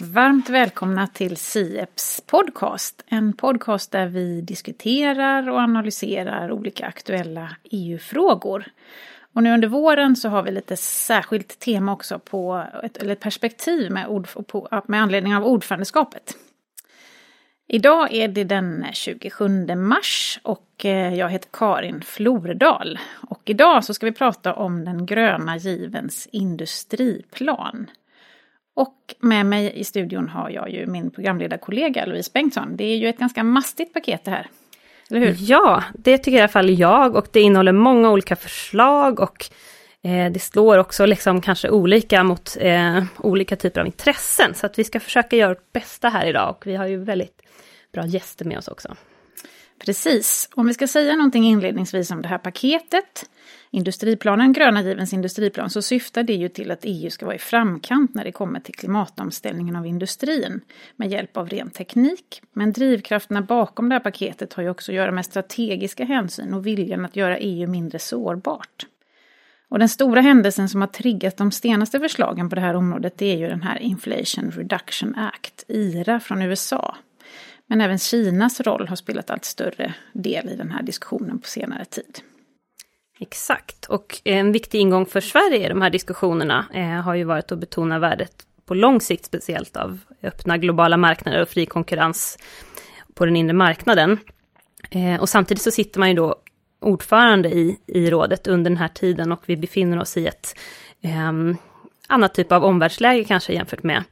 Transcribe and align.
Varmt 0.00 0.48
välkomna 0.48 1.06
till 1.06 1.36
Sieps 1.36 2.20
podcast. 2.26 3.04
En 3.06 3.32
podcast 3.32 3.90
där 3.90 4.06
vi 4.06 4.40
diskuterar 4.40 5.48
och 5.48 5.58
analyserar 5.58 6.52
olika 6.52 6.86
aktuella 6.86 7.56
EU-frågor. 7.70 8.64
Och 9.32 9.42
nu 9.42 9.54
under 9.54 9.68
våren 9.68 10.16
så 10.16 10.28
har 10.28 10.42
vi 10.42 10.50
lite 10.50 10.76
särskilt 10.76 11.58
tema 11.58 11.92
också 11.92 12.18
på 12.18 12.64
ett, 12.82 12.96
eller 12.96 13.12
ett 13.12 13.20
perspektiv 13.20 13.90
med, 13.90 14.06
ord, 14.06 14.28
på, 14.46 14.82
med 14.86 15.02
anledning 15.02 15.36
av 15.36 15.44
ordförandeskapet. 15.44 16.36
Idag 17.68 18.12
är 18.12 18.28
det 18.28 18.44
den 18.44 18.86
27 18.92 19.66
mars 19.76 20.40
och 20.42 20.84
eh, 20.84 21.14
jag 21.14 21.28
heter 21.28 21.48
Karin 21.52 22.02
Flordal. 22.02 22.98
Och 23.28 23.42
idag 23.44 23.84
så 23.84 23.94
ska 23.94 24.06
vi 24.06 24.12
prata 24.12 24.54
om 24.54 24.84
den 24.84 25.06
gröna 25.06 25.56
givens 25.56 26.28
industriplan. 26.32 27.90
Och 28.74 29.14
med 29.20 29.46
mig 29.46 29.72
i 29.74 29.84
studion 29.84 30.28
har 30.28 30.50
jag 30.50 30.70
ju 30.70 30.86
min 30.86 31.10
programledarkollega 31.10 32.06
Louise 32.06 32.30
Bengtsson. 32.34 32.76
Det 32.76 32.84
är 32.84 32.96
ju 32.96 33.08
ett 33.08 33.18
ganska 33.18 33.44
mastigt 33.44 33.94
paket 33.94 34.24
det 34.24 34.30
här. 34.30 34.46
Eller 35.10 35.20
hur? 35.20 35.36
Ja, 35.38 35.84
det 35.94 36.18
tycker 36.18 36.38
i 36.38 36.40
alla 36.40 36.48
fall 36.48 36.70
jag 36.70 37.16
och 37.16 37.26
det 37.32 37.40
innehåller 37.40 37.72
många 37.72 38.10
olika 38.10 38.36
förslag 38.36 39.20
och 39.20 39.50
eh, 40.02 40.32
det 40.32 40.42
slår 40.42 40.78
också 40.78 41.06
liksom 41.06 41.40
kanske 41.40 41.70
olika 41.70 42.24
mot 42.24 42.56
eh, 42.60 43.04
olika 43.18 43.56
typer 43.56 43.80
av 43.80 43.86
intressen. 43.86 44.54
Så 44.54 44.66
att 44.66 44.78
vi 44.78 44.84
ska 44.84 45.00
försöka 45.00 45.36
göra 45.36 45.48
vårt 45.48 45.72
bästa 45.72 46.08
här 46.08 46.26
idag 46.26 46.56
och 46.56 46.66
vi 46.66 46.76
har 46.76 46.86
ju 46.86 47.04
väldigt 47.04 47.42
bra 47.92 48.06
gäster 48.06 48.44
med 48.44 48.58
oss 48.58 48.68
också. 48.68 48.94
Precis. 49.84 50.48
Om 50.54 50.66
vi 50.66 50.74
ska 50.74 50.86
säga 50.86 51.16
någonting 51.16 51.44
inledningsvis 51.44 52.10
om 52.10 52.22
det 52.22 52.28
här 52.28 52.38
paketet, 52.38 53.30
industriplanen, 53.70 54.52
gröna 54.52 54.82
givens 54.82 55.12
industriplan, 55.12 55.70
så 55.70 55.82
syftar 55.82 56.22
det 56.22 56.32
ju 56.32 56.48
till 56.48 56.70
att 56.70 56.80
EU 56.82 57.10
ska 57.10 57.26
vara 57.26 57.36
i 57.36 57.38
framkant 57.38 58.14
när 58.14 58.24
det 58.24 58.32
kommer 58.32 58.60
till 58.60 58.74
klimatomställningen 58.74 59.76
av 59.76 59.86
industrin 59.86 60.60
med 60.96 61.10
hjälp 61.10 61.36
av 61.36 61.48
ren 61.48 61.70
teknik. 61.70 62.42
Men 62.52 62.72
drivkrafterna 62.72 63.42
bakom 63.42 63.88
det 63.88 63.94
här 63.94 64.00
paketet 64.00 64.52
har 64.52 64.62
ju 64.62 64.70
också 64.70 64.92
att 64.92 64.96
göra 64.96 65.12
med 65.12 65.24
strategiska 65.24 66.04
hänsyn 66.04 66.54
och 66.54 66.66
viljan 66.66 67.04
att 67.04 67.16
göra 67.16 67.38
EU 67.38 67.68
mindre 67.68 67.98
sårbart. 67.98 68.86
Och 69.68 69.78
den 69.78 69.88
stora 69.88 70.20
händelsen 70.20 70.68
som 70.68 70.80
har 70.80 70.88
triggat 70.88 71.36
de 71.36 71.52
senaste 71.52 72.00
förslagen 72.00 72.48
på 72.48 72.54
det 72.54 72.60
här 72.60 72.74
området 72.74 73.18
det 73.18 73.32
är 73.32 73.36
ju 73.36 73.48
den 73.48 73.62
här 73.62 73.78
Inflation 73.78 74.50
Reduction 74.50 75.14
Act, 75.14 75.64
IRA 75.68 76.20
från 76.20 76.42
USA. 76.42 76.96
Men 77.72 77.80
även 77.80 77.98
Kinas 77.98 78.60
roll 78.60 78.88
har 78.88 78.96
spelat 78.96 79.30
allt 79.30 79.44
större 79.44 79.94
del 80.12 80.48
i 80.48 80.56
den 80.56 80.70
här 80.70 80.82
diskussionen 80.82 81.38
på 81.38 81.48
senare 81.48 81.84
tid. 81.84 82.18
Exakt, 83.20 83.84
och 83.84 84.20
en 84.24 84.52
viktig 84.52 84.80
ingång 84.80 85.06
för 85.06 85.20
Sverige 85.20 85.66
i 85.66 85.68
de 85.68 85.82
här 85.82 85.90
diskussionerna 85.90 86.66
eh, 86.74 86.84
har 86.84 87.14
ju 87.14 87.24
varit 87.24 87.52
att 87.52 87.58
betona 87.58 87.98
värdet 87.98 88.32
på 88.66 88.74
lång 88.74 89.00
sikt 89.00 89.24
speciellt 89.24 89.76
av 89.76 89.98
öppna 90.22 90.58
globala 90.58 90.96
marknader 90.96 91.42
och 91.42 91.48
fri 91.48 91.66
konkurrens 91.66 92.38
på 93.14 93.24
den 93.24 93.36
inre 93.36 93.52
marknaden. 93.52 94.18
Eh, 94.90 95.20
och 95.20 95.28
samtidigt 95.28 95.62
så 95.62 95.70
sitter 95.70 96.00
man 96.00 96.08
ju 96.08 96.14
då 96.14 96.36
ordförande 96.80 97.48
i, 97.48 97.78
i 97.86 98.10
rådet 98.10 98.46
under 98.46 98.70
den 98.70 98.78
här 98.78 98.88
tiden 98.88 99.32
och 99.32 99.42
vi 99.46 99.56
befinner 99.56 100.00
oss 100.00 100.16
i 100.16 100.26
ett 100.26 100.58
eh, 101.02 101.32
annat 102.12 102.34
typ 102.34 102.52
av 102.52 102.64
omvärldsläge 102.64 103.24
kanske 103.24 103.52
jämfört 103.52 103.82
med 103.82 104.04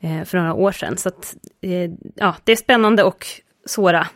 eh, 0.00 0.24
för 0.24 0.38
några 0.38 0.54
år 0.54 0.72
sedan. 0.72 0.96
Så 0.96 1.08
att, 1.08 1.36
eh, 1.60 1.90
ja, 2.14 2.36
det 2.44 2.52
är 2.52 2.56
spännande 2.56 3.02
och 3.02 3.26
svåra 3.66 4.06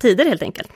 tider 0.00 0.24
helt 0.24 0.42
enkelt. 0.42 0.72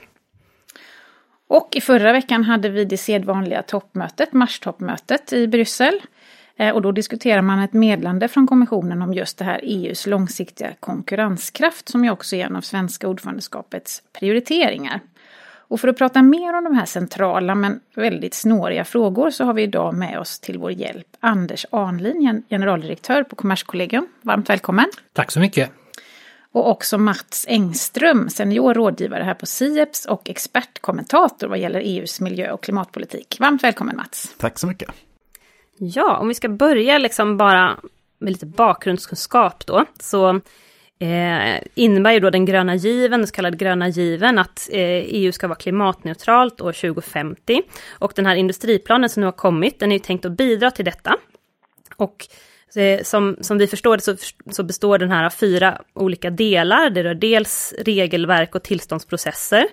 Och 1.47 1.69
i 1.75 1.81
förra 1.81 2.13
veckan 2.13 2.43
hade 2.43 2.69
vi 2.69 2.85
det 2.85 2.97
sedvanliga 2.97 3.61
toppmötet, 3.61 4.33
marstoppmötet 4.33 5.33
i 5.33 5.47
Bryssel. 5.47 6.01
Eh, 6.55 6.75
och 6.75 6.81
då 6.81 6.91
diskuterar 6.91 7.41
man 7.41 7.59
ett 7.59 7.73
medlande 7.73 8.27
från 8.27 8.47
kommissionen 8.47 9.01
om 9.01 9.13
just 9.13 9.37
det 9.37 9.45
här 9.45 9.59
EUs 9.63 10.07
långsiktiga 10.07 10.73
konkurrenskraft 10.79 11.89
som 11.89 12.05
ju 12.05 12.11
också 12.11 12.35
är 12.35 12.45
en 12.45 12.55
av 12.55 12.61
svenska 12.61 13.07
ordförandeskapets 13.07 14.03
prioriteringar. 14.19 14.99
Och 15.69 15.79
för 15.79 15.87
att 15.87 15.97
prata 15.97 16.21
mer 16.21 16.53
om 16.53 16.63
de 16.63 16.75
här 16.75 16.85
centrala 16.85 17.55
men 17.55 17.79
väldigt 17.95 18.33
snåriga 18.33 18.85
frågor 18.85 19.29
så 19.29 19.43
har 19.43 19.53
vi 19.53 19.63
idag 19.63 19.93
med 19.93 20.19
oss 20.19 20.39
till 20.39 20.57
vår 20.57 20.71
hjälp 20.71 21.07
Anders 21.19 21.65
Arnlin, 21.69 22.43
generaldirektör 22.49 23.23
på 23.23 23.35
Kommerskollegium. 23.35 24.07
Varmt 24.21 24.49
välkommen! 24.49 24.85
Tack 25.13 25.31
så 25.31 25.39
mycket! 25.39 25.71
Och 26.51 26.69
också 26.69 26.97
Mats 26.97 27.45
Engström, 27.47 28.29
senior 28.29 28.73
rådgivare 28.73 29.23
här 29.23 29.33
på 29.33 29.45
Sieps 29.45 30.05
och 30.05 30.29
expertkommentator 30.29 31.47
vad 31.47 31.59
gäller 31.59 31.79
EUs 31.79 32.21
miljö 32.21 32.51
och 32.51 32.63
klimatpolitik. 32.63 33.37
Varmt 33.39 33.63
välkommen 33.63 33.95
Mats! 33.95 34.35
Tack 34.37 34.59
så 34.59 34.67
mycket! 34.67 34.89
Ja, 35.77 36.17
om 36.17 36.27
vi 36.27 36.33
ska 36.33 36.49
börja 36.49 36.97
liksom 36.97 37.37
bara 37.37 37.77
med 38.19 38.31
lite 38.31 38.45
bakgrundskunskap 38.45 39.65
då, 39.65 39.85
så 39.99 40.41
eh, 40.99 41.61
innebär 41.75 42.11
ju 42.11 42.19
då 42.19 42.29
den 42.29 42.45
gröna 42.45 42.75
given, 42.75 43.19
den 43.19 43.27
så 43.27 43.33
kallade 43.33 43.57
gröna 43.57 43.89
given, 43.89 44.39
att 44.39 44.69
eh, 44.71 44.79
EU 44.89 45.31
ska 45.31 45.47
vara 45.47 45.57
klimatneutralt 45.57 46.61
år 46.61 46.71
2050. 46.71 47.61
Och 47.89 48.13
den 48.15 48.25
här 48.25 48.35
industriplanen 48.35 49.09
som 49.09 49.21
nu 49.21 49.27
har 49.27 49.31
kommit, 49.31 49.79
den 49.79 49.91
är 49.91 49.95
ju 49.95 49.99
tänkt 49.99 50.25
att 50.25 50.31
bidra 50.31 50.71
till 50.71 50.85
detta. 50.85 51.15
Och 51.95 52.27
eh, 52.75 53.03
som, 53.03 53.37
som 53.41 53.57
vi 53.57 53.67
förstår 53.67 53.97
det 53.97 54.03
så, 54.03 54.15
så 54.51 54.63
består 54.63 54.97
den 54.97 55.11
här 55.11 55.23
av 55.23 55.29
fyra 55.29 55.81
olika 55.93 56.29
delar. 56.29 56.89
Det 56.89 57.03
rör 57.03 57.15
dels 57.15 57.73
regelverk 57.79 58.55
och 58.55 58.63
tillståndsprocesser. 58.63 59.67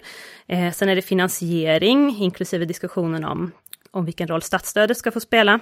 Eh, 0.48 0.72
sen 0.72 0.88
är 0.88 0.96
det 0.96 1.02
finansiering, 1.02 2.16
inklusive 2.18 2.64
diskussionen 2.64 3.24
om, 3.24 3.52
om 3.90 4.04
vilken 4.04 4.28
roll 4.28 4.42
statsstödet 4.42 4.96
ska 4.96 5.10
få 5.10 5.20
spela. 5.20 5.60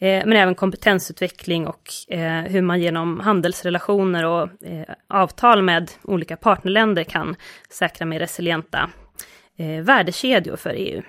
Eh, 0.00 0.26
men 0.26 0.32
även 0.32 0.54
kompetensutveckling 0.54 1.66
och 1.66 1.90
eh, 2.08 2.42
hur 2.42 2.62
man 2.62 2.80
genom 2.80 3.20
handelsrelationer 3.20 4.24
och 4.24 4.42
eh, 4.42 4.94
avtal 5.08 5.62
med 5.62 5.90
olika 6.02 6.36
partnerländer 6.36 7.04
kan 7.04 7.36
säkra 7.70 8.06
mer 8.06 8.18
resilienta 8.18 8.90
värdekedjor 9.82 10.56
för 10.56 10.74
EU. 10.76 11.02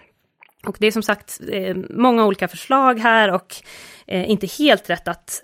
Och 0.66 0.78
det 0.80 0.88
är 0.88 0.92
som 0.92 1.04
sagt 1.04 1.42
många 1.90 2.26
olika 2.26 2.48
förslag 2.48 3.00
här 3.00 3.32
och 3.32 3.56
inte 4.08 4.48
helt 4.48 4.90
rätt 4.90 5.08
att 5.08 5.44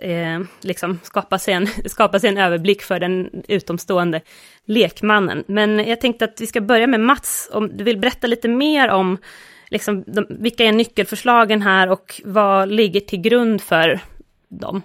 liksom 0.61 0.99
skapa, 1.03 1.39
sig 1.39 1.53
en, 1.53 1.67
skapa 1.85 2.19
sig 2.19 2.29
en 2.29 2.37
överblick 2.37 2.81
för 2.81 2.99
den 2.99 3.43
utomstående 3.47 4.21
lekmannen. 4.65 5.43
Men 5.47 5.79
jag 5.79 6.01
tänkte 6.01 6.25
att 6.25 6.41
vi 6.41 6.47
ska 6.47 6.61
börja 6.61 6.87
med 6.87 6.99
Mats, 6.99 7.49
om 7.53 7.77
du 7.77 7.83
vill 7.83 7.97
berätta 7.97 8.27
lite 8.27 8.47
mer 8.47 8.89
om 8.89 9.17
liksom, 9.69 10.03
de, 10.07 10.25
vilka 10.29 10.63
är 10.63 10.71
nyckelförslagen 10.71 11.61
här 11.61 11.89
och 11.89 12.21
vad 12.25 12.71
ligger 12.71 12.99
till 12.99 13.21
grund 13.21 13.61
för 13.61 13.99
dem? 14.49 14.81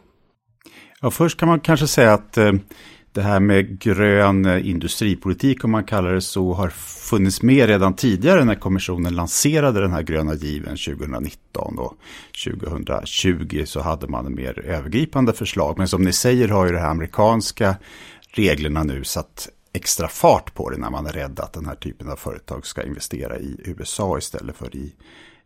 Ja, 1.00 1.10
först 1.10 1.38
kan 1.38 1.48
man 1.48 1.60
kanske 1.60 1.86
säga 1.86 2.12
att 2.12 2.38
eh, 2.38 2.52
det 3.12 3.22
här 3.22 3.40
med 3.40 3.78
grön 3.78 4.44
eh, 4.44 4.68
industripolitik, 4.68 5.64
om 5.64 5.70
man 5.70 5.84
kallar 5.84 6.12
det 6.12 6.20
så, 6.20 6.52
har 6.52 6.68
funnits 7.10 7.42
med 7.42 7.66
redan 7.68 7.94
tidigare 7.94 8.44
när 8.44 8.54
kommissionen 8.54 9.14
lanserade 9.14 9.80
den 9.80 9.92
här 9.92 10.02
gröna 10.02 10.34
given 10.34 10.76
2019. 10.76 11.78
Och 11.78 11.96
2020 12.44 13.62
så 13.66 13.80
hade 13.80 14.08
man 14.08 14.26
en 14.26 14.34
mer 14.34 14.58
övergripande 14.58 15.32
förslag. 15.32 15.78
Men 15.78 15.88
som 15.88 16.02
ni 16.02 16.12
säger 16.12 16.48
har 16.48 16.66
ju 16.66 16.72
de 16.72 16.78
här 16.78 16.90
amerikanska 16.90 17.76
reglerna 18.34 18.84
nu 18.84 19.04
satt 19.04 19.48
extra 19.72 20.08
fart 20.08 20.54
på 20.54 20.70
det 20.70 20.76
när 20.76 20.90
man 20.90 21.06
är 21.06 21.12
rädd 21.12 21.40
att 21.40 21.52
den 21.52 21.66
här 21.66 21.74
typen 21.74 22.08
av 22.08 22.16
företag 22.16 22.66
ska 22.66 22.82
investera 22.82 23.38
i 23.38 23.56
USA 23.64 24.18
istället 24.18 24.56
för 24.56 24.76
i 24.76 24.94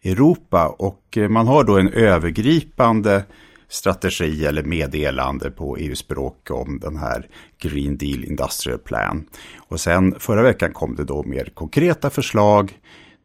Europa. 0.05 0.69
Och 0.79 1.19
eh, 1.19 1.29
man 1.29 1.47
har 1.47 1.65
då 1.65 1.79
en 1.79 1.93
övergripande 1.93 3.25
strategi 3.69 4.47
eller 4.47 4.63
meddelande 4.63 5.51
på 5.51 5.77
EU-språk 5.77 6.51
om 6.51 6.79
den 6.83 6.97
här 6.97 7.29
Green 7.59 7.97
Deal 7.97 8.25
Industrial 8.25 8.79
Plan. 8.79 9.27
Och 9.57 9.81
sen 9.81 10.15
förra 10.19 10.43
veckan 10.43 10.73
kom 10.73 10.95
det 10.95 11.05
då 11.05 11.23
mer 11.23 11.45
konkreta 11.55 12.11
förslag. 12.11 12.79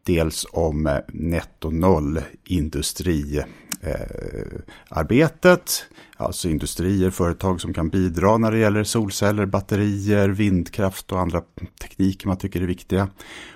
Dels 0.03 0.45
om 0.51 0.87
eh, 0.87 0.97
netto 1.07 1.69
noll 1.69 2.19
industri 2.43 3.43
eh, 3.81 4.61
arbetet. 4.89 5.85
Alltså 6.17 6.49
industrier, 6.49 7.09
företag 7.09 7.61
som 7.61 7.73
kan 7.73 7.89
bidra 7.89 8.37
när 8.37 8.51
det 8.51 8.57
gäller 8.57 8.83
solceller, 8.83 9.45
batterier, 9.45 10.29
vindkraft 10.29 11.11
och 11.11 11.19
andra 11.19 11.41
tekniker 11.81 12.27
man 12.27 12.37
tycker 12.37 12.61
är 12.61 12.65
viktiga. 12.65 13.07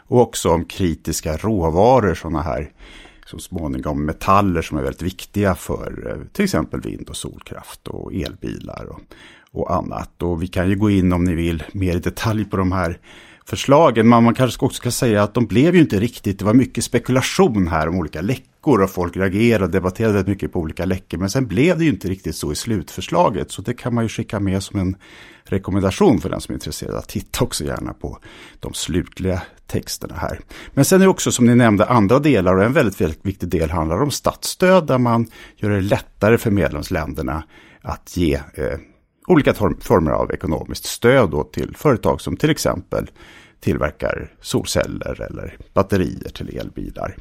Och 0.07 0.21
också 0.21 0.49
om 0.49 0.65
kritiska 0.65 1.37
råvaror, 1.37 2.15
sådana 2.15 2.41
här 2.41 2.71
så 3.25 3.39
småningom 3.39 4.05
metaller 4.05 4.61
som 4.61 4.77
är 4.77 4.81
väldigt 4.81 5.01
viktiga 5.01 5.55
för 5.55 6.11
eh, 6.11 6.27
till 6.33 6.43
exempel 6.43 6.81
vind 6.81 7.09
och 7.09 7.17
solkraft 7.17 7.87
och 7.87 8.13
elbilar 8.13 8.85
och, 8.85 9.01
och 9.51 9.75
annat. 9.75 10.23
Och 10.23 10.43
vi 10.43 10.47
kan 10.47 10.69
ju 10.69 10.75
gå 10.75 10.89
in 10.89 11.13
om 11.13 11.23
ni 11.23 11.35
vill 11.35 11.63
mer 11.71 11.95
i 11.95 11.99
detalj 11.99 12.45
på 12.45 12.57
de 12.57 12.71
här 12.71 12.99
förslagen. 13.47 14.09
Men 14.09 14.23
man 14.23 14.33
kanske 14.33 14.65
också 14.65 14.77
ska 14.77 14.91
säga 14.91 15.23
att 15.23 15.33
de 15.33 15.45
blev 15.45 15.75
ju 15.75 15.81
inte 15.81 15.99
riktigt, 15.99 16.39
det 16.39 16.45
var 16.45 16.53
mycket 16.53 16.83
spekulation 16.83 17.67
här 17.67 17.87
om 17.87 17.95
olika 17.95 18.21
läckor 18.21 18.81
och 18.81 18.89
folk 18.89 19.17
reagerade 19.17 19.65
och 19.65 19.71
debatterade 19.71 20.29
mycket 20.29 20.53
på 20.53 20.59
olika 20.59 20.85
läckor. 20.85 21.17
Men 21.17 21.29
sen 21.29 21.47
blev 21.47 21.77
det 21.77 21.83
ju 21.83 21.89
inte 21.89 22.07
riktigt 22.07 22.35
så 22.35 22.51
i 22.51 22.55
slutförslaget. 22.55 23.51
Så 23.51 23.61
det 23.61 23.73
kan 23.73 23.93
man 23.93 24.03
ju 24.03 24.09
skicka 24.09 24.39
med 24.39 24.63
som 24.63 24.79
en 24.79 24.95
rekommendation 25.43 26.21
för 26.21 26.29
den 26.29 26.41
som 26.41 26.53
är 26.53 26.55
intresserad 26.55 26.95
att 26.95 27.07
titta 27.07 27.43
också 27.43 27.63
gärna 27.63 27.93
på 27.93 28.19
de 28.59 28.73
slutliga 28.73 29.41
texterna 29.67 30.15
här. 30.15 30.39
Men 30.73 30.85
sen 30.85 31.01
är 31.01 31.05
det 31.05 31.09
också 31.09 31.31
som 31.31 31.45
ni 31.45 31.55
nämnde 31.55 31.85
andra 31.85 32.19
delar 32.19 32.55
och 32.55 32.63
en 32.63 32.73
väldigt, 32.73 33.01
väldigt 33.01 33.25
viktig 33.25 33.49
del 33.49 33.69
handlar 33.69 34.01
om 34.01 34.11
statsstöd 34.11 34.87
där 34.87 34.97
man 34.97 35.27
gör 35.55 35.69
det 35.69 35.81
lättare 35.81 36.37
för 36.37 36.51
medlemsländerna 36.51 37.43
att 37.81 38.17
ge 38.17 38.33
eh, 38.33 38.79
olika 39.27 39.53
former 39.79 40.11
av 40.11 40.31
ekonomiskt 40.31 40.85
stöd 40.85 41.29
då 41.29 41.43
till 41.43 41.75
företag 41.75 42.21
som 42.21 42.37
till 42.37 42.49
exempel 42.49 43.09
tillverkar 43.59 44.31
solceller 44.41 45.21
eller 45.21 45.57
batterier 45.73 46.29
till 46.29 46.57
elbilar. 46.57 47.15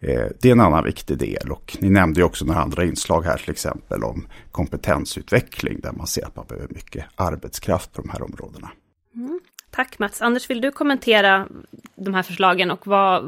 Eh, 0.00 0.26
det 0.40 0.48
är 0.48 0.52
en 0.52 0.60
annan 0.60 0.84
viktig 0.84 1.18
del 1.18 1.50
och 1.50 1.76
ni 1.80 1.90
nämnde 1.90 2.20
ju 2.20 2.24
också 2.24 2.44
några 2.44 2.60
andra 2.60 2.84
inslag 2.84 3.22
här 3.22 3.36
till 3.36 3.50
exempel 3.50 4.04
om 4.04 4.26
kompetensutveckling 4.50 5.80
där 5.80 5.92
man 5.92 6.06
ser 6.06 6.26
att 6.26 6.36
man 6.36 6.46
behöver 6.48 6.68
mycket 6.74 7.04
arbetskraft 7.14 7.92
på 7.92 8.02
de 8.02 8.10
här 8.10 8.22
områdena. 8.22 8.70
Mm. 9.14 9.40
Tack 9.70 9.98
Mats. 9.98 10.22
Anders, 10.22 10.50
vill 10.50 10.60
du 10.60 10.70
kommentera 10.70 11.48
de 11.94 12.14
här 12.14 12.22
förslagen 12.22 12.70
och 12.70 12.86
vad, 12.86 13.24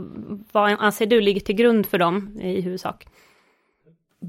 vad 0.52 0.72
anser 0.72 1.06
du 1.06 1.20
ligger 1.20 1.40
till 1.40 1.54
grund 1.54 1.86
för 1.86 1.98
dem 1.98 2.38
i 2.40 2.60
huvudsak? 2.60 3.06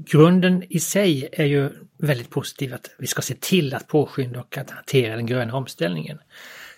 Grunden 0.04 0.62
i 0.68 0.80
sig 0.80 1.28
är 1.32 1.44
ju 1.44 1.70
väldigt 1.98 2.30
positiv 2.30 2.74
att 2.74 2.90
vi 2.98 3.06
ska 3.06 3.22
se 3.22 3.34
till 3.34 3.74
att 3.74 3.88
påskynda 3.88 4.40
och 4.40 4.58
att 4.58 4.70
hantera 4.70 5.16
den 5.16 5.26
gröna 5.26 5.54
omställningen. 5.54 6.18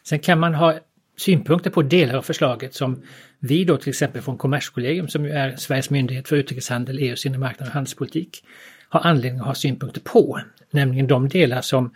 Sen 0.04 0.18
kan 0.18 0.40
man 0.40 0.54
ha 0.54 0.78
synpunkter 1.16 1.70
på 1.70 1.82
delar 1.82 2.14
av 2.14 2.22
förslaget 2.22 2.74
som 2.74 3.02
vi 3.38 3.64
då 3.64 3.76
till 3.76 3.88
exempel 3.88 4.22
från 4.22 4.38
Kommerskollegium 4.38 5.08
som 5.08 5.24
ju 5.24 5.30
är 5.30 5.56
Sveriges 5.56 5.90
myndighet 5.90 6.28
för 6.28 6.36
utrikeshandel, 6.36 6.98
EUs 6.98 7.26
inre 7.26 7.38
marknad 7.38 7.68
och 7.68 7.74
handelspolitik 7.74 8.44
har 8.88 9.00
anledning 9.00 9.40
att 9.40 9.46
ha 9.46 9.54
synpunkter 9.54 10.00
på. 10.00 10.40
Nämligen 10.70 11.06
de 11.06 11.28
delar 11.28 11.60
som 11.60 11.94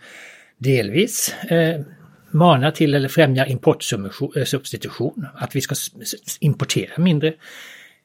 delvis 0.57 1.33
eh, 1.33 1.81
manar 2.31 2.71
till 2.71 2.93
eller 2.93 3.09
främjar 3.09 3.45
importsubstitution, 3.45 5.23
eh, 5.23 5.43
att 5.43 5.55
vi 5.55 5.61
ska 5.61 5.75
importera 6.39 7.03
mindre. 7.03 7.33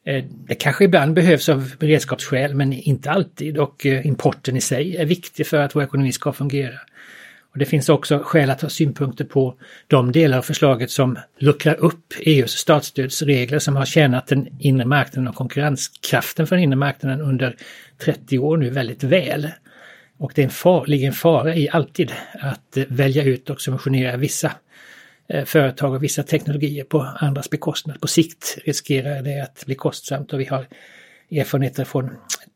Eh, 0.09 0.23
det 0.47 0.55
kanske 0.55 0.83
ibland 0.83 1.13
behövs 1.13 1.49
av 1.49 1.71
beredskapsskäl 1.79 2.53
men 2.53 2.73
inte 2.73 3.11
alltid 3.11 3.57
och 3.57 3.85
eh, 3.85 4.07
importen 4.07 4.57
i 4.57 4.61
sig 4.61 4.97
är 4.97 5.05
viktig 5.05 5.47
för 5.47 5.57
att 5.57 5.75
vår 5.75 5.83
ekonomi 5.83 6.11
ska 6.11 6.33
fungera. 6.33 6.79
Och 7.51 7.59
Det 7.59 7.65
finns 7.65 7.89
också 7.89 8.19
skäl 8.23 8.49
att 8.49 8.61
ha 8.61 8.69
synpunkter 8.69 9.25
på 9.25 9.55
de 9.87 10.11
delar 10.11 10.37
av 10.37 10.41
förslaget 10.41 10.91
som 10.91 11.17
luckrar 11.39 11.75
upp 11.75 12.13
EUs 12.19 12.51
statsstödsregler 12.51 13.59
som 13.59 13.75
har 13.75 13.85
tjänat 13.85 14.27
den 14.27 14.47
inre 14.59 14.85
marknaden 14.85 15.27
och 15.27 15.35
konkurrenskraften 15.35 16.47
för 16.47 16.55
den 16.55 16.63
inre 16.63 16.75
marknaden 16.75 17.21
under 17.21 17.55
30 17.97 18.39
år 18.39 18.57
nu 18.57 18.69
väldigt 18.69 19.03
väl. 19.03 19.47
Och 20.17 20.31
det 20.35 20.41
är 20.41 20.45
en 20.45 20.51
far, 20.51 20.85
ligger 20.85 21.07
en 21.07 21.13
fara 21.13 21.55
i 21.55 21.69
alltid 21.69 22.11
att 22.33 22.77
eh, 22.77 22.83
välja 22.87 23.23
ut 23.23 23.49
och 23.49 23.61
subventionera 23.61 24.17
vissa 24.17 24.51
Eh, 25.29 25.45
företag 25.45 25.93
och 25.93 26.03
vissa 26.03 26.23
teknologier 26.23 26.83
på 26.83 27.01
andras 27.01 27.49
bekostnad. 27.49 28.01
På 28.01 28.07
sikt 28.07 28.57
riskerar 28.65 29.21
det 29.21 29.41
att 29.41 29.65
bli 29.65 29.75
kostsamt 29.75 30.33
och 30.33 30.39
vi 30.39 30.45
har 30.45 30.67
erfarenheter 31.31 31.83
från 31.83 32.09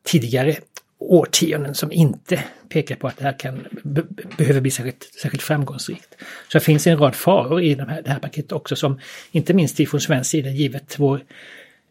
tidigare 0.04 0.56
årtionden 1.00 1.76
som 1.76 1.92
inte 1.92 2.44
pekar 2.70 2.96
på 2.96 3.08
att 3.08 3.18
det 3.18 3.24
här 3.24 3.40
kan, 3.40 3.68
be, 3.84 4.04
behöver 4.38 4.62
bli 4.62 4.72
särskilt, 4.72 5.12
särskilt 5.22 5.44
framgångsrikt. 5.44 6.16
Så 6.48 6.58
det 6.58 6.64
finns 6.64 6.88
en 6.88 6.98
rad 6.98 7.16
faror 7.16 7.62
i 7.62 7.76
de 7.76 7.88
här, 7.88 8.02
det 8.02 8.10
här 8.10 8.20
paketet 8.20 8.52
också 8.52 8.76
som 8.76 9.00
inte 9.32 9.54
minst 9.54 9.80
vi 9.80 9.86
från 9.86 10.02
svensk 10.02 10.32
sida 10.32 10.50
givet 10.50 11.00
vår 11.00 11.24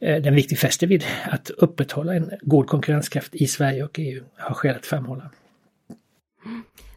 eh, 0.01 0.23
den 0.23 0.35
vikt 0.35 0.53
vi 0.53 0.57
fäster 0.57 0.87
vid 0.87 1.05
att 1.25 1.51
upprätthålla 1.51 2.15
en 2.15 2.31
god 2.41 2.67
konkurrenskraft 2.67 3.35
i 3.35 3.47
Sverige 3.47 3.85
och 3.85 3.99
EU 3.99 4.25
har 4.37 4.55
skäl 4.55 4.77
att 4.77 4.87
framhålla. 4.87 5.31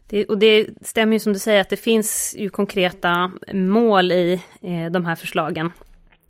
Det, 0.08 0.24
och 0.24 0.38
det 0.38 0.66
stämmer 0.82 1.12
ju 1.12 1.20
som 1.20 1.32
du 1.32 1.38
säger 1.38 1.60
att 1.60 1.68
det 1.68 1.76
finns 1.76 2.34
ju 2.38 2.50
konkreta 2.50 3.32
mål 3.52 4.12
i 4.12 4.42
eh, 4.62 4.90
de 4.90 5.04
här 5.04 5.14
förslagen 5.14 5.72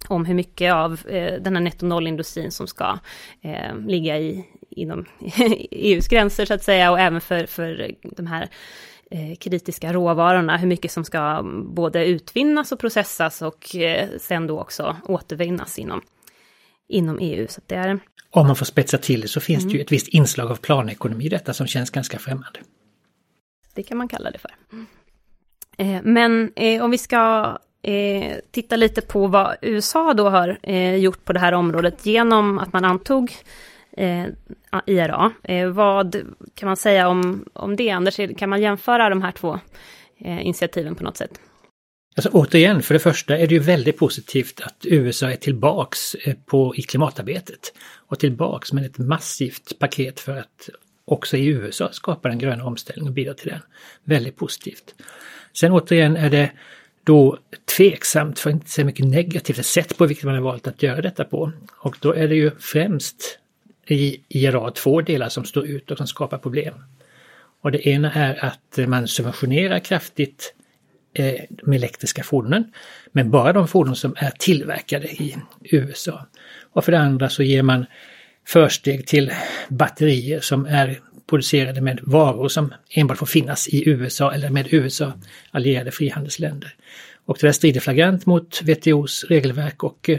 om 0.08 0.24
hur 0.24 0.34
mycket 0.34 0.72
av 0.72 1.00
eh, 1.08 1.42
den 1.42 1.56
här 1.56 1.62
netto 1.62 1.86
nollindustrin 1.86 2.50
som 2.50 2.66
ska 2.66 2.98
eh, 3.42 3.78
ligga 3.86 4.18
i, 4.18 4.44
inom 4.70 5.04
EUs 5.70 6.08
gränser 6.08 6.44
så 6.44 6.54
att 6.54 6.62
säga 6.62 6.90
och 6.90 7.00
även 7.00 7.20
för, 7.20 7.46
för 7.46 7.94
de 8.16 8.26
här 8.26 8.48
eh, 9.10 9.36
kritiska 9.36 9.92
råvarorna, 9.92 10.56
hur 10.56 10.68
mycket 10.68 10.90
som 10.90 11.04
ska 11.04 11.42
både 11.74 12.06
utvinnas 12.06 12.72
och 12.72 12.78
processas 12.78 13.42
och 13.42 13.76
eh, 13.76 14.08
sen 14.18 14.46
då 14.46 14.60
också 14.60 14.96
återvinnas 15.04 15.78
inom, 15.78 16.02
inom 16.88 17.18
EU. 17.20 17.46
Så 17.48 17.60
det 17.66 17.74
är... 17.74 17.98
Om 18.30 18.46
man 18.46 18.56
får 18.56 18.66
spetsa 18.66 18.98
till 18.98 19.20
det 19.20 19.28
så 19.28 19.40
finns 19.40 19.62
mm. 19.62 19.72
det 19.72 19.78
ju 19.78 19.84
ett 19.84 19.92
visst 19.92 20.08
inslag 20.08 20.50
av 20.50 20.56
planekonomi 20.56 21.26
i 21.26 21.28
detta 21.28 21.54
som 21.54 21.66
känns 21.66 21.90
ganska 21.90 22.18
främmande. 22.18 22.58
Det 23.76 23.82
kan 23.82 23.98
man 23.98 24.08
kalla 24.08 24.30
det 24.30 24.38
för. 24.38 24.50
Eh, 25.78 26.00
men 26.02 26.52
eh, 26.56 26.84
om 26.84 26.90
vi 26.90 26.98
ska 26.98 27.52
eh, 27.82 28.36
titta 28.50 28.76
lite 28.76 29.00
på 29.00 29.26
vad 29.26 29.56
USA 29.62 30.14
då 30.14 30.28
har 30.28 30.58
gjort 30.96 31.24
på 31.24 31.32
det 31.32 31.40
här 31.40 31.52
området 31.52 32.06
genom 32.06 32.58
att 32.58 32.72
man 32.72 32.84
antog 32.84 33.32
IRA. 34.86 35.32
Vad 35.72 36.16
kan 36.54 36.66
man 36.66 36.76
säga 36.76 37.08
om, 37.08 37.44
om 37.52 37.76
det, 37.76 37.90
Anders? 37.90 38.16
Kan 38.38 38.48
man 38.48 38.60
jämföra 38.60 39.08
de 39.08 39.22
här 39.22 39.32
två 39.32 39.58
initiativen 40.18 40.94
på 40.94 41.04
något 41.04 41.16
sätt? 41.16 41.40
Alltså 42.16 42.30
återigen, 42.32 42.82
för 42.82 42.94
det 42.94 43.00
första 43.00 43.38
är 43.38 43.46
det 43.46 43.54
ju 43.54 43.60
väldigt 43.60 43.98
positivt 43.98 44.60
att 44.60 44.76
USA 44.84 45.30
är 45.30 45.36
tillbaks 45.36 46.16
på, 46.46 46.74
i 46.76 46.82
klimatarbetet 46.82 47.72
och 48.06 48.18
tillbaks 48.18 48.72
med 48.72 48.86
ett 48.86 48.98
massivt 48.98 49.78
paket 49.78 50.20
för 50.20 50.36
att 50.36 50.70
också 51.06 51.36
i 51.36 51.46
USA 51.46 51.92
skapar 51.92 52.28
den 52.28 52.38
gröna 52.38 52.64
omställningen 52.64 53.08
och 53.08 53.14
bidrar 53.14 53.34
till 53.34 53.48
den. 53.48 53.60
Väldigt 54.04 54.36
positivt. 54.36 54.94
Sen 55.52 55.72
återigen 55.72 56.16
är 56.16 56.30
det 56.30 56.50
då 57.04 57.38
tveksamt, 57.76 58.38
för 58.38 58.50
att 58.50 58.54
inte 58.54 58.70
säga 58.70 58.84
mycket 58.84 59.06
negativt, 59.06 59.66
sätt 59.66 59.98
på 59.98 60.06
vilket 60.06 60.24
man 60.24 60.34
har 60.34 60.42
valt 60.42 60.66
att 60.66 60.82
göra 60.82 61.00
detta 61.00 61.24
på. 61.24 61.52
Och 61.78 61.96
då 62.00 62.12
är 62.12 62.28
det 62.28 62.34
ju 62.34 62.50
främst 62.58 63.38
i 63.86 64.20
IRA 64.28 64.70
två 64.70 65.00
delar 65.00 65.28
som 65.28 65.44
står 65.44 65.66
ut 65.66 65.90
och 65.90 65.98
som 65.98 66.06
skapar 66.06 66.38
problem. 66.38 66.74
Och 67.60 67.72
det 67.72 67.88
ena 67.88 68.12
är 68.12 68.44
att 68.44 68.88
man 68.88 69.08
subventionerar 69.08 69.78
kraftigt 69.78 70.54
eh, 71.14 71.34
de 71.48 71.72
elektriska 71.72 72.22
fordonen, 72.22 72.72
men 73.12 73.30
bara 73.30 73.52
de 73.52 73.68
fordon 73.68 73.96
som 73.96 74.14
är 74.16 74.30
tillverkade 74.30 75.06
i 75.06 75.36
USA. 75.62 76.26
Och 76.72 76.84
för 76.84 76.92
det 76.92 76.98
andra 76.98 77.28
så 77.28 77.42
ger 77.42 77.62
man 77.62 77.86
försteg 78.46 79.06
till 79.06 79.32
batterier 79.68 80.40
som 80.40 80.66
är 80.66 81.00
producerade 81.30 81.80
med 81.80 82.00
varor 82.02 82.48
som 82.48 82.74
enbart 82.90 83.18
får 83.18 83.26
finnas 83.26 83.68
i 83.68 83.88
USA 83.88 84.32
eller 84.32 84.50
med 84.50 84.72
USA 84.72 85.12
allierade 85.50 85.90
frihandelsländer. 85.90 86.74
Och 87.26 87.38
det 87.40 87.46
där 87.46 87.52
strider 87.52 87.80
flagrant 87.80 88.26
mot 88.26 88.62
WTOs 88.62 89.24
regelverk 89.28 89.84
och 89.84 90.10
eh, 90.10 90.18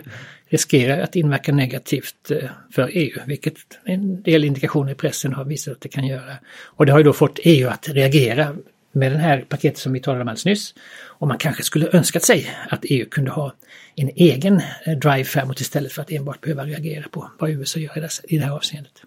riskerar 0.50 1.02
att 1.02 1.16
inverka 1.16 1.52
negativt 1.52 2.32
eh, 2.32 2.50
för 2.72 2.90
EU, 2.94 3.22
vilket 3.28 3.56
en 3.86 4.22
del 4.22 4.44
indikationer 4.44 4.92
i 4.92 4.96
pressen 4.96 5.34
har 5.34 5.46
visat 5.46 5.74
att 5.74 5.82
det 5.82 5.90
kan 5.90 6.08
göra. 6.08 6.34
Och 6.64 6.86
det 6.86 6.92
har 6.92 7.00
ju 7.00 7.04
då 7.04 7.14
fått 7.14 7.40
EU 7.44 7.70
att 7.70 7.90
reagera 7.90 8.56
med 8.98 9.12
den 9.12 9.22
här 9.22 9.46
paketet 9.50 9.80
som 9.80 9.94
vi 9.94 10.00
talade 10.00 10.22
om 10.22 10.28
alldeles 10.28 10.46
nyss. 10.46 10.74
Och 11.00 11.28
man 11.28 11.38
kanske 11.38 11.64
skulle 11.64 11.90
önskat 11.92 12.24
sig 12.24 12.52
att 12.70 12.80
EU 12.84 13.06
kunde 13.10 13.32
ha 13.32 13.54
en 13.96 14.10
egen 14.16 14.62
eh, 14.86 14.98
drive 14.98 15.24
framåt 15.24 15.60
istället 15.60 15.92
för 15.92 16.02
att 16.02 16.12
enbart 16.12 16.42
behöva 16.42 16.66
reagera 16.66 17.10
på 17.12 17.32
vad 17.40 17.50
USA 17.50 17.80
gör 17.80 18.10
i 18.24 18.38
det 18.38 18.46
här 18.46 18.52
avseendet. 18.52 19.04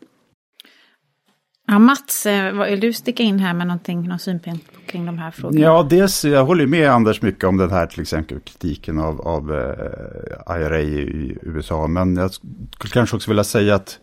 Ja, 1.67 1.79
Mats, 1.79 2.27
eh, 2.27 2.65
vill 2.65 2.81
du 2.81 2.93
sticka 2.93 3.23
in 3.23 3.39
här 3.39 3.55
med 3.55 3.67
någonting, 3.67 4.09
någon 4.09 4.19
synpunkt 4.19 4.67
kring 4.87 5.07
de 5.07 5.19
här 5.19 5.31
frågorna? 5.31 5.61
Ja, 5.61 5.87
dels, 5.91 6.25
jag 6.25 6.45
håller 6.45 6.67
med 6.67 6.91
Anders 6.91 7.23
mycket 7.23 7.45
om 7.45 7.57
den 7.57 7.71
här 7.71 7.87
till 7.87 8.01
exempel 8.01 8.41
kritiken 8.41 8.99
av, 8.99 9.21
av 9.21 9.51
uh, 9.51 9.59
eh, 9.59 10.61
IRA 10.61 10.81
i 10.81 11.39
USA. 11.43 11.87
Men 11.87 12.17
jag 12.17 12.31
skulle 12.33 12.93
kanske 12.93 13.17
också 13.17 13.31
vilja 13.31 13.45
säga 13.45 13.75
att, 13.75 13.99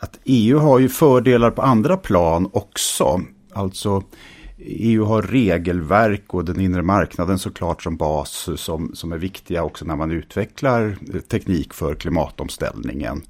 att 0.00 0.18
EU 0.24 0.58
har 0.58 0.78
ju 0.78 0.88
fördelar 0.88 1.50
på 1.50 1.62
andra 1.62 1.96
plan 1.96 2.50
också. 2.52 3.20
Alltså 3.52 4.02
EU 4.62 5.04
har 5.04 5.22
regelverk 5.22 6.34
och 6.34 6.44
den 6.44 6.60
inre 6.60 6.82
marknaden 6.82 7.38
såklart 7.38 7.82
som 7.82 7.96
bas 7.96 8.48
som, 8.56 8.94
som 8.94 9.12
är 9.12 9.18
viktiga 9.18 9.64
också 9.64 9.84
när 9.84 9.96
man 9.96 10.10
utvecklar 10.10 10.96
eh, 11.14 11.20
teknik 11.20 11.74
för 11.74 11.94
klimatomställningen. 11.94 13.22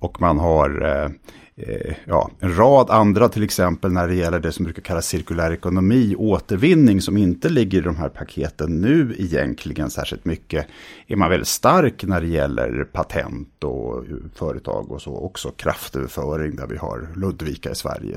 Och 0.00 0.20
man 0.20 0.38
har 0.38 0.84
eh, 0.84 1.10
eh, 1.56 1.94
ja, 2.04 2.30
en 2.40 2.56
rad 2.56 2.90
andra 2.90 3.28
till 3.28 3.42
exempel 3.42 3.92
när 3.92 4.08
det 4.08 4.14
gäller 4.14 4.40
det 4.40 4.52
som 4.52 4.64
brukar 4.64 4.82
kallas 4.82 5.06
cirkulär 5.06 5.52
ekonomi, 5.52 6.14
återvinning 6.18 7.00
som 7.00 7.16
inte 7.16 7.48
ligger 7.48 7.78
i 7.78 7.84
de 7.84 7.96
här 7.96 8.08
paketen 8.08 8.80
nu 8.80 9.14
egentligen 9.18 9.90
särskilt 9.90 10.24
mycket. 10.24 10.66
Är 11.06 11.16
man 11.16 11.30
väldigt 11.30 11.48
stark 11.48 12.04
när 12.04 12.20
det 12.20 12.28
gäller 12.28 12.84
patent 12.84 13.64
och 13.64 14.04
företag 14.34 14.90
och 14.90 15.02
så 15.02 15.16
också 15.16 15.50
kraftöverföring 15.50 16.56
där 16.56 16.66
vi 16.66 16.76
har 16.76 17.08
Ludvika 17.16 17.70
i 17.70 17.74
Sverige. 17.74 18.16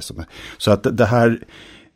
Så 0.58 0.72
att 0.72 0.98
det 0.98 1.06
här 1.06 1.40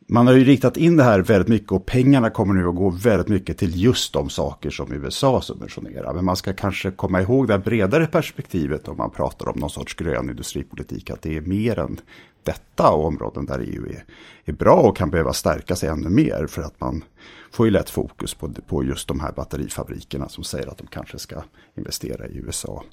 man 0.08 0.26
har 0.26 0.34
ju 0.34 0.44
riktat 0.44 0.76
in 0.76 0.96
det 0.96 1.04
här 1.04 1.20
väldigt 1.20 1.48
mycket 1.48 1.72
och 1.72 1.86
pengarna 1.86 2.30
kommer 2.30 2.54
nu 2.54 2.68
att 2.68 2.74
gå 2.74 2.90
väldigt 2.90 3.28
mycket 3.28 3.58
till 3.58 3.82
just 3.82 4.12
de 4.12 4.28
saker 4.28 4.70
som 4.70 4.92
USA 4.92 5.40
subventionerar. 5.40 6.14
Men 6.14 6.24
man 6.24 6.36
ska 6.36 6.52
kanske 6.52 6.90
komma 6.90 7.22
ihåg 7.22 7.48
det 7.48 7.58
bredare 7.58 8.06
perspektivet 8.06 8.88
om 8.88 8.96
man 8.96 9.10
pratar 9.10 9.48
om 9.48 9.58
någon 9.60 9.70
sorts 9.70 9.94
grön 9.94 10.30
industripolitik. 10.30 11.10
Att 11.10 11.22
det 11.22 11.36
är 11.36 11.40
mer 11.40 11.78
än 11.78 12.00
detta 12.42 12.90
områden 12.90 13.46
där 13.46 13.58
EU 13.58 13.86
är, 13.86 14.04
är 14.44 14.52
bra 14.52 14.76
och 14.76 14.96
kan 14.96 15.10
behöva 15.10 15.32
stärka 15.32 15.76
sig 15.76 15.88
ännu 15.88 16.08
mer. 16.08 16.46
För 16.46 16.62
att 16.62 16.80
man 16.80 17.04
får 17.52 17.66
ju 17.66 17.72
lätt 17.72 17.90
fokus 17.90 18.34
på, 18.34 18.48
på 18.66 18.84
just 18.84 19.08
de 19.08 19.20
här 19.20 19.32
batterifabrikerna 19.32 20.28
som 20.28 20.44
säger 20.44 20.66
att 20.66 20.78
de 20.78 20.86
kanske 20.86 21.18
ska 21.18 21.42
investera 21.76 22.26
i 22.26 22.36
USA 22.36 22.84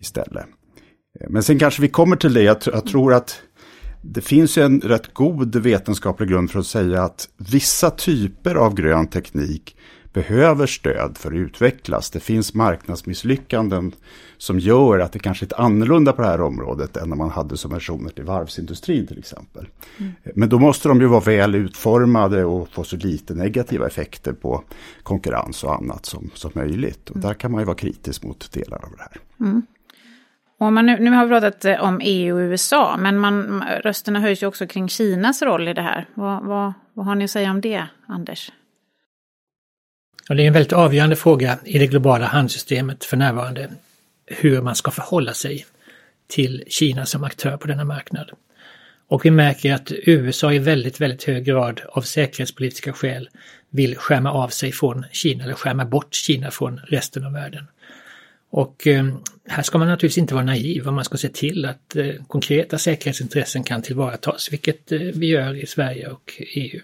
istället. 0.00 0.46
Men 1.28 1.42
sen 1.42 1.58
kanske 1.58 1.82
vi 1.82 1.88
kommer 1.88 2.16
till 2.16 2.34
det, 2.34 2.42
jag, 2.42 2.56
jag 2.64 2.86
tror 2.86 3.14
att 3.14 3.42
det 4.12 4.20
finns 4.20 4.58
ju 4.58 4.62
en 4.62 4.80
rätt 4.80 5.14
god 5.14 5.56
vetenskaplig 5.56 6.28
grund 6.28 6.50
för 6.50 6.58
att 6.58 6.66
säga 6.66 7.02
att 7.02 7.28
vissa 7.36 7.90
typer 7.90 8.54
av 8.54 8.74
grön 8.74 9.06
teknik 9.06 9.76
behöver 10.12 10.66
stöd 10.66 11.18
för 11.18 11.28
att 11.28 11.36
utvecklas. 11.36 12.10
Det 12.10 12.20
finns 12.20 12.54
marknadsmisslyckanden 12.54 13.92
som 14.38 14.58
gör 14.58 14.98
att 14.98 15.12
det 15.12 15.18
kanske 15.18 15.46
är 15.46 15.60
annorlunda 15.60 16.12
på 16.12 16.22
det 16.22 16.28
här 16.28 16.40
området 16.40 16.96
än 16.96 17.08
när 17.08 17.16
man 17.16 17.30
hade 17.30 17.56
subventioner 17.56 18.10
till 18.10 18.24
varvsindustrin 18.24 19.06
till 19.06 19.18
exempel. 19.18 19.68
Mm. 19.98 20.12
Men 20.34 20.48
då 20.48 20.58
måste 20.58 20.88
de 20.88 21.00
ju 21.00 21.06
vara 21.06 21.20
väl 21.20 21.54
utformade 21.54 22.44
och 22.44 22.68
få 22.68 22.84
så 22.84 22.96
lite 22.96 23.34
negativa 23.34 23.86
effekter 23.86 24.32
på 24.32 24.64
konkurrens 25.02 25.64
och 25.64 25.74
annat 25.74 26.06
som, 26.06 26.30
som 26.34 26.50
möjligt. 26.54 27.10
Och 27.10 27.16
mm. 27.16 27.28
där 27.28 27.34
kan 27.34 27.52
man 27.52 27.60
ju 27.60 27.64
vara 27.64 27.76
kritisk 27.76 28.22
mot 28.22 28.52
delar 28.52 28.84
av 28.84 28.90
det 28.96 29.02
här. 29.02 29.20
Mm. 29.40 29.62
Och 30.58 30.72
man 30.72 30.86
nu, 30.86 30.98
nu 31.00 31.10
har 31.10 31.24
vi 31.24 31.30
pratat 31.30 31.64
eh, 31.64 31.84
om 31.84 32.00
EU 32.04 32.36
och 32.36 32.40
USA, 32.40 32.96
men 32.96 33.18
man, 33.18 33.64
rösterna 33.82 34.20
höjs 34.20 34.42
ju 34.42 34.46
också 34.46 34.66
kring 34.66 34.88
Kinas 34.88 35.42
roll 35.42 35.68
i 35.68 35.74
det 35.74 35.82
här. 35.82 36.06
Vad, 36.14 36.44
vad, 36.44 36.72
vad 36.94 37.06
har 37.06 37.14
ni 37.14 37.24
att 37.24 37.30
säga 37.30 37.50
om 37.50 37.60
det, 37.60 37.86
Anders? 38.06 38.50
Ja, 40.28 40.34
det 40.34 40.42
är 40.42 40.46
en 40.46 40.52
väldigt 40.52 40.72
avgörande 40.72 41.16
fråga 41.16 41.58
i 41.64 41.78
det 41.78 41.86
globala 41.86 42.26
handelssystemet 42.26 43.04
för 43.04 43.16
närvarande, 43.16 43.70
hur 44.26 44.62
man 44.62 44.74
ska 44.74 44.90
förhålla 44.90 45.32
sig 45.32 45.66
till 46.26 46.64
Kina 46.68 47.06
som 47.06 47.24
aktör 47.24 47.56
på 47.56 47.68
denna 47.68 47.84
marknad. 47.84 48.30
Och 49.08 49.24
vi 49.24 49.30
märker 49.30 49.74
att 49.74 49.92
USA 49.92 50.52
i 50.52 50.58
väldigt, 50.58 51.00
väldigt 51.00 51.24
hög 51.24 51.44
grad 51.44 51.80
av 51.88 52.02
säkerhetspolitiska 52.02 52.92
skäl 52.92 53.28
vill 53.70 53.96
skärma 53.96 54.32
av 54.32 54.48
sig 54.48 54.72
från 54.72 55.04
Kina 55.12 55.44
eller 55.44 55.54
skärma 55.54 55.84
bort 55.84 56.14
Kina 56.14 56.50
från 56.50 56.80
resten 56.88 57.24
av 57.24 57.32
världen. 57.32 57.66
Och 58.50 58.86
eh, 58.86 59.06
här 59.48 59.62
ska 59.62 59.78
man 59.78 59.88
naturligtvis 59.88 60.18
inte 60.18 60.34
vara 60.34 60.44
naiv 60.44 60.86
och 60.86 60.92
man 60.92 61.04
ska 61.04 61.16
se 61.16 61.28
till 61.28 61.64
att 61.64 61.96
eh, 61.96 62.14
konkreta 62.28 62.78
säkerhetsintressen 62.78 63.64
kan 63.64 63.82
tillvaratas, 63.82 64.52
vilket 64.52 64.92
eh, 64.92 64.98
vi 64.98 65.26
gör 65.26 65.54
i 65.54 65.66
Sverige 65.66 66.08
och 66.08 66.32
EU. 66.54 66.80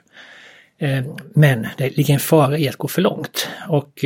Men 1.35 1.67
det 1.77 1.97
ligger 1.97 2.15
en 2.15 2.21
fara 2.21 2.59
i 2.59 2.69
att 2.69 2.77
gå 2.77 2.89
för 2.89 3.03
långt 3.03 3.49
och 3.69 4.05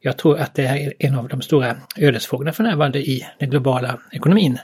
jag 0.00 0.16
tror 0.16 0.38
att 0.38 0.54
det 0.54 0.62
är 0.62 0.94
en 0.98 1.14
av 1.14 1.28
de 1.28 1.42
stora 1.42 1.76
ödesfrågorna 1.96 2.52
för 2.52 2.62
närvarande 2.62 2.98
i 2.98 3.26
den 3.38 3.50
globala 3.50 4.00
ekonomin. 4.12 4.58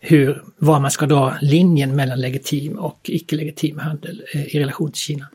Hur, 0.00 0.42
var 0.56 0.80
man 0.80 0.90
ska 0.90 1.06
dra 1.06 1.36
linjen 1.40 1.96
mellan 1.96 2.20
legitim 2.20 2.78
och 2.78 3.00
icke-legitim 3.04 3.78
handel 3.78 4.22
i 4.32 4.60
relation 4.60 4.92
till 4.92 5.00
Kina. 5.00 5.28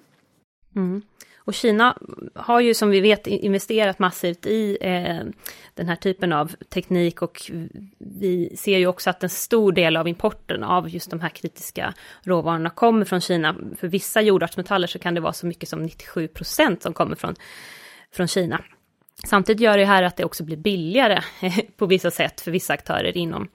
Mm. 0.75 1.01
Och 1.49 1.55
Kina 1.55 1.97
har 2.35 2.59
ju 2.59 2.73
som 2.73 2.89
vi 2.89 2.99
vet 2.99 3.27
investerat 3.27 3.99
massivt 3.99 4.45
i 4.45 4.77
eh, 4.81 5.19
den 5.73 5.87
här 5.87 5.95
typen 5.95 6.33
av 6.33 6.55
teknik 6.69 7.21
och 7.21 7.51
vi 7.97 8.55
ser 8.57 8.77
ju 8.77 8.87
också 8.87 9.09
att 9.09 9.23
en 9.23 9.29
stor 9.29 9.71
del 9.71 9.97
av 9.97 10.07
importen 10.07 10.63
av 10.63 10.89
just 10.89 11.09
de 11.09 11.19
här 11.19 11.29
kritiska 11.29 11.93
råvarorna 12.23 12.69
kommer 12.69 13.05
från 13.05 13.21
Kina. 13.21 13.55
För 13.79 13.87
vissa 13.87 14.21
jordartsmetaller 14.21 14.87
så 14.87 14.99
kan 14.99 15.13
det 15.13 15.21
vara 15.21 15.33
så 15.33 15.45
mycket 15.45 15.69
som 15.69 15.81
97 15.81 16.27
procent 16.27 16.83
som 16.83 16.93
kommer 16.93 17.15
från, 17.15 17.35
från 18.11 18.27
Kina. 18.27 18.63
Samtidigt 19.27 19.61
gör 19.61 19.77
det 19.77 19.85
här 19.85 20.03
att 20.03 20.17
det 20.17 20.25
också 20.25 20.43
blir 20.43 20.57
billigare 20.57 21.21
på 21.77 21.85
vissa 21.85 22.11
sätt 22.11 22.41
för 22.41 22.51
vissa 22.51 22.73
aktörer 22.73 23.17
inom 23.17 23.47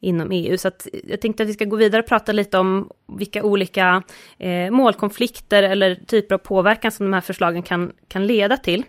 inom 0.00 0.30
EU. 0.32 0.58
Så 0.58 0.68
att 0.68 0.86
jag 1.04 1.20
tänkte 1.20 1.42
att 1.42 1.48
vi 1.48 1.52
ska 1.52 1.64
gå 1.64 1.76
vidare 1.76 2.02
och 2.02 2.08
prata 2.08 2.32
lite 2.32 2.58
om 2.58 2.90
vilka 3.18 3.42
olika 3.42 4.02
eh, 4.38 4.70
målkonflikter 4.70 5.62
eller 5.62 5.94
typer 5.94 6.34
av 6.34 6.38
påverkan 6.38 6.92
som 6.92 7.06
de 7.06 7.12
här 7.12 7.20
förslagen 7.20 7.62
kan, 7.62 7.92
kan 8.08 8.26
leda 8.26 8.56
till. 8.56 8.84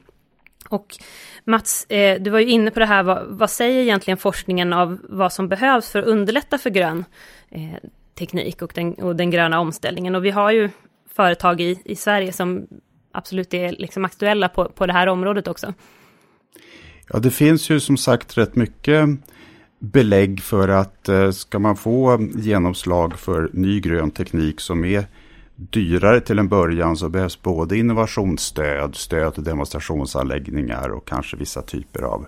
Och 0.70 0.98
Mats, 1.44 1.86
eh, 1.86 2.22
du 2.22 2.30
var 2.30 2.40
ju 2.40 2.50
inne 2.50 2.72
på 2.72 2.80
det 2.80 2.86
här, 2.86 3.04
vad, 3.04 3.26
vad, 3.28 3.50
säger 3.50 3.82
egentligen 3.82 4.18
forskningen 4.18 4.74
av 4.74 4.98
vad 5.04 5.34
som 5.34 5.48
behövs 5.48 5.92
för 5.92 6.00
att 6.00 6.06
underlätta 6.06 6.58
för 6.58 6.70
grön 6.70 7.06
eh, 7.50 7.90
teknik 8.20 8.62
och 8.62 8.72
den, 8.76 8.94
och 8.94 9.16
den 9.16 9.32
gröna 9.32 9.60
omställningen? 9.60 10.16
Och 10.16 10.26
vi 10.26 10.32
har 10.32 10.52
ju 10.52 10.70
företag 11.16 11.62
i, 11.62 11.82
i 11.86 11.96
Sverige 11.96 12.34
som 12.34 12.68
absolut 13.12 13.54
är 13.54 13.72
liksom 13.72 14.06
aktuella 14.06 14.50
på, 14.50 14.66
på 14.66 14.86
det 14.86 14.94
här 14.94 15.08
området 15.08 15.48
också. 15.48 15.74
Ja, 17.10 17.20
det 17.20 17.32
finns 17.32 17.70
ju 17.70 17.80
som 17.80 17.98
sagt 17.98 18.38
rätt 18.38 18.56
mycket 18.56 19.10
belägg 19.82 20.42
för 20.42 20.68
att 20.68 21.10
eh, 21.10 21.32
ska 21.32 21.60
man 21.60 21.76
få 21.76 22.28
genomslag 22.36 23.20
för 23.20 23.50
ny 23.54 23.80
grön 23.80 24.12
teknik 24.12 24.60
som 24.60 24.86
är 24.86 25.06
dyrare 25.56 26.20
till 26.22 26.40
en 26.40 26.48
början 26.48 26.98
så 26.98 27.10
behövs 27.10 27.42
både 27.42 27.78
innovationsstöd, 27.78 28.96
stöd 28.96 29.34
till 29.34 29.44
demonstrationsanläggningar 29.44 30.90
och 30.90 31.08
kanske 31.08 31.38
vissa 31.38 31.62
typer 31.62 32.02
av 32.02 32.26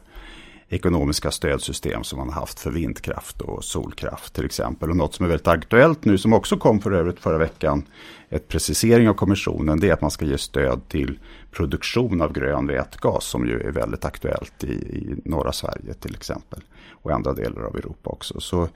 ekonomiska 0.70 1.32
stödsystem 1.32 2.03
som 2.03 2.20
man 2.20 2.29
har 2.29 2.39
haft 2.39 2.60
för 2.60 2.72
vindkraft 2.72 3.41
och 3.41 3.63
solkraft 3.63 4.34
till 4.34 4.46
exempel. 4.46 4.89
Och 4.89 4.96
något 4.96 5.15
som 5.15 5.25
är 5.25 5.29
väldigt 5.29 5.48
aktuellt 5.48 6.05
nu 6.05 6.17
som 6.17 6.34
också 6.34 6.58
kom 6.58 6.79
för 6.79 6.91
övrigt 6.91 7.20
förra 7.20 7.38
veckan, 7.38 7.84
ett 8.29 8.48
precisering 8.48 9.10
av 9.10 9.13
kommissionen, 9.13 9.79
det 9.79 9.89
är 9.89 9.93
att 9.93 10.01
man 10.01 10.12
ska 10.12 10.25
ge 10.25 10.38
stöd 10.38 10.88
till 10.88 11.20
produktion 11.51 12.22
av 12.22 12.34
grön 12.34 12.67
vätgas 12.67 13.25
som 13.25 13.48
ju 13.48 13.62
är 13.62 13.72
väldigt 13.72 14.05
aktuellt 14.05 14.63
i, 14.63 14.74
i 14.74 15.15
norra 15.25 15.51
Sverige 15.51 15.93
till 15.93 16.15
exempel 16.15 16.60
och 16.89 17.12
i 17.12 17.13
andra 17.13 17.34
delar 17.34 17.62
av 17.62 17.75
Europa 17.77 18.10
också. 18.10 18.39
Så 18.39 18.70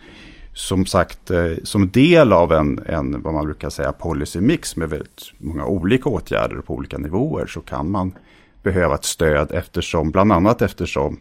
som 0.57 0.85
sagt, 0.85 1.31
eh, 1.31 1.51
som 1.63 1.89
del 1.89 2.33
av 2.33 2.51
en, 2.51 2.79
en, 2.85 3.21
vad 3.21 3.33
man 3.33 3.45
brukar 3.45 3.69
säga, 3.69 3.91
policymix, 3.91 4.75
med 4.75 4.89
väldigt 4.89 5.31
många 5.37 5.65
olika 5.65 6.09
åtgärder 6.09 6.55
på 6.55 6.73
olika 6.73 6.97
nivåer 6.97 7.47
så 7.47 7.61
kan 7.61 7.91
man 7.91 8.13
behöva 8.63 8.95
ett 8.95 9.03
stöd 9.03 9.51
eftersom, 9.51 10.11
bland 10.11 10.31
annat 10.31 10.61
eftersom 10.61 11.19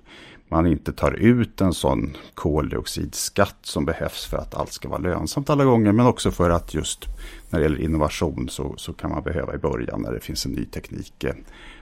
man 0.49 0.67
inte 0.67 0.93
tar 0.93 1.13
ut 1.13 1.61
en 1.61 1.73
sån 1.73 2.17
koldioxidskatt 2.35 3.57
som 3.63 3.85
behövs 3.85 4.27
för 4.27 4.37
att 4.37 4.55
allt 4.55 4.73
ska 4.73 4.89
vara 4.89 5.01
lönsamt 5.01 5.51
alla 5.51 5.65
gånger. 5.65 5.93
Men 5.93 6.07
också 6.07 6.31
för 6.31 6.51
att 6.51 6.75
just 6.75 7.07
när 7.51 7.59
det 7.59 7.63
gäller 7.63 7.81
innovation 7.81 8.49
så, 8.49 8.75
så 8.77 8.93
kan 8.93 9.11
man 9.11 9.23
behöva 9.23 9.55
i 9.55 9.59
början 9.59 10.03
när 10.03 10.13
det 10.13 10.21
finns 10.21 10.47
en 10.47 10.53
ny 10.53 10.65
teknik 10.65 11.25
eh, 11.25 11.35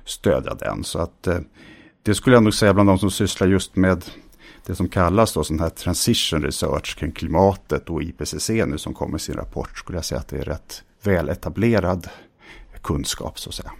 stödja 0.05 0.55
den. 0.55 0.85
Så 0.85 0.99
att 0.99 1.27
eh, 1.27 1.39
det 2.03 2.15
skulle 2.15 2.37
jag 2.37 2.43
nog 2.43 2.55
säga 2.55 2.75
bland 2.75 2.89
de 2.89 2.99
som 2.99 3.11
sysslar 3.11 3.49
just 3.49 3.77
med 3.77 4.05
det 4.67 4.75
som 4.75 4.89
kallas 4.89 5.33
då 5.33 5.45
sån 5.45 5.61
här 5.61 5.69
transition 5.69 6.43
research 6.43 6.99
kring 6.99 7.13
klimatet 7.13 7.91
och 7.91 8.03
IPCC 8.03 8.49
nu 8.49 8.79
som 8.79 8.95
kommer 8.95 9.17
i 9.17 9.21
sin 9.21 9.35
rapport 9.35 9.79
skulle 9.79 9.99
jag 9.99 10.05
säga 10.05 10.21
att 10.21 10.29
det 10.29 10.39
är 10.39 10.45
rätt 10.45 10.83
väletablerad 11.03 12.09
kunskap 12.83 13.39
så 13.39 13.51
att 13.51 13.55
säga. 13.55 13.73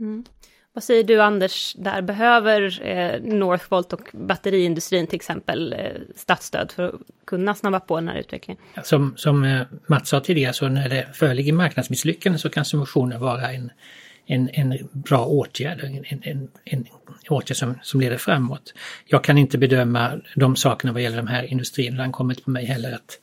Mm. 0.00 0.24
Vad 0.72 0.84
säger 0.84 1.04
du 1.04 1.22
Anders, 1.22 1.74
där 1.78 2.02
behöver 2.02 2.86
eh, 2.86 3.20
Northvolt 3.22 3.92
och 3.92 4.08
batteriindustrin 4.12 5.06
till 5.06 5.16
exempel 5.16 5.72
eh, 5.72 5.78
statsstöd 6.16 6.72
för 6.72 6.82
att 6.82 6.94
kunna 7.26 7.54
snabba 7.54 7.80
på 7.80 7.96
den 7.96 8.08
här 8.08 8.16
utvecklingen? 8.16 8.62
Som, 8.82 9.14
som 9.16 9.44
eh, 9.44 9.62
Mats 9.86 10.08
sa 10.08 10.20
tidigare, 10.20 10.52
så 10.52 10.68
när 10.68 10.88
det 10.88 11.06
föreligger 11.12 11.52
marknadsmisslyckande 11.52 12.38
så 12.38 12.50
kan 12.50 12.64
subventioner 12.64 13.18
vara 13.18 13.52
en, 13.52 13.70
en, 14.26 14.50
en 14.52 14.88
bra 14.92 15.24
åtgärd, 15.26 15.80
en, 15.80 16.22
en, 16.22 16.48
en 16.64 16.86
åtgärd 17.28 17.56
som, 17.56 17.74
som 17.82 18.00
leder 18.00 18.16
framåt. 18.16 18.74
Jag 19.06 19.24
kan 19.24 19.38
inte 19.38 19.58
bedöma 19.58 20.20
de 20.36 20.56
sakerna 20.56 20.92
vad 20.92 21.02
gäller 21.02 21.16
de 21.16 21.26
här 21.26 21.42
industrierna, 21.42 21.96
det 21.96 22.02
ankommer 22.02 22.34
inte 22.34 22.44
på 22.44 22.50
mig 22.50 22.64
heller 22.64 22.92
att, 22.92 23.18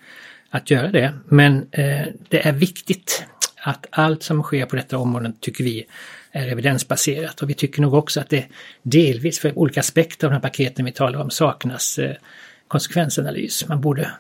att 0.49 0.71
göra 0.71 0.91
det. 0.91 1.13
Men 1.25 1.67
eh, 1.71 2.05
det 2.29 2.47
är 2.47 2.51
viktigt 2.51 3.25
att 3.63 3.85
allt 3.89 4.23
som 4.23 4.43
sker 4.43 4.65
på 4.65 4.75
detta 4.75 4.97
område 4.97 5.33
tycker 5.39 5.63
vi 5.63 5.85
är 6.31 6.47
evidensbaserat 6.47 7.41
och 7.41 7.49
vi 7.49 7.53
tycker 7.53 7.81
nog 7.81 7.93
också 7.93 8.19
att 8.19 8.29
det 8.29 8.45
delvis 8.83 9.39
för 9.39 9.57
olika 9.57 9.79
aspekter 9.79 10.27
av 10.27 10.31
de 10.31 10.35
här 10.35 10.41
paketen 10.41 10.85
vi 10.85 10.91
talar 10.91 11.19
om 11.19 11.29
saknas 11.29 11.99
eh, 11.99 12.15
konsekvensanalys. 12.67 13.67
Man 13.67 13.81
borde 13.81 14.11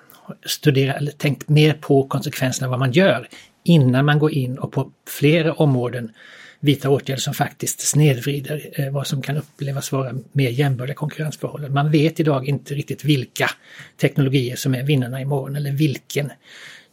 studera 0.45 0.93
eller 0.93 1.11
tänkt 1.11 1.49
mer 1.49 1.73
på 1.73 2.07
konsekvenserna 2.07 2.67
av 2.67 2.71
vad 2.71 2.79
man 2.79 2.91
gör 2.91 3.27
innan 3.63 4.05
man 4.05 4.19
går 4.19 4.31
in 4.33 4.57
och 4.57 4.71
på 4.71 4.91
flera 5.07 5.53
områden 5.53 6.11
vidta 6.59 6.89
åtgärder 6.89 7.21
som 7.21 7.33
faktiskt 7.33 7.81
snedvrider 7.81 8.69
eh, 8.73 8.91
vad 8.91 9.07
som 9.07 9.21
kan 9.21 9.37
upplevas 9.37 9.91
vara 9.91 10.13
mer 10.31 10.49
jämbördiga 10.49 10.95
konkurrensförhållanden. 10.95 11.73
Man 11.73 11.91
vet 11.91 12.19
idag 12.19 12.47
inte 12.47 12.73
riktigt 12.73 13.03
vilka 13.03 13.49
teknologier 13.97 14.55
som 14.55 14.75
är 14.75 14.83
vinnarna 14.83 15.21
imorgon 15.21 15.55
eller 15.55 15.71
vilken 15.71 16.31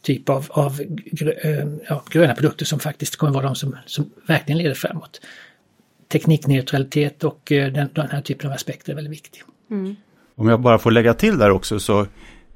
typ 0.01 0.29
av, 0.29 0.47
av 0.49 0.81
eh, 1.41 1.67
ja, 1.89 2.03
gröna 2.09 2.35
produkter 2.35 2.65
som 2.65 2.79
faktiskt 2.79 3.15
kommer 3.15 3.33
vara 3.33 3.45
de 3.45 3.55
som, 3.55 3.77
som 3.85 4.11
verkligen 4.27 4.57
leder 4.57 4.75
framåt. 4.75 5.21
Teknikneutralitet 6.07 7.23
och 7.23 7.51
eh, 7.51 7.71
den, 7.71 7.89
den 7.93 8.09
här 8.09 8.21
typen 8.21 8.49
av 8.49 8.55
aspekter 8.55 8.91
är 8.91 8.95
väldigt 8.95 9.13
viktig. 9.13 9.43
Mm. 9.71 9.95
Om 10.35 10.49
jag 10.49 10.61
bara 10.61 10.79
får 10.79 10.91
lägga 10.91 11.13
till 11.13 11.37
där 11.37 11.49
också 11.49 11.79
så 11.79 12.07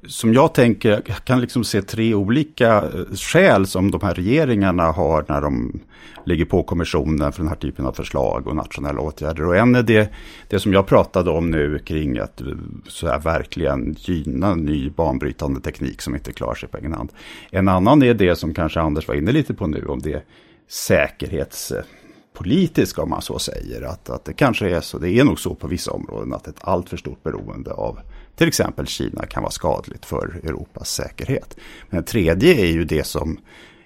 som 0.06 0.34
jag 0.34 0.54
tänker, 0.54 0.90
jag 0.90 1.24
kan 1.24 1.40
liksom 1.40 1.64
se 1.64 1.82
tre 1.82 2.14
olika 2.14 2.76
eh, 2.76 3.14
skäl 3.14 3.66
som 3.66 3.90
de 3.90 4.00
här 4.02 4.14
regeringarna 4.14 4.82
har 4.82 5.24
när 5.28 5.40
de 5.40 5.80
ligger 6.24 6.44
på 6.44 6.62
kommissionen 6.62 7.32
för 7.32 7.40
den 7.40 7.48
här 7.48 7.56
typen 7.56 7.86
av 7.86 7.92
förslag 7.92 8.46
och 8.46 8.56
nationella 8.56 9.00
åtgärder. 9.00 9.46
Och 9.46 9.56
en 9.56 9.74
är 9.74 9.82
det, 9.82 10.10
det 10.48 10.60
som 10.60 10.72
jag 10.72 10.86
pratade 10.86 11.30
om 11.30 11.50
nu 11.50 11.78
kring 11.78 12.18
att 12.18 12.40
eh, 12.40 12.46
så 12.88 13.08
här 13.08 13.18
verkligen 13.18 13.96
gynna 13.98 14.54
ny 14.54 14.90
banbrytande 14.90 15.60
teknik 15.60 16.02
som 16.02 16.14
inte 16.14 16.32
klarar 16.32 16.54
sig 16.54 16.68
på 16.68 16.78
egen 16.78 16.92
hand. 16.92 17.12
En 17.50 17.68
annan 17.68 18.02
är 18.02 18.14
det 18.14 18.36
som 18.36 18.54
kanske 18.54 18.80
Anders 18.80 19.08
var 19.08 19.14
inne 19.14 19.32
lite 19.32 19.54
på 19.54 19.66
nu, 19.66 19.86
om 19.86 20.00
det 20.00 20.22
säkerhetspolitiska 20.68 23.02
om 23.02 23.10
man 23.10 23.22
så 23.22 23.38
säger. 23.38 23.82
Att, 23.82 24.10
att 24.10 24.24
det 24.24 24.32
kanske 24.32 24.76
är 24.76 24.80
så, 24.80 24.98
det 24.98 25.10
är 25.10 25.24
nog 25.24 25.40
så 25.40 25.54
på 25.54 25.66
vissa 25.66 25.90
områden 25.90 26.34
att 26.34 26.48
ett 26.48 26.60
alltför 26.60 26.96
stort 26.96 27.22
beroende 27.22 27.72
av 27.72 27.98
till 28.40 28.48
exempel 28.48 28.86
Kina 28.86 29.26
kan 29.26 29.42
vara 29.42 29.50
skadligt 29.50 30.06
för 30.06 30.40
Europas 30.44 30.90
säkerhet. 30.90 31.56
Men 31.90 32.00
det 32.00 32.06
tredje 32.06 32.54
är 32.54 32.66
ju 32.66 32.84
det 32.84 33.04
som 33.04 33.38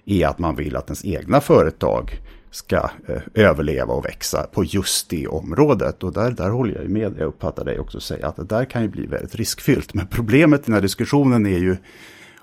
är 0.05 0.27
att 0.27 0.39
man 0.39 0.57
vill 0.57 0.77
att 0.77 0.89
ens 0.89 1.05
egna 1.05 1.41
företag 1.41 2.21
ska 2.51 2.91
eh, 3.09 3.23
överleva 3.35 3.95
och 3.95 4.05
växa 4.05 4.47
på 4.53 4.65
just 4.65 5.11
det 5.11 5.27
området. 5.27 6.03
Och 6.03 6.13
där, 6.13 6.31
där 6.31 6.51
håller 6.51 6.75
jag 6.75 6.91
med, 6.91 7.15
jag 7.19 7.27
uppfattar 7.27 7.65
dig 7.65 7.79
också 7.79 8.01
säga 8.01 8.29
att 8.29 8.37
det 8.37 8.45
där 8.45 8.65
kan 8.65 8.83
ju 8.83 8.89
bli 8.89 9.07
väldigt 9.07 9.35
riskfyllt. 9.35 9.95
Men 9.95 10.07
problemet 10.07 10.61
i 10.61 10.65
den 10.65 10.75
här 10.75 10.83
diskussionen 10.83 11.47
är 11.47 11.59
ju 11.59 11.77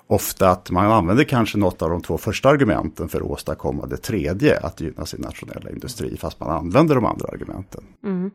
ofta 0.08 0.50
att 0.50 0.72
man 0.72 0.92
använder 0.92 1.24
kanske 1.24 1.58
något 1.58 1.82
av 1.82 1.90
de 1.90 2.02
två 2.02 2.18
första 2.18 2.50
argumenten 2.50 3.10
för 3.10 3.18
att 3.18 3.28
åstadkomma 3.28 3.86
det 3.86 3.98
tredje, 3.98 4.60
att 4.60 4.82
gynna 4.82 5.06
sin 5.06 5.22
nationella 5.22 5.70
industri, 5.70 6.18
fast 6.18 6.40
man 6.40 6.50
använder 6.50 6.96
de 6.96 7.06
andra 7.06 7.28
argumenten. 7.28 7.84
Mm. 8.04 8.32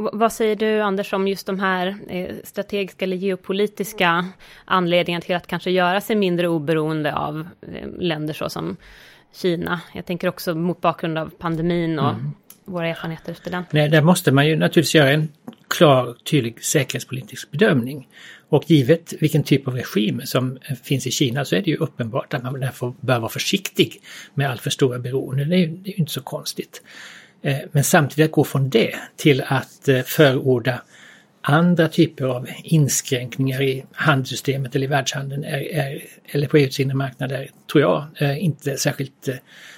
Vad 0.00 0.32
säger 0.32 0.56
du 0.56 0.80
Anders 0.80 1.12
om 1.12 1.28
just 1.28 1.46
de 1.46 1.60
här 1.60 1.96
eh, 2.08 2.34
strategiska 2.44 3.04
eller 3.04 3.16
geopolitiska 3.16 4.26
anledningarna 4.64 5.20
till 5.20 5.36
att 5.36 5.46
kanske 5.46 5.70
göra 5.70 6.00
sig 6.00 6.16
mindre 6.16 6.48
oberoende 6.48 7.14
av 7.14 7.48
eh, 7.72 7.88
länder 7.98 8.34
såsom 8.34 8.76
Kina? 9.34 9.80
Jag 9.94 10.06
tänker 10.06 10.28
också 10.28 10.54
mot 10.54 10.80
bakgrund 10.80 11.18
av 11.18 11.30
pandemin 11.38 11.98
och 11.98 12.10
mm. 12.10 12.32
våra 12.64 12.88
erfarenheter 12.88 13.32
efter 13.32 13.50
den. 13.50 13.64
Nej, 13.70 13.88
där 13.88 14.02
måste 14.02 14.32
man 14.32 14.46
ju 14.46 14.56
naturligtvis 14.56 14.94
göra 14.94 15.10
en 15.10 15.28
klar, 15.68 16.16
tydlig 16.24 16.64
säkerhetspolitisk 16.64 17.50
bedömning. 17.50 18.08
Och 18.48 18.70
givet 18.70 19.14
vilken 19.20 19.42
typ 19.42 19.68
av 19.68 19.74
regim 19.74 20.20
som 20.24 20.58
finns 20.82 21.06
i 21.06 21.10
Kina 21.10 21.44
så 21.44 21.56
är 21.56 21.60
det 21.60 21.70
ju 21.70 21.76
uppenbart 21.76 22.34
att 22.34 22.42
man 22.42 22.60
därför 22.60 22.94
bör 23.00 23.18
vara 23.18 23.28
försiktig 23.30 24.00
med 24.34 24.50
allt 24.50 24.60
för 24.60 24.70
stora 24.70 24.98
beroende. 24.98 25.44
Det 25.44 25.56
är 25.56 25.58
ju 25.58 25.94
inte 25.96 26.12
så 26.12 26.22
konstigt. 26.22 26.82
Eh, 27.42 27.58
men 27.72 27.84
samtidigt 27.84 28.24
att 28.24 28.32
gå 28.32 28.44
från 28.44 28.70
det 28.70 28.94
till 29.16 29.42
att 29.46 29.88
eh, 29.88 30.02
förorda 30.02 30.82
andra 31.40 31.88
typer 31.88 32.24
av 32.24 32.48
inskränkningar 32.62 33.62
i 33.62 33.84
handelssystemet 33.92 34.76
eller 34.76 34.86
i 34.86 34.90
världshandeln 34.90 35.44
är, 35.44 35.74
är, 35.74 36.04
eller 36.26 36.48
på 36.48 36.56
EUs 36.56 36.80
inre 36.80 36.94
marknad 36.94 37.32
är, 37.32 37.50
tror 37.72 37.82
jag, 37.82 38.06
eh, 38.16 38.44
inte 38.44 38.76
särskilt 38.76 39.28
eh, 39.28 39.34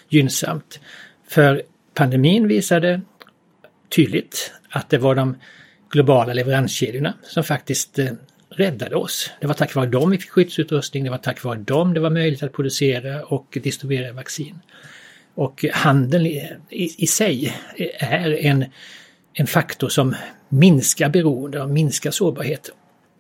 gynnsamt. 0.09 0.81
För 1.29 1.63
pandemin 1.95 2.49
visade 2.49 3.01
tydligt 3.89 4.53
att 4.71 4.91
det 4.91 4.99
var 4.99 5.15
de 5.15 5.37
globala 5.91 6.33
leveranskedjorna 6.33 7.15
som 7.23 7.45
faktiskt 7.45 7.99
räddade 8.51 8.97
oss. 8.97 9.31
Det 9.41 9.47
var 9.47 9.55
tack 9.55 9.75
vare 9.75 9.87
dem 9.87 10.11
vi 10.11 10.19
fick 10.19 10.31
skyddsutrustning, 10.31 11.05
det 11.05 11.11
var 11.11 11.19
tack 11.19 11.45
vare 11.45 11.59
dem 11.59 11.95
det 11.95 12.01
var 12.01 12.11
möjligt 12.11 12.43
att 12.43 12.53
producera 12.53 13.25
och 13.25 13.59
distribuera 13.63 14.13
vaccin. 14.13 14.59
Och 15.35 15.65
handeln 15.73 16.27
i, 16.27 16.59
i, 16.99 17.07
sig 17.07 17.57
är 17.99 18.47
en, 18.47 18.65
en 19.33 19.47
faktor 19.47 19.89
som 19.89 20.15
minskar 20.49 21.09
beroende 21.09 21.63
och 21.63 21.71
minskar 21.71 22.11
sårbarhet 22.11 22.71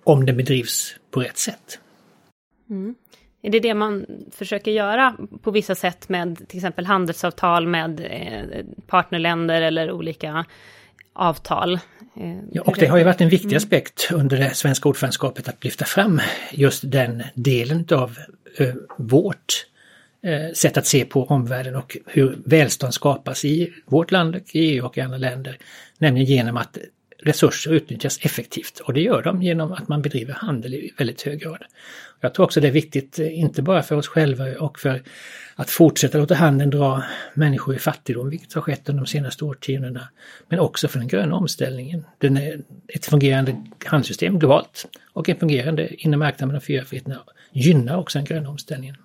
om 0.04 0.26
den 0.26 0.36
bedrivs 0.36 0.96
på 1.10 1.20
rätt 1.20 1.38
sätt. 1.38 1.78
Mm. 2.70 2.94
Är 3.42 3.50
det 3.50 3.60
det 3.60 3.74
man 3.74 4.06
försöker 4.30 4.70
göra 4.70 5.16
på 5.42 5.50
vissa 5.50 5.74
sätt 5.74 6.08
med 6.08 6.48
till 6.48 6.58
exempel 6.58 6.86
handelsavtal 6.86 7.66
med 7.66 8.00
eh, 8.00 8.64
partnerländer 8.86 9.62
eller 9.62 9.90
olika 9.90 10.44
avtal? 11.12 11.72
Eh, 12.16 12.38
ja, 12.52 12.62
och 12.62 12.76
det 12.78 12.86
har 12.86 12.98
ju 12.98 13.04
varit 13.04 13.20
en 13.20 13.28
viktig 13.28 13.48
mm. 13.48 13.56
aspekt 13.56 14.08
under 14.12 14.36
det 14.36 14.54
svenska 14.54 14.88
ordförandeskapet 14.88 15.48
att 15.48 15.64
lyfta 15.64 15.84
fram 15.84 16.20
just 16.52 16.90
den 16.90 17.22
delen 17.34 17.86
av 17.92 18.18
eh, 18.58 18.74
vårt 18.98 19.66
Eh, 20.22 20.52
sätt 20.52 20.76
att 20.76 20.86
se 20.86 21.04
på 21.04 21.24
omvärlden 21.24 21.76
och 21.76 21.96
hur 22.06 22.38
välstånd 22.44 22.94
skapas 22.94 23.44
i 23.44 23.72
vårt 23.86 24.10
land, 24.10 24.36
i 24.36 24.60
EU 24.60 24.86
och 24.86 24.98
i 24.98 25.00
andra 25.00 25.18
länder. 25.18 25.58
Nämligen 25.98 26.26
genom 26.26 26.56
att 26.56 26.78
resurser 27.22 27.72
utnyttjas 27.72 28.18
effektivt 28.22 28.78
och 28.78 28.94
det 28.94 29.00
gör 29.00 29.22
de 29.22 29.42
genom 29.42 29.72
att 29.72 29.88
man 29.88 30.02
bedriver 30.02 30.34
handel 30.34 30.74
i 30.74 30.92
väldigt 30.98 31.22
hög 31.22 31.40
grad. 31.40 31.64
Jag 32.20 32.34
tror 32.34 32.44
också 32.44 32.60
det 32.60 32.68
är 32.68 32.72
viktigt, 32.72 33.18
eh, 33.18 33.38
inte 33.38 33.62
bara 33.62 33.82
för 33.82 33.96
oss 33.96 34.08
själva 34.08 34.44
och 34.58 34.78
för 34.78 35.02
att 35.54 35.70
fortsätta 35.70 36.18
låta 36.18 36.34
handeln 36.34 36.70
dra 36.70 37.02
människor 37.34 37.74
i 37.74 37.78
fattigdom, 37.78 38.30
vilket 38.30 38.52
har 38.52 38.62
skett 38.62 38.88
under 38.88 39.02
de 39.02 39.06
senaste 39.06 39.44
årtiondena, 39.44 40.08
men 40.48 40.58
också 40.58 40.88
för 40.88 40.98
den 40.98 41.08
gröna 41.08 41.34
omställningen. 41.34 42.04
Den 42.18 42.36
är 42.36 42.60
ett 42.88 43.06
fungerande 43.06 43.64
handelssystem 43.86 44.38
globalt 44.38 44.86
och 45.12 45.28
en 45.28 45.36
fungerande 45.36 46.02
inre 46.02 46.16
marknad 46.16 46.48
med 46.48 46.60
de 46.60 46.66
fyra 46.66 46.84
friheterna 46.84 47.20
gynnar 47.52 47.96
också 47.96 48.18
den 48.18 48.24
gröna 48.24 48.48
omställningen. 48.48 48.96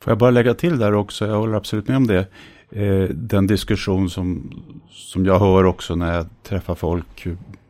Får 0.00 0.10
jag 0.10 0.18
bara 0.18 0.30
lägga 0.30 0.54
till 0.54 0.78
där 0.78 0.94
också, 0.94 1.26
jag 1.26 1.36
håller 1.36 1.56
absolut 1.56 1.88
med 1.88 1.96
om 1.96 2.06
det. 2.06 2.26
Eh, 2.70 3.08
den 3.14 3.46
diskussion 3.46 4.10
som, 4.10 4.52
som 4.90 5.26
jag 5.26 5.38
hör 5.38 5.64
också 5.64 5.94
när 5.94 6.14
jag 6.14 6.26
träffar 6.42 6.74
folk 6.74 7.26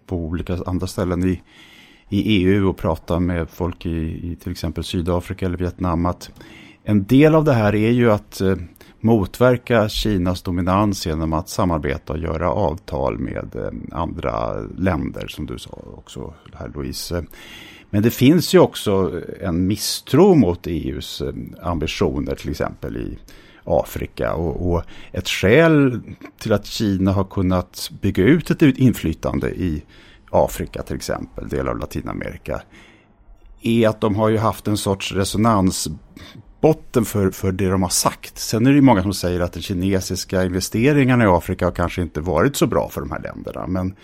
på 0.06 0.16
olika 0.16 0.58
andra 0.66 0.86
ställen 0.86 1.24
i, 1.24 1.42
i 2.08 2.20
EU 2.20 2.68
och 2.68 2.76
pratar 2.76 3.20
med 3.20 3.50
folk 3.50 3.86
i, 3.86 4.30
i 4.32 4.36
till 4.36 4.52
exempel 4.52 4.84
Sydafrika 4.84 5.46
eller 5.46 5.56
Vietnam. 5.56 6.06
Att 6.06 6.30
en 6.84 7.04
del 7.04 7.34
av 7.34 7.44
det 7.44 7.52
här 7.52 7.74
är 7.74 7.90
ju 7.90 8.12
att 8.12 8.40
eh, 8.40 8.56
motverka 9.00 9.88
Kinas 9.88 10.42
dominans 10.42 11.06
genom 11.06 11.32
att 11.32 11.48
samarbeta 11.48 12.12
och 12.12 12.18
göra 12.18 12.50
avtal 12.50 13.18
med 13.18 13.56
eh, 13.56 13.98
andra 13.98 14.60
länder 14.60 15.28
som 15.28 15.46
du 15.46 15.58
sa 15.58 15.78
också 15.96 16.34
här 16.54 16.70
Louise. 16.74 17.24
Men 17.90 18.02
det 18.02 18.10
finns 18.10 18.54
ju 18.54 18.58
också 18.58 19.22
en 19.40 19.66
misstro 19.66 20.34
mot 20.34 20.66
EUs 20.66 21.20
eh, 21.20 21.32
ambitioner 21.62 22.34
till 22.34 22.50
exempel 22.50 22.96
i 22.96 23.18
Afrika. 23.64 24.34
Och, 24.34 24.72
och, 24.72 24.82
ett 25.12 25.28
skäl 25.28 26.00
till 26.38 26.52
att 26.52 26.66
Kina 26.66 27.12
har 27.12 27.24
kunnat 27.24 27.90
bygga 28.00 28.24
ut 28.24 28.50
ett 28.50 28.62
inflytande 28.62 29.50
i 29.50 29.82
Afrika 30.30 30.82
till 30.82 30.96
exempel, 30.96 31.48
delar 31.48 31.70
av 31.70 31.78
Latinamerika, 31.78 32.62
är 33.62 33.88
att 33.88 34.00
de 34.00 34.14
har 34.14 34.28
ju 34.28 34.38
haft 34.38 34.68
en 34.68 34.76
sorts 34.76 35.12
resonansbotten 35.12 37.04
för, 37.04 37.30
för 37.30 37.52
det 37.52 37.68
de 37.68 37.82
har 37.82 37.88
sagt. 37.88 38.38
Sen 38.38 38.66
är 38.66 38.70
det 38.70 38.76
ju 38.76 38.82
många 38.82 39.02
som 39.02 39.14
säger 39.14 39.40
att 39.40 39.52
de 39.52 39.60
kinesiska 39.60 40.44
investeringarna 40.44 41.24
i 41.24 41.26
Afrika 41.26 41.64
har 41.64 41.72
kanske 41.72 42.02
inte 42.02 42.20
varit 42.20 42.56
så 42.56 42.66
bra 42.66 42.88
för 42.88 43.00
de 43.00 43.10
här 43.10 43.22
länderna. 43.22 43.66
Men 43.66 43.94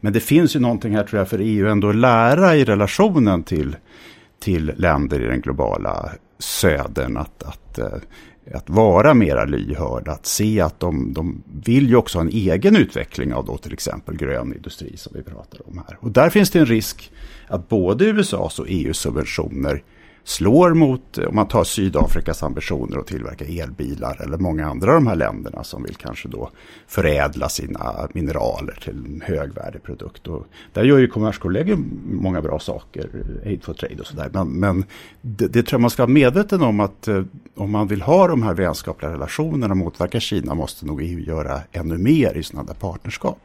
men 0.00 0.12
det 0.12 0.20
finns 0.20 0.56
ju 0.56 0.60
någonting 0.60 0.96
här 0.96 1.04
tror 1.04 1.18
jag 1.18 1.28
för 1.28 1.38
EU 1.38 1.68
ändå 1.68 1.88
att 1.88 1.96
lära 1.96 2.56
i 2.56 2.64
relationen 2.64 3.42
till, 3.42 3.76
till 4.38 4.72
länder 4.76 5.22
i 5.22 5.26
den 5.26 5.40
globala 5.40 6.10
södern. 6.38 7.16
Att, 7.16 7.42
att, 7.42 7.78
eh, 7.78 7.92
att 8.54 8.70
vara 8.70 9.14
mera 9.14 9.44
lyhörd, 9.44 10.08
att 10.08 10.26
se 10.26 10.60
att 10.60 10.80
de, 10.80 11.12
de 11.12 11.42
vill 11.64 11.88
ju 11.88 11.96
också 11.96 12.18
ha 12.18 12.22
en 12.22 12.32
egen 12.32 12.76
utveckling 12.76 13.34
av 13.34 13.46
då 13.46 13.56
till 13.56 13.72
exempel 13.72 14.16
grön 14.16 14.54
industri 14.54 14.96
som 14.96 15.12
vi 15.16 15.22
pratar 15.22 15.68
om 15.68 15.82
här. 15.86 15.98
Och 16.00 16.10
där 16.10 16.30
finns 16.30 16.50
det 16.50 16.58
en 16.58 16.66
risk 16.66 17.12
att 17.48 17.68
både 17.68 18.04
USAs 18.04 18.58
och 18.58 18.66
EUs 18.68 18.98
subventioner 18.98 19.82
slår 20.24 20.74
mot, 20.74 21.18
om 21.18 21.34
man 21.34 21.48
tar 21.48 21.64
Sydafrikas 21.64 22.42
ambitioner 22.42 22.98
att 22.98 23.06
tillverka 23.06 23.44
elbilar 23.44 24.22
eller 24.22 24.38
många 24.38 24.66
andra 24.66 24.90
av 24.90 24.94
de 24.94 25.06
här 25.06 25.16
länderna 25.16 25.64
som 25.64 25.82
vill 25.82 25.94
kanske 25.94 26.28
då 26.28 26.50
förädla 26.86 27.48
sina 27.48 28.08
mineraler 28.12 28.78
till 28.82 28.92
en 28.92 29.22
högvärdig 29.26 29.82
produkt. 29.82 30.26
Och 30.26 30.46
där 30.72 30.84
gör 30.84 30.98
ju 30.98 31.08
Kommerskollegium 31.08 32.00
många 32.04 32.42
bra 32.42 32.58
saker, 32.58 33.10
Aid 33.46 33.64
for 33.64 33.74
Trade 33.74 34.00
och 34.00 34.06
sådär. 34.06 34.30
Men, 34.32 34.48
men 34.48 34.84
det, 35.20 35.48
det, 35.48 35.62
tror 35.62 35.78
jag 35.78 35.80
man 35.80 35.90
ska 35.90 36.02
vara 36.02 36.12
medveten 36.12 36.62
om 36.62 36.80
att 36.80 37.08
eh, 37.08 37.22
om 37.54 37.70
man 37.70 37.86
vill 37.86 38.02
ha 38.02 38.28
de 38.28 38.42
här 38.42 38.54
vänskapliga 38.54 39.12
relationerna 39.12 39.72
och 39.72 39.76
motverka 39.76 40.20
Kina 40.20 40.54
måste 40.54 40.86
nog 40.86 41.02
EU 41.02 41.20
göra 41.20 41.60
ännu 41.72 41.98
mer 41.98 42.36
i 42.36 42.42
sådana 42.42 42.66
där 42.66 42.74
partnerskap. 42.74 43.38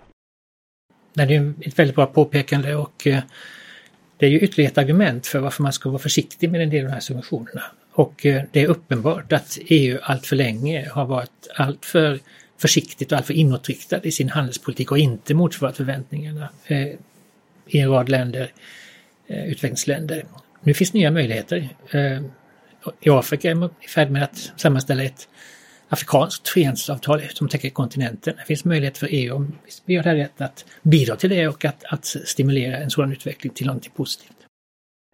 Det 1.14 1.22
är 1.22 1.54
ett 1.62 1.80
väldigt 1.80 1.96
bra 1.96 2.06
påpekande 2.06 2.76
och 2.76 3.08
eh, 3.08 3.20
det 4.18 4.26
är 4.26 4.30
ju 4.30 4.40
ytterligare 4.40 4.72
ett 4.72 4.78
argument 4.78 5.28
för 5.28 5.40
varför 5.40 5.64
man 5.64 5.74
ska 5.74 5.90
vara 5.90 6.00
försiktig 6.00 6.52
med 6.52 6.62
en 6.62 6.70
del 6.70 6.86
av 6.86 6.90
de 6.90 6.94
här 6.94 7.02
subventionerna. 7.02 7.64
Och 7.92 8.26
eh, 8.26 8.44
det 8.52 8.62
är 8.62 8.68
uppenbart 8.68 9.34
att 9.34 9.58
EU 9.68 10.00
allt 10.02 10.26
för 10.26 10.36
länge 10.36 10.90
har 10.90 11.06
varit 11.06 11.48
alltför 11.56 12.20
försiktigt 12.58 13.12
och 13.12 13.18
alltför 13.18 13.34
inåtriktad 13.34 14.00
i 14.04 14.12
sin 14.12 14.30
handelspolitik 14.30 14.92
och 14.92 14.98
inte 14.98 15.34
motsvarat 15.34 15.78
förväntningarna 15.78 16.50
eh, 16.68 16.88
i 17.68 17.80
en 17.80 17.90
rad 17.90 18.10
länder, 18.10 18.52
eh, 19.28 19.46
utvecklingsländer. 19.46 20.26
Nu 20.62 20.74
finns 20.74 20.94
nya 20.94 21.12
möjligheter. 21.12 21.70
I 23.02 23.10
Afrika 23.10 23.52
är 23.52 23.56
man 23.56 23.70
i 23.82 23.88
färd 23.88 24.10
med 24.10 24.24
att 24.24 24.52
sammanställa 24.56 25.04
ett 25.04 25.28
afrikanskt 25.94 26.50
frihandelsavtal 26.50 27.22
som 27.34 27.50
täcker 27.50 27.70
kontinenten. 27.70 28.34
Det 28.38 28.46
finns 28.46 28.66
möjlighet 28.66 28.98
för 28.98 29.08
EU, 29.12 29.36
om 29.36 29.56
vi 29.86 29.94
gör 29.94 30.04
det 30.04 30.16
rätt, 30.16 30.42
att 30.42 30.66
bidra 30.82 31.16
till 31.16 31.30
det 31.30 31.48
och 31.48 31.66
att, 31.66 31.84
att 31.84 32.06
stimulera 32.06 32.78
en 32.78 32.90
sådan 32.90 33.12
utveckling 33.12 33.54
till 33.54 33.68
någonting 33.68 33.92
positivt. 33.96 34.38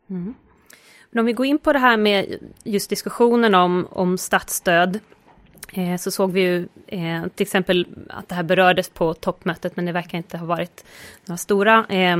Mm. 0.09 0.33
Men 1.11 1.19
om 1.19 1.25
vi 1.25 1.33
går 1.33 1.45
in 1.45 1.59
på 1.59 1.73
det 1.73 1.79
här 1.79 1.97
med 1.97 2.37
just 2.63 2.89
diskussionen 2.89 3.55
om, 3.55 3.87
om 3.91 4.17
statsstöd, 4.17 4.99
eh, 5.73 5.97
så 5.97 6.11
såg 6.11 6.31
vi 6.31 6.41
ju 6.41 6.67
eh, 6.87 7.27
till 7.35 7.43
exempel 7.43 7.87
att 8.09 8.29
det 8.29 8.35
här 8.35 8.43
berördes 8.43 8.89
på 8.89 9.13
toppmötet, 9.13 9.75
men 9.75 9.85
det 9.85 9.91
verkar 9.91 10.17
inte 10.17 10.37
ha 10.37 10.45
varit 10.45 10.85
några 11.25 11.37
stora 11.37 11.85
eh, 11.89 12.17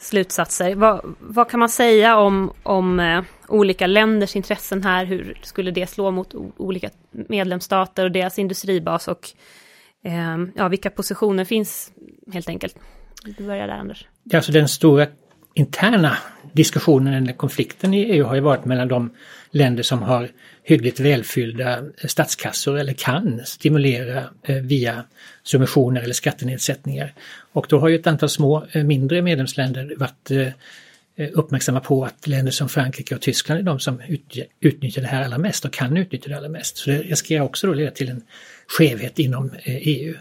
slutsatser. 0.00 0.74
Vad, 0.74 1.14
vad, 1.20 1.50
kan 1.50 1.60
man 1.60 1.68
säga 1.68 2.16
om, 2.16 2.52
om 2.62 3.00
eh, 3.00 3.22
olika 3.48 3.86
länders 3.86 4.36
intressen 4.36 4.82
här? 4.82 5.04
Hur 5.04 5.38
skulle 5.42 5.70
det 5.70 5.86
slå 5.86 6.10
mot 6.10 6.34
olika 6.56 6.90
medlemsstater 7.10 8.04
och 8.04 8.12
deras 8.12 8.38
industribas 8.38 9.08
och 9.08 9.28
eh, 10.04 10.38
ja, 10.54 10.68
vilka 10.68 10.90
positioner 10.90 11.44
finns 11.44 11.92
helt 12.32 12.48
enkelt? 12.48 12.76
Du 13.24 13.46
börjar 13.46 13.66
där 13.66 13.74
Anders. 13.74 14.06
Alltså 14.34 14.52
den 14.52 14.68
stora 14.68 15.06
interna 15.54 16.16
diskussionen 16.52 17.14
eller 17.14 17.32
konflikten 17.32 17.94
i 17.94 17.98
EU 17.98 18.24
har 18.24 18.34
ju 18.34 18.40
varit 18.40 18.64
mellan 18.64 18.88
de 18.88 19.10
länder 19.50 19.82
som 19.82 20.02
har 20.02 20.28
hyggligt 20.62 21.00
välfyllda 21.00 21.82
statskassor 22.04 22.78
eller 22.78 22.92
kan 22.92 23.40
stimulera 23.44 24.24
eh, 24.42 24.56
via 24.56 25.04
subventioner 25.42 26.02
eller 26.02 26.14
skattenedsättningar. 26.14 27.14
Och 27.52 27.66
då 27.68 27.78
har 27.78 27.88
ju 27.88 27.96
ett 27.96 28.06
antal 28.06 28.28
små 28.28 28.66
eh, 28.72 28.84
mindre 28.84 29.22
medlemsländer 29.22 29.94
varit 29.96 30.30
eh, 30.30 31.28
uppmärksamma 31.32 31.80
på 31.80 32.04
att 32.04 32.26
länder 32.26 32.52
som 32.52 32.68
Frankrike 32.68 33.14
och 33.14 33.20
Tyskland 33.20 33.60
är 33.60 33.64
de 33.64 33.80
som 33.80 34.00
utnyttjar 34.60 35.02
det 35.02 35.08
här 35.08 35.24
allra 35.24 35.38
mest 35.38 35.64
och 35.64 35.72
kan 35.72 35.96
utnyttja 35.96 36.28
det 36.28 36.36
allra 36.36 36.48
mest. 36.48 36.76
Så 36.76 36.90
det 36.90 36.98
riskerar 36.98 37.44
också 37.44 37.66
då 37.66 37.72
leda 37.72 37.90
till 37.90 38.08
en 38.08 38.22
skevhet 38.66 39.18
inom 39.18 39.50
EU. 39.64 40.14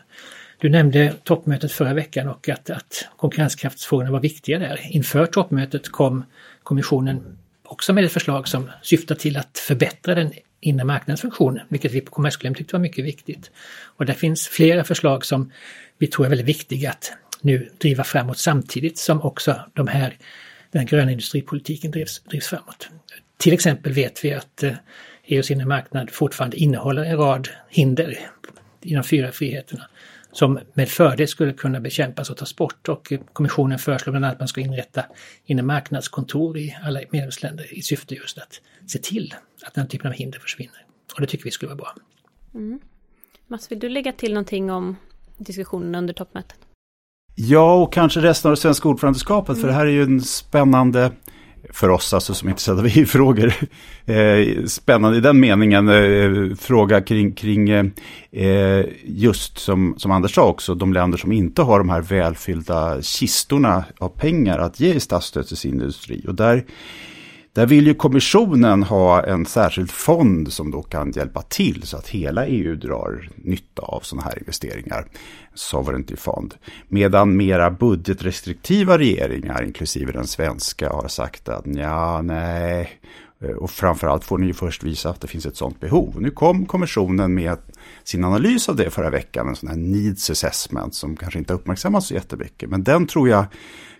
Du 0.61 0.69
nämnde 0.69 1.13
toppmötet 1.23 1.71
förra 1.71 1.93
veckan 1.93 2.27
och 2.27 2.49
att, 2.49 2.69
att 2.69 3.07
konkurrenskraftsfrågorna 3.17 4.11
var 4.11 4.19
viktiga 4.19 4.59
där. 4.59 4.79
Inför 4.89 5.25
toppmötet 5.25 5.89
kom 5.89 6.25
Kommissionen 6.63 7.37
också 7.63 7.93
med 7.93 8.03
ett 8.03 8.11
förslag 8.11 8.47
som 8.47 8.71
syftar 8.81 9.15
till 9.15 9.37
att 9.37 9.57
förbättra 9.57 10.15
den 10.15 10.33
inre 10.59 10.85
marknadens 10.85 11.21
funktion, 11.21 11.59
vilket 11.69 11.91
vi 11.91 12.01
på 12.01 12.11
Kommerskollegium 12.11 12.55
tyckte 12.55 12.75
var 12.75 12.79
mycket 12.81 13.05
viktigt. 13.05 13.51
Och 13.81 14.05
det 14.05 14.13
finns 14.13 14.47
flera 14.47 14.83
förslag 14.83 15.25
som 15.25 15.51
vi 15.97 16.07
tror 16.07 16.25
är 16.25 16.29
väldigt 16.29 16.47
viktiga 16.47 16.89
att 16.89 17.13
nu 17.41 17.69
driva 17.77 18.03
framåt 18.03 18.37
samtidigt 18.37 18.97
som 18.97 19.21
också 19.21 19.55
de 19.73 19.87
här, 19.87 20.17
den 20.71 20.85
gröna 20.85 21.11
industripolitiken 21.11 21.91
drivs, 21.91 22.23
drivs 22.23 22.47
framåt. 22.47 22.89
Till 23.37 23.53
exempel 23.53 23.93
vet 23.93 24.25
vi 24.25 24.33
att 24.33 24.63
eh, 24.63 24.73
EUs 25.25 25.51
inre 25.51 25.65
marknad 25.65 26.11
fortfarande 26.11 26.57
innehåller 26.57 27.03
en 27.03 27.17
rad 27.17 27.49
hinder 27.69 28.19
inom 28.81 29.03
fyra 29.03 29.31
friheterna 29.31 29.89
som 30.31 30.59
med 30.73 30.89
fördel 30.89 31.27
skulle 31.27 31.53
kunna 31.53 31.79
bekämpas 31.79 32.29
och 32.29 32.37
tas 32.37 32.55
bort. 32.55 32.89
Och 32.89 33.13
kommissionen 33.33 33.79
föreslår 33.79 34.11
bland 34.11 34.25
annat 34.25 34.35
att 34.35 34.39
man 34.39 34.47
ska 34.47 34.61
inrätta 34.61 35.05
inre 35.45 35.63
marknadskontor 35.63 36.57
i 36.57 36.77
alla 36.83 36.99
medlemsländer 37.09 37.73
i 37.73 37.81
syfte 37.81 38.15
just 38.15 38.37
att 38.37 38.61
se 38.87 38.99
till 38.99 39.35
att 39.63 39.73
den 39.73 39.87
typen 39.87 40.07
av 40.07 40.13
hinder 40.13 40.39
försvinner. 40.39 40.85
Och 41.15 41.21
det 41.21 41.27
tycker 41.27 41.43
vi 41.43 41.51
skulle 41.51 41.69
vara 41.69 41.77
bra. 41.77 41.93
Mm. 42.53 42.79
Mats, 43.47 43.71
vill 43.71 43.79
du 43.79 43.89
lägga 43.89 44.11
till 44.11 44.33
någonting 44.33 44.71
om 44.71 44.95
diskussionen 45.37 45.95
under 45.95 46.13
toppmötet? 46.13 46.57
Ja, 47.35 47.81
och 47.81 47.93
kanske 47.93 48.19
resten 48.19 48.49
av 48.49 48.55
det 48.55 48.61
svenska 48.61 48.89
ordförandeskapet, 48.89 49.49
mm. 49.49 49.61
för 49.61 49.67
det 49.67 49.73
här 49.73 49.85
är 49.85 49.91
ju 49.91 50.03
en 50.03 50.21
spännande 50.21 51.11
för 51.73 51.89
oss 51.89 52.13
alltså 52.13 52.33
som 52.33 52.47
är 52.47 52.51
intresserade 52.51 52.81
av 52.81 52.87
EU-frågor, 52.87 53.53
eh, 54.05 54.65
spännande 54.65 55.17
i 55.17 55.21
den 55.21 55.39
meningen, 55.39 55.89
eh, 55.89 56.55
fråga 56.55 57.01
kring, 57.01 57.31
kring 57.31 57.69
eh, 57.69 57.85
eh, 58.31 58.85
just 59.05 59.57
som, 59.57 59.95
som 59.97 60.11
Anders 60.11 60.35
sa 60.35 60.47
också, 60.47 60.75
de 60.75 60.93
länder 60.93 61.17
som 61.17 61.31
inte 61.31 61.61
har 61.61 61.79
de 61.79 61.89
här 61.89 62.01
välfyllda 62.01 63.01
kistorna 63.01 63.83
av 63.97 64.09
pengar 64.09 64.59
att 64.59 64.79
ge 64.79 64.93
i 64.93 64.99
statsstöd 64.99 65.47
till 65.47 65.57
sin 65.57 65.73
industri. 65.73 66.25
Och 66.27 66.35
där 66.35 66.65
där 67.59 67.65
vill 67.65 67.87
ju 67.87 67.93
kommissionen 67.93 68.83
ha 68.83 69.23
en 69.23 69.45
särskild 69.45 69.91
fond 69.91 70.53
som 70.53 70.71
då 70.71 70.81
kan 70.81 71.11
hjälpa 71.11 71.41
till 71.41 71.81
så 71.83 71.97
att 71.97 72.07
hela 72.07 72.45
EU 72.45 72.75
drar 72.75 73.29
nytta 73.35 73.81
av 73.81 73.99
sådana 73.99 74.27
här 74.27 74.39
investeringar. 74.39 75.05
Sovereignty 75.53 76.15
fond. 76.15 76.53
Medan 76.87 77.37
mera 77.37 77.71
budgetrestriktiva 77.71 78.97
regeringar, 78.97 79.63
inklusive 79.63 80.11
den 80.11 80.27
svenska, 80.27 80.89
har 80.89 81.07
sagt 81.07 81.49
att 81.49 81.65
ja, 81.65 82.21
nej. 82.21 82.89
Och 83.57 83.71
framförallt 83.71 84.23
får 84.23 84.37
ni 84.37 84.47
ju 84.47 84.53
först 84.53 84.83
visa 84.83 85.09
att 85.09 85.21
det 85.21 85.27
finns 85.27 85.45
ett 85.45 85.57
sådant 85.57 85.79
behov. 85.79 86.15
Nu 86.19 86.31
kom 86.31 86.65
kommissionen 86.65 87.33
med 87.33 87.57
sin 88.03 88.23
analys 88.23 88.69
av 88.69 88.75
det 88.75 88.89
förra 88.89 89.09
veckan, 89.09 89.47
en 89.47 89.55
sån 89.55 89.69
här 89.69 89.75
needs 89.75 90.29
assessment 90.29 90.95
som 90.95 91.15
kanske 91.15 91.39
inte 91.39 91.53
uppmärksammas 91.53 92.07
så 92.07 92.13
jättemycket. 92.13 92.69
Men 92.69 92.83
den 92.83 93.07
tror 93.07 93.29
jag 93.29 93.45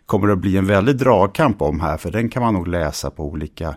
kommer 0.10 0.28
det 0.28 0.34
att 0.34 0.40
bli 0.40 0.58
en 0.58 0.66
väldig 0.66 0.98
dragkamp 0.98 1.62
om 1.62 1.80
här, 1.80 1.98
för 1.98 2.12
den 2.12 2.30
kan 2.30 2.44
man 2.44 2.54
nog 2.54 2.68
läsa 2.68 3.10
på 3.10 3.24
olika 3.24 3.76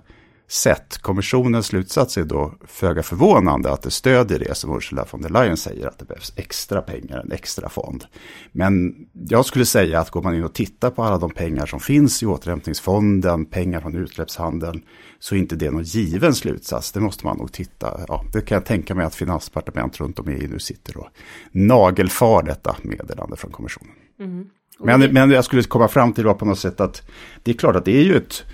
sätt. 0.50 0.98
Kommissionens 0.98 1.66
slutsats 1.66 2.16
är 2.16 2.24
då 2.24 2.54
föga 2.66 3.02
förvånande 3.02 3.72
att 3.72 3.82
det 3.82 3.90
stödjer 3.90 4.38
det 4.38 4.54
som 4.54 4.76
Ursula 4.76 5.06
von 5.10 5.22
der 5.22 5.28
Leyen 5.28 5.56
säger, 5.56 5.86
att 5.86 5.98
det 5.98 6.04
behövs 6.04 6.32
extra 6.36 6.82
pengar, 6.82 7.18
en 7.18 7.32
extra 7.32 7.68
fond. 7.68 8.04
Men 8.52 8.94
jag 9.12 9.44
skulle 9.46 9.64
säga 9.64 10.00
att 10.00 10.10
går 10.10 10.22
man 10.22 10.34
in 10.34 10.44
och 10.44 10.52
tittar 10.52 10.90
på 10.90 11.02
alla 11.02 11.18
de 11.18 11.30
pengar 11.30 11.66
som 11.66 11.80
finns 11.80 12.22
i 12.22 12.26
återhämtningsfonden, 12.26 13.44
pengar 13.44 13.80
från 13.80 13.96
utsläppshandeln, 13.96 14.82
så 15.18 15.34
är 15.34 15.38
inte 15.38 15.56
det 15.56 15.70
någon 15.70 15.82
given 15.82 16.34
slutsats. 16.34 16.92
Det 16.92 17.00
måste 17.00 17.26
man 17.26 17.36
nog 17.36 17.52
titta, 17.52 18.00
ja, 18.08 18.24
det 18.32 18.40
kan 18.40 18.56
jag 18.56 18.66
tänka 18.66 18.94
mig 18.94 19.06
att 19.06 19.14
finansdepartement 19.14 20.00
runt 20.00 20.18
om 20.18 20.28
i 20.28 20.32
EU 20.32 20.48
nu 20.50 20.58
sitter 20.58 20.96
och 20.96 21.08
nagelfar 21.50 22.42
detta 22.42 22.76
meddelande 22.82 23.36
från 23.36 23.50
kommissionen. 23.50 23.94
Mm. 24.20 24.44
Men, 24.84 25.12
men 25.12 25.30
jag 25.30 25.44
skulle 25.44 25.62
komma 25.62 25.88
fram 25.88 26.12
till 26.12 26.24
på 26.24 26.44
något 26.44 26.58
sätt 26.58 26.80
att 26.80 27.02
det 27.42 27.50
är 27.50 27.54
klart 27.54 27.76
att 27.76 27.84
det 27.84 27.96
är 27.96 28.02
ju 28.02 28.16
ett 28.16 28.44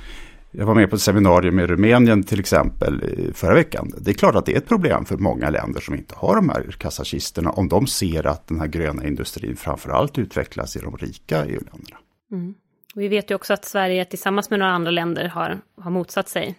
jag 0.51 0.67
var 0.67 0.75
med 0.75 0.91
på 0.91 0.97
ett 0.97 1.03
seminarium 1.03 1.59
i 1.59 1.67
Rumänien 1.67 2.23
till 2.23 2.41
exempel 2.41 3.03
förra 3.35 3.55
veckan. 3.55 3.93
Det 4.01 4.11
är 4.11 4.15
klart 4.15 4.35
att 4.35 4.47
det 4.47 4.53
är 4.53 4.59
ett 4.59 4.69
problem 4.69 5.05
för 5.05 5.17
många 5.17 5.51
länder 5.51 5.81
som 5.81 5.95
inte 5.95 6.15
har 6.17 6.37
de 6.37 6.49
här 6.49 6.63
kassakisterna 6.79 7.51
om 7.51 7.69
de 7.69 7.87
ser 7.87 8.27
att 8.27 8.47
den 8.47 8.61
här 8.61 8.67
gröna 8.67 9.07
industrin 9.07 9.57
framförallt 9.57 10.19
utvecklas 10.19 10.77
i 10.77 10.81
de 10.81 10.97
rika 10.97 11.45
EU-länderna. 11.45 11.99
Mm. 12.33 12.55
Vi 12.95 13.09
vet 13.09 13.31
ju 13.31 13.35
också 13.35 13.53
att 13.53 13.65
Sverige 13.65 14.05
tillsammans 14.05 14.51
med 14.51 14.59
några 14.59 14.73
andra 14.73 14.91
länder 14.91 15.29
har, 15.29 15.61
har 15.81 15.91
motsatt 15.91 16.29
sig 16.29 16.55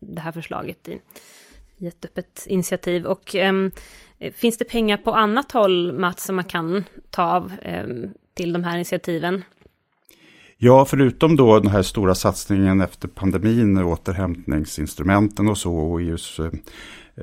det 0.00 0.20
här 0.20 0.32
förslaget 0.32 0.88
i, 0.88 1.00
i 1.76 1.86
ett 1.86 2.04
öppet 2.04 2.46
initiativ. 2.46 3.06
Och 3.06 3.34
um, 3.34 3.70
finns 4.34 4.58
det 4.58 4.64
pengar 4.64 4.96
på 4.96 5.12
annat 5.12 5.52
håll, 5.52 5.92
Mats, 5.92 6.24
som 6.24 6.36
man 6.36 6.44
kan 6.44 6.84
ta 7.10 7.22
av 7.22 7.52
ehm, 7.62 8.10
till 8.34 8.52
de 8.52 8.64
här 8.64 8.74
initiativen? 8.74 9.44
Ja, 10.56 10.84
förutom 10.84 11.36
då 11.36 11.60
den 11.60 11.70
här 11.70 11.82
stora 11.82 12.14
satsningen 12.14 12.80
efter 12.80 13.08
pandemin, 13.08 13.78
återhämtningsinstrumenten 13.78 15.48
och 15.48 15.58
så 15.58 15.76
och 15.76 16.00
EUs 16.00 16.40
eh, 16.40 16.50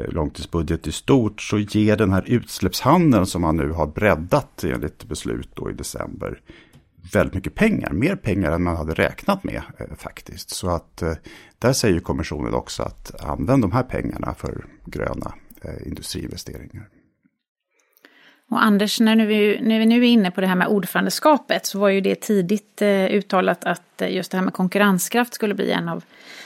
långtidsbudget 0.10 0.88
i 0.88 0.92
stort 0.92 1.42
så 1.42 1.60
ger 1.60 1.98
den 1.98 2.14
här 2.14 2.24
utsläppshandeln 2.28 3.26
som 3.26 3.42
man 3.42 3.58
nu 3.58 3.72
har 3.72 3.88
breddat 3.88 4.64
enligt 4.64 5.04
beslut 5.04 5.50
då 5.54 5.70
i 5.72 5.74
december 5.74 6.42
väldigt 7.14 7.34
mycket 7.34 7.56
pengar, 7.56 7.92
mer 7.92 8.16
pengar 8.16 8.52
än 8.52 8.64
man 8.64 8.76
hade 8.76 8.94
räknat 8.94 9.44
med 9.44 9.62
eh, 9.78 9.96
faktiskt. 9.98 10.50
Så 10.50 10.70
att 10.70 11.02
eh, 11.02 11.14
där 11.60 11.74
säger 11.74 12.00
kommissionen 12.00 12.54
också 12.54 12.84
att 12.84 13.24
använd 13.24 13.62
de 13.62 13.72
här 13.72 13.84
pengarna 13.84 14.34
för 14.34 14.66
gröna 14.86 15.34
eh, 15.62 15.88
industriinvesteringar. 15.88 16.90
Och 18.50 18.64
Anders, 18.64 19.00
när, 19.00 19.26
vi, 19.26 19.60
när 19.62 19.80
vi 19.80 19.86
nu 19.86 19.96
är 19.96 20.08
inne 20.08 20.32
på 20.32 20.42
det 20.42 20.48
här 20.48 20.56
med 20.56 20.68
ordförandeskapet 20.68 21.66
så 21.66 21.80
var 21.80 21.90
ju 21.90 22.02
det 22.02 22.16
tidigt 22.16 22.82
eh, 22.82 23.06
uttalat 23.06 23.64
att 23.64 24.02
eh, 24.02 24.16
just 24.16 24.32
det 24.32 24.38
här 24.38 24.44
med 24.44 24.54
konkurrenskraft 24.54 25.34
skulle 25.34 25.54
bli 25.54 25.72
en 25.72 25.90
av 25.90 26.04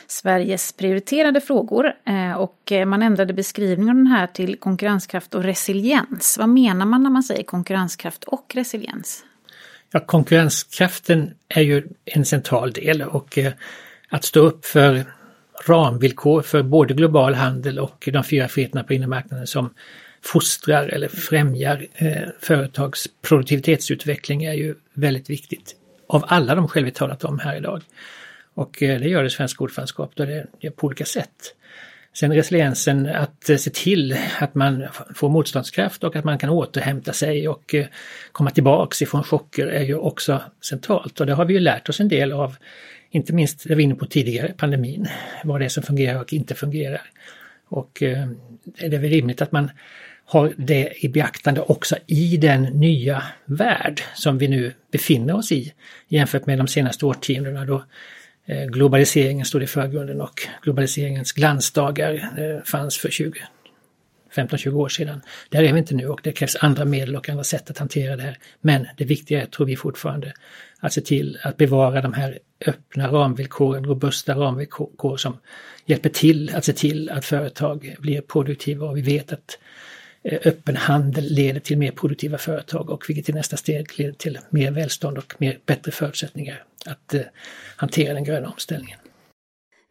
Sveriges 0.08 0.74
prioriterade 0.74 1.42
frågor. 1.42 1.94
Eh, 2.06 2.34
och 2.34 2.72
man 2.88 3.02
ändrade 3.02 3.34
beskrivningen 3.34 3.90
av 3.90 3.96
den 3.96 4.08
här 4.08 4.28
till 4.28 4.56
konkurrenskraft 4.56 5.36
och 5.36 5.44
resiliens. 5.44 6.38
Vad 6.38 6.50
menar 6.50 6.86
man 6.86 7.04
när 7.04 7.10
man 7.10 7.24
säger 7.24 7.44
konkurrenskraft 7.44 8.24
och 8.24 8.52
resiliens? 8.56 9.24
Ja, 9.92 10.00
konkurrenskraften 10.00 11.34
är 11.48 11.62
ju 11.62 11.88
en 12.06 12.26
central 12.26 12.72
del 12.72 13.02
och 13.02 13.38
att 14.10 14.24
stå 14.24 14.40
upp 14.40 14.66
för 14.66 15.06
ramvillkor 15.66 16.42
för 16.42 16.64
både 16.64 16.94
global 16.94 17.34
handel 17.34 17.80
och 17.80 18.10
de 18.14 18.24
fyra 18.24 18.48
friheterna 18.48 18.84
på 18.84 18.94
inre 18.94 19.08
marknaden 19.08 19.48
som 19.48 19.70
fostrar 20.24 20.88
eller 20.88 21.08
främjar 21.08 21.88
eh, 21.94 22.28
företags 22.40 23.08
produktivitetsutveckling 23.22 24.44
är 24.44 24.54
ju 24.54 24.76
väldigt 24.94 25.30
viktigt. 25.30 25.76
Av 26.08 26.24
alla 26.28 26.56
de 26.56 26.68
skäl 26.68 26.86
vi 26.86 26.92
talat 26.92 27.24
om 27.24 27.40
här 27.40 27.58
idag. 27.58 27.82
Och 28.54 28.84
eh, 28.84 29.00
det 29.00 29.10
gör 29.10 29.24
det 29.24 29.30
svenska 29.30 29.64
ordförandeskapet 29.64 30.20
och 30.20 30.26
det 30.26 30.48
gör 30.60 30.72
på 30.72 30.88
olika 30.88 31.06
sätt. 31.06 31.56
Sen 32.14 32.34
resiliensen 32.34 33.06
att 33.06 33.50
eh, 33.50 33.58
se 33.58 33.70
till 33.70 34.18
att 34.40 34.56
man 34.56 34.88
får 35.16 35.30
motståndskraft 35.30 36.04
och 36.04 36.16
att 36.16 36.24
man 36.24 36.38
kan 36.38 36.50
återhämta 36.50 37.14
sig 37.14 37.48
och 37.48 37.76
eh, 37.76 37.86
komma 38.32 38.52
tillbaks 38.52 39.02
ifrån 39.02 39.24
chocker 39.24 39.68
är 39.68 39.84
ju 39.84 39.96
också 39.96 40.42
centralt. 40.62 41.20
Och 41.20 41.26
det 41.26 41.34
har 41.34 41.46
vi 41.46 41.54
ju 41.54 41.60
lärt 41.60 41.90
oss 41.90 42.00
en 42.00 42.08
del 42.08 42.32
av, 42.32 42.56
inte 43.10 43.34
minst 43.34 43.64
det 43.64 43.70
vi 43.70 43.76
var 43.76 43.82
inne 43.82 43.96
på 43.96 44.06
tidigare, 44.06 44.54
pandemin. 44.58 45.08
Vad 45.44 45.62
det 45.62 45.66
är 45.66 45.70
som 45.70 45.84
fungerar 45.84 46.22
och 46.22 46.34
inte 46.34 46.56
fungerar. 46.56 47.02
Och 47.68 48.04
eh, 48.04 48.28
det 48.64 48.96
är 48.96 49.00
väl 49.00 49.10
rimligt 49.10 49.42
att 49.42 49.52
man 49.52 49.72
har 50.32 50.54
det 50.58 51.06
i 51.06 51.10
beaktande 51.10 51.62
också 51.62 51.96
i 52.08 52.38
den 52.38 52.64
nya 52.64 53.24
värld 53.46 54.02
som 54.16 54.38
vi 54.38 54.48
nu 54.48 54.74
befinner 54.92 55.36
oss 55.36 55.52
i 55.52 55.74
jämfört 56.08 56.46
med 56.46 56.58
de 56.58 56.68
senaste 56.68 57.06
årtiondena 57.06 57.66
då 57.66 57.84
eh, 58.46 58.66
globaliseringen 58.66 59.46
stod 59.46 59.64
i 59.64 59.68
förgrunden 59.68 60.22
och 60.22 60.48
globaliseringens 60.64 61.32
glansdagar 61.32 62.14
eh, 62.14 62.64
fanns 62.64 62.98
för 62.98 63.10
15-20 64.36 64.74
år 64.74 64.90
sedan. 64.90 65.22
Där 65.50 65.64
är 65.64 65.74
vi 65.74 65.80
inte 65.80 65.96
nu 65.96 66.08
och 66.08 66.20
det 66.24 66.32
krävs 66.32 66.56
andra 66.56 66.86
medel 66.86 67.16
och 67.16 67.30
andra 67.30 67.44
sätt 67.44 67.70
att 67.70 67.78
hantera 67.78 68.16
det 68.16 68.24
här. 68.24 68.38
Men 68.62 68.88
det 68.98 69.06
viktiga 69.06 69.42
är, 69.42 69.46
tror 69.46 69.68
vi 69.68 69.76
fortfarande, 69.76 70.34
att 70.80 70.94
se 70.94 71.02
till 71.02 71.38
att 71.44 71.58
bevara 71.58 72.02
de 72.02 72.14
här 72.14 72.40
öppna 72.66 73.08
ramvillkoren, 73.08 73.86
robusta 73.86 74.36
ramvillkor 74.36 75.18
som 75.18 75.38
hjälper 75.86 76.10
till 76.10 76.56
att 76.56 76.66
se 76.66 76.74
till 76.74 77.10
att 77.10 77.26
företag 77.26 77.96
blir 78.00 78.22
produktiva 78.22 78.86
och 78.86 78.98
vi 78.98 79.02
vet 79.02 79.34
att 79.34 79.58
öppen 80.24 80.76
handel 80.76 81.24
leder 81.24 81.60
till 81.60 81.78
mer 81.78 81.92
produktiva 81.92 82.38
företag 82.38 82.90
och 82.90 83.06
vilket 83.10 83.30
i 83.30 83.34
nästa 83.34 83.58
steg 83.58 84.00
leder 84.00 84.14
till 84.14 84.40
mer 84.50 84.72
välstånd 84.72 85.18
och 85.18 85.34
mer 85.38 85.60
bättre 85.66 85.92
förutsättningar 85.92 86.64
att 86.86 87.16
hantera 87.76 88.14
den 88.14 88.24
gröna 88.24 88.50
omställningen. 88.50 89.00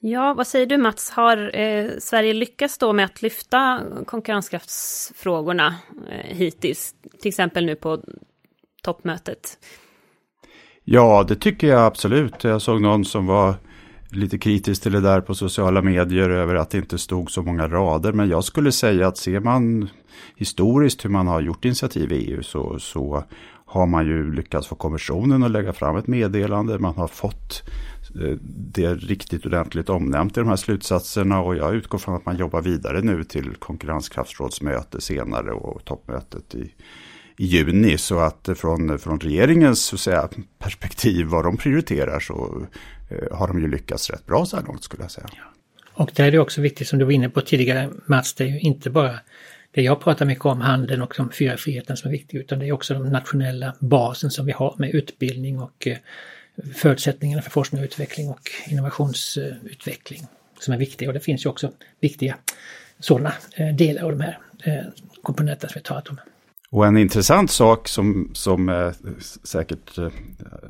Ja, 0.03 0.35
vad 0.35 0.47
säger 0.47 0.67
du 0.67 0.77
Mats, 0.77 1.11
har 1.11 1.59
eh, 1.59 1.91
Sverige 1.99 2.33
lyckats 2.33 2.79
då 2.79 2.93
med 2.93 3.05
att 3.05 3.23
lyfta 3.23 3.83
konkurrenskraftsfrågorna 4.07 5.75
eh, 6.11 6.37
hittills, 6.37 6.95
till 7.21 7.29
exempel 7.29 7.67
nu 7.67 7.77
på 7.77 8.03
toppmötet? 8.83 9.59
Ja, 10.85 11.25
det 11.29 11.37
tycker 11.37 11.67
jag 11.67 11.87
absolut. 11.87 12.45
Jag 12.45 12.63
såg 12.63 12.81
någon 12.81 13.05
som 13.05 13.27
var 13.27 13.55
lite 14.13 14.39
kritisk 14.39 14.83
till 14.83 14.93
det 14.93 15.01
där 15.01 15.21
på 15.21 15.35
sociala 15.35 15.83
medier 15.83 16.31
över 16.31 16.55
att 16.55 16.71
det 16.71 16.79
inte 16.79 16.99
stod 16.99 17.31
så 17.31 17.43
många 17.43 17.69
rader. 17.69 18.13
Men 18.13 18.29
jag 18.29 18.45
skulle 18.45 18.73
säga 18.73 19.09
att 19.09 19.19
ser 19.19 19.41
man 19.41 19.89
historiskt 20.37 21.05
hur 21.05 21.11
man 21.11 21.27
har 21.27 21.41
gjort 21.41 21.65
initiativ 21.65 22.13
i 22.13 22.17
EU 22.17 22.43
så, 22.43 22.79
så 22.79 23.25
har 23.67 23.87
man 23.87 24.07
ju 24.07 24.35
lyckats 24.35 24.67
få 24.67 24.75
kommissionen 24.75 25.43
att 25.43 25.51
lägga 25.51 25.73
fram 25.73 25.97
ett 25.97 26.07
meddelande. 26.07 26.79
Man 26.79 26.95
har 26.95 27.09
fått 27.09 27.63
eh, 28.23 28.37
det 28.75 28.95
riktigt 28.95 29.47
ordentligt 29.47 29.89
omnämnt 29.89 30.37
i 30.37 30.41
de 30.41 30.49
här 30.49 30.57
slutsatserna 30.57 31.41
och 31.41 31.57
jag 31.57 31.75
utgår 31.75 31.99
från 31.99 32.15
att 32.15 32.27
man 32.27 32.37
jobbar 32.37 32.63
vidare 32.63 33.01
nu 33.01 33.25
till 33.25 33.55
konkurrenskraftsrådsmöte 33.59 35.01
senare 35.01 35.53
och 35.53 35.85
toppmötet 35.85 36.55
i, 36.55 36.73
i 37.41 37.47
juni. 37.47 37.99
Så 37.99 38.19
att 38.19 38.49
från, 38.57 38.99
från 38.99 39.21
regeringens 39.21 39.85
så 39.85 39.99
säga, 39.99 40.29
perspektiv, 40.59 41.27
vad 41.27 41.45
de 41.45 41.57
prioriterar, 41.57 42.21
så 42.21 42.67
eh, 43.11 43.39
har 43.39 43.49
de 43.49 43.61
ju 43.61 43.69
lyckats 43.69 44.11
rätt 44.11 44.27
bra 44.27 44.47
så 44.47 44.57
här 44.57 44.65
långt 44.65 44.85
skulle 44.85 45.03
jag 45.03 45.11
säga. 45.11 45.29
Och 45.93 46.11
där 46.15 46.25
är 46.25 46.31
det 46.31 46.39
också 46.39 46.61
viktigt 46.61 46.89
som 46.89 46.99
du 46.99 47.05
var 47.05 47.13
inne 47.13 47.29
på 47.29 47.41
tidigare 47.41 47.91
Mats, 48.07 48.35
det 48.35 48.45
är 48.45 48.49
ju 48.49 48.61
inte 48.61 48.91
bara 48.91 49.19
det 49.71 49.83
jag 49.83 50.01
pratar 50.01 50.27
mycket 50.27 50.45
om, 50.45 50.61
handeln 50.61 51.03
och 51.03 51.15
de 51.17 51.31
fyra 51.31 51.57
friheterna 51.57 51.97
som 51.97 52.09
är 52.09 52.13
viktiga, 52.13 52.41
utan 52.41 52.59
det 52.59 52.67
är 52.67 52.73
också 52.73 52.95
de 52.95 53.11
nationella 53.11 53.75
basen 53.81 54.31
som 54.31 54.47
vi 54.47 54.53
har 54.53 54.75
med 54.79 54.91
utbildning 54.95 55.59
och 55.59 55.87
eh, 55.87 55.97
förutsättningarna 56.75 57.43
för 57.43 57.51
forskning 57.51 57.81
och 57.81 57.85
utveckling 57.85 58.29
och 58.29 58.51
innovationsutveckling 58.69 60.27
som 60.61 60.75
är 60.75 60.79
viktiga. 60.79 61.09
Och 61.09 61.15
det 61.15 61.21
finns 61.21 61.45
ju 61.45 61.51
också 61.51 61.73
viktiga 62.01 62.37
sådana 62.99 63.33
eh, 63.57 63.75
delar 63.75 64.03
av 64.03 64.11
de 64.11 64.21
här 64.21 64.39
komponenterna 65.23 65.69
som 65.69 65.79
vi 65.79 65.83
talat 65.83 66.09
om. 66.09 66.21
Och 66.73 66.87
en 66.87 66.97
intressant 66.97 67.51
sak 67.51 67.89
som, 67.89 68.31
som 68.33 68.69
eh, 68.69 68.93
säkert 69.43 69.99
eh, 69.99 70.09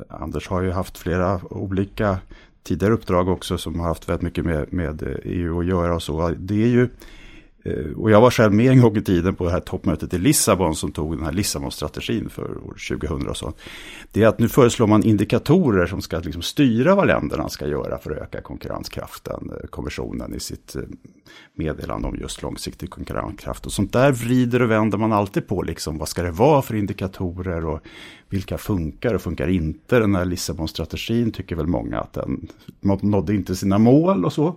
Anders 0.08 0.48
har 0.48 0.62
ju 0.62 0.70
haft 0.70 0.98
flera 0.98 1.40
olika 1.50 2.18
tidigare 2.62 2.94
uppdrag 2.94 3.28
också 3.28 3.58
som 3.58 3.80
har 3.80 3.86
haft 3.86 4.08
väldigt 4.08 4.22
mycket 4.22 4.44
med, 4.44 4.72
med 4.72 5.02
eh, 5.02 5.14
EU 5.24 5.60
att 5.60 5.66
göra 5.66 5.94
och 5.94 6.02
så. 6.02 6.28
Det 6.38 6.62
är 6.62 6.68
ju 6.68 6.88
Eh, 7.64 7.92
och 7.96 8.10
jag 8.10 8.20
var 8.20 8.30
själv 8.30 8.52
med 8.52 8.66
en 8.66 8.80
gång 8.80 8.96
i 8.96 9.02
tiden 9.02 9.34
på 9.34 9.44
det 9.44 9.50
här 9.50 9.60
toppmötet 9.60 10.14
i 10.14 10.18
Lissabon 10.18 10.74
som 10.74 10.92
tog 10.92 11.16
den 11.16 11.24
här 11.24 11.32
Lissabonstrategin 11.32 12.28
för 12.30 12.50
år 12.66 12.98
2000 12.98 13.28
och 13.28 13.36
så. 13.36 13.52
Det 14.12 14.22
är 14.22 14.26
att 14.26 14.38
nu 14.38 14.48
föreslår 14.48 14.86
man 14.86 15.02
indikatorer 15.02 15.86
som 15.86 16.02
ska 16.02 16.18
liksom 16.18 16.42
styra 16.42 16.94
vad 16.94 17.06
länderna 17.06 17.48
ska 17.48 17.66
göra 17.66 17.98
för 17.98 18.10
att 18.10 18.18
öka 18.18 18.40
konkurrenskraften. 18.40 19.50
Eh, 19.50 19.66
kommissionen 19.66 20.34
i 20.34 20.40
sitt 20.40 20.76
eh, 20.76 20.82
meddelande 21.54 22.08
om 22.08 22.16
just 22.16 22.42
långsiktig 22.42 22.90
konkurrenskraft. 22.90 23.66
Och 23.66 23.72
sånt 23.72 23.92
där 23.92 24.12
vrider 24.12 24.62
och 24.62 24.70
vänder 24.70 24.98
man 24.98 25.12
alltid 25.12 25.46
på. 25.46 25.62
Liksom, 25.62 25.98
vad 25.98 26.08
ska 26.08 26.22
det 26.22 26.30
vara 26.30 26.62
för 26.62 26.74
indikatorer 26.74 27.66
och 27.66 27.80
vilka 28.28 28.58
funkar 28.58 29.14
och 29.14 29.22
funkar 29.22 29.48
inte. 29.48 29.98
Den 29.98 30.14
här 30.14 30.24
Lissabonstrategin 30.24 31.32
tycker 31.32 31.56
väl 31.56 31.66
många 31.66 32.00
att 32.00 32.12
den 32.12 32.48
nådde 33.00 33.34
inte 33.34 33.56
sina 33.56 33.78
mål 33.78 34.24
och 34.24 34.32
så. 34.32 34.56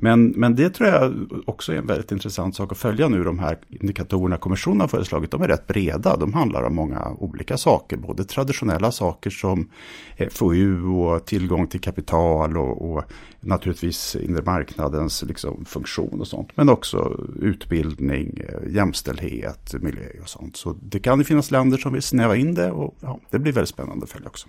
Men, 0.00 0.28
men 0.28 0.56
det 0.56 0.70
tror 0.70 0.88
jag 0.88 1.14
också 1.46 1.72
är 1.72 1.76
en 1.76 1.86
väldigt 1.86 2.12
intressant 2.12 2.56
sak 2.56 2.72
att 2.72 2.78
följa 2.78 3.08
nu. 3.08 3.24
De 3.24 3.38
här 3.38 3.58
indikatorerna 3.68 4.36
kommissionen 4.36 4.80
har 4.80 4.88
föreslagit, 4.88 5.30
de 5.30 5.42
är 5.42 5.48
rätt 5.48 5.66
breda. 5.66 6.16
De 6.16 6.32
handlar 6.34 6.62
om 6.62 6.74
många 6.74 7.08
olika 7.18 7.56
saker, 7.56 7.96
både 7.96 8.24
traditionella 8.24 8.92
saker 8.92 9.30
som 9.30 9.70
eh, 10.16 10.28
FoU 10.28 10.88
och 10.88 11.26
tillgång 11.26 11.66
till 11.66 11.80
kapital 11.80 12.56
och, 12.56 12.90
och 12.90 13.04
naturligtvis 13.40 14.16
inre 14.16 14.42
marknadens 14.42 15.22
liksom, 15.22 15.64
funktion 15.64 16.20
och 16.20 16.28
sånt. 16.28 16.48
Men 16.54 16.68
också 16.68 17.20
utbildning, 17.40 18.40
eh, 18.48 18.74
jämställdhet, 18.74 19.74
miljö 19.80 20.08
och 20.22 20.28
sånt. 20.28 20.56
Så 20.56 20.76
det 20.82 20.98
kan 20.98 21.24
finnas 21.24 21.50
länder 21.50 21.78
som 21.78 21.92
vill 21.92 22.02
snäva 22.02 22.36
in 22.36 22.54
det 22.54 22.70
och 22.70 22.94
ja, 23.00 23.20
det 23.30 23.38
blir 23.38 23.52
väldigt 23.52 23.68
spännande 23.68 24.04
att 24.04 24.10
följa 24.10 24.28
också. 24.28 24.48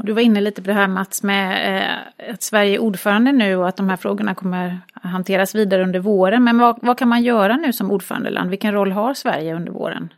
Och 0.00 0.06
du 0.06 0.12
var 0.12 0.22
inne 0.22 0.40
lite 0.40 0.62
på 0.62 0.66
det 0.68 0.74
här 0.74 0.88
Mats 0.88 1.22
med 1.22 1.76
eh, 1.76 2.32
att 2.34 2.42
Sverige 2.42 2.74
är 2.74 2.78
ordförande 2.78 3.32
nu 3.32 3.56
och 3.56 3.68
att 3.68 3.76
de 3.76 3.88
här 3.88 3.96
frågorna 3.96 4.34
kommer 4.34 4.80
hanteras 4.92 5.54
vidare 5.54 5.82
under 5.82 6.00
våren. 6.00 6.44
Men 6.44 6.58
vad, 6.58 6.78
vad 6.82 6.98
kan 6.98 7.08
man 7.08 7.22
göra 7.22 7.56
nu 7.56 7.72
som 7.72 7.90
ordförandeland? 7.90 8.50
Vilken 8.50 8.72
roll 8.72 8.92
har 8.92 9.14
Sverige 9.14 9.54
under 9.54 9.72
våren? 9.72 10.12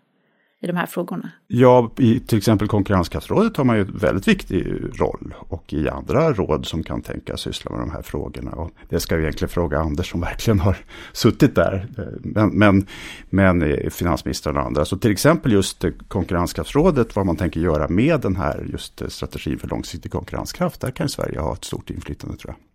I 0.63 0.67
de 0.67 0.77
här 0.77 0.87
frågorna? 0.87 1.31
Ja, 1.47 1.91
i 1.99 2.21
till 2.21 2.39
exempel 2.39 2.69
konkurrenskraftsrådet 2.69 3.57
har 3.57 3.65
man 3.65 3.77
ju 3.77 3.83
en 3.83 3.99
väldigt 3.99 4.29
viktig 4.29 4.67
roll 5.01 5.35
och 5.39 5.73
i 5.73 5.89
andra 5.89 6.33
råd 6.33 6.67
som 6.67 6.83
kan 6.83 7.03
tänka 7.03 7.37
syssla 7.37 7.71
med 7.71 7.81
de 7.81 7.91
här 7.91 8.03
frågorna. 8.03 8.51
Och 8.51 8.71
det 8.89 9.01
ska 9.01 9.17
vi 9.17 9.23
egentligen 9.23 9.49
fråga 9.49 9.79
Anders 9.79 10.11
som 10.11 10.21
verkligen 10.21 10.61
har 10.61 10.77
suttit 11.13 11.55
där. 11.55 11.87
Men, 12.21 12.49
men, 12.51 12.87
men 13.31 13.91
finansministern 13.91 14.57
och 14.57 14.63
andra. 14.63 14.85
Så 14.85 14.99
till 14.99 15.11
exempel 15.11 15.53
just 15.53 15.85
konkurrenskraftsrådet, 16.09 17.17
vad 17.17 17.27
man 17.27 17.37
tänker 17.37 17.61
göra 17.61 17.89
med 17.89 18.21
den 18.21 18.37
här 18.37 18.67
just 18.73 19.13
strategin 19.13 19.59
för 19.59 19.69
långsiktig 19.69 20.13
konkurrenskraft. 20.13 20.81
Där 20.81 20.91
kan 20.91 21.09
Sverige 21.09 21.41
ha 21.41 21.53
ett 21.53 21.65
stort 21.65 21.91
inflytande 21.91 22.37
tror 22.37 22.55
jag. 22.55 22.73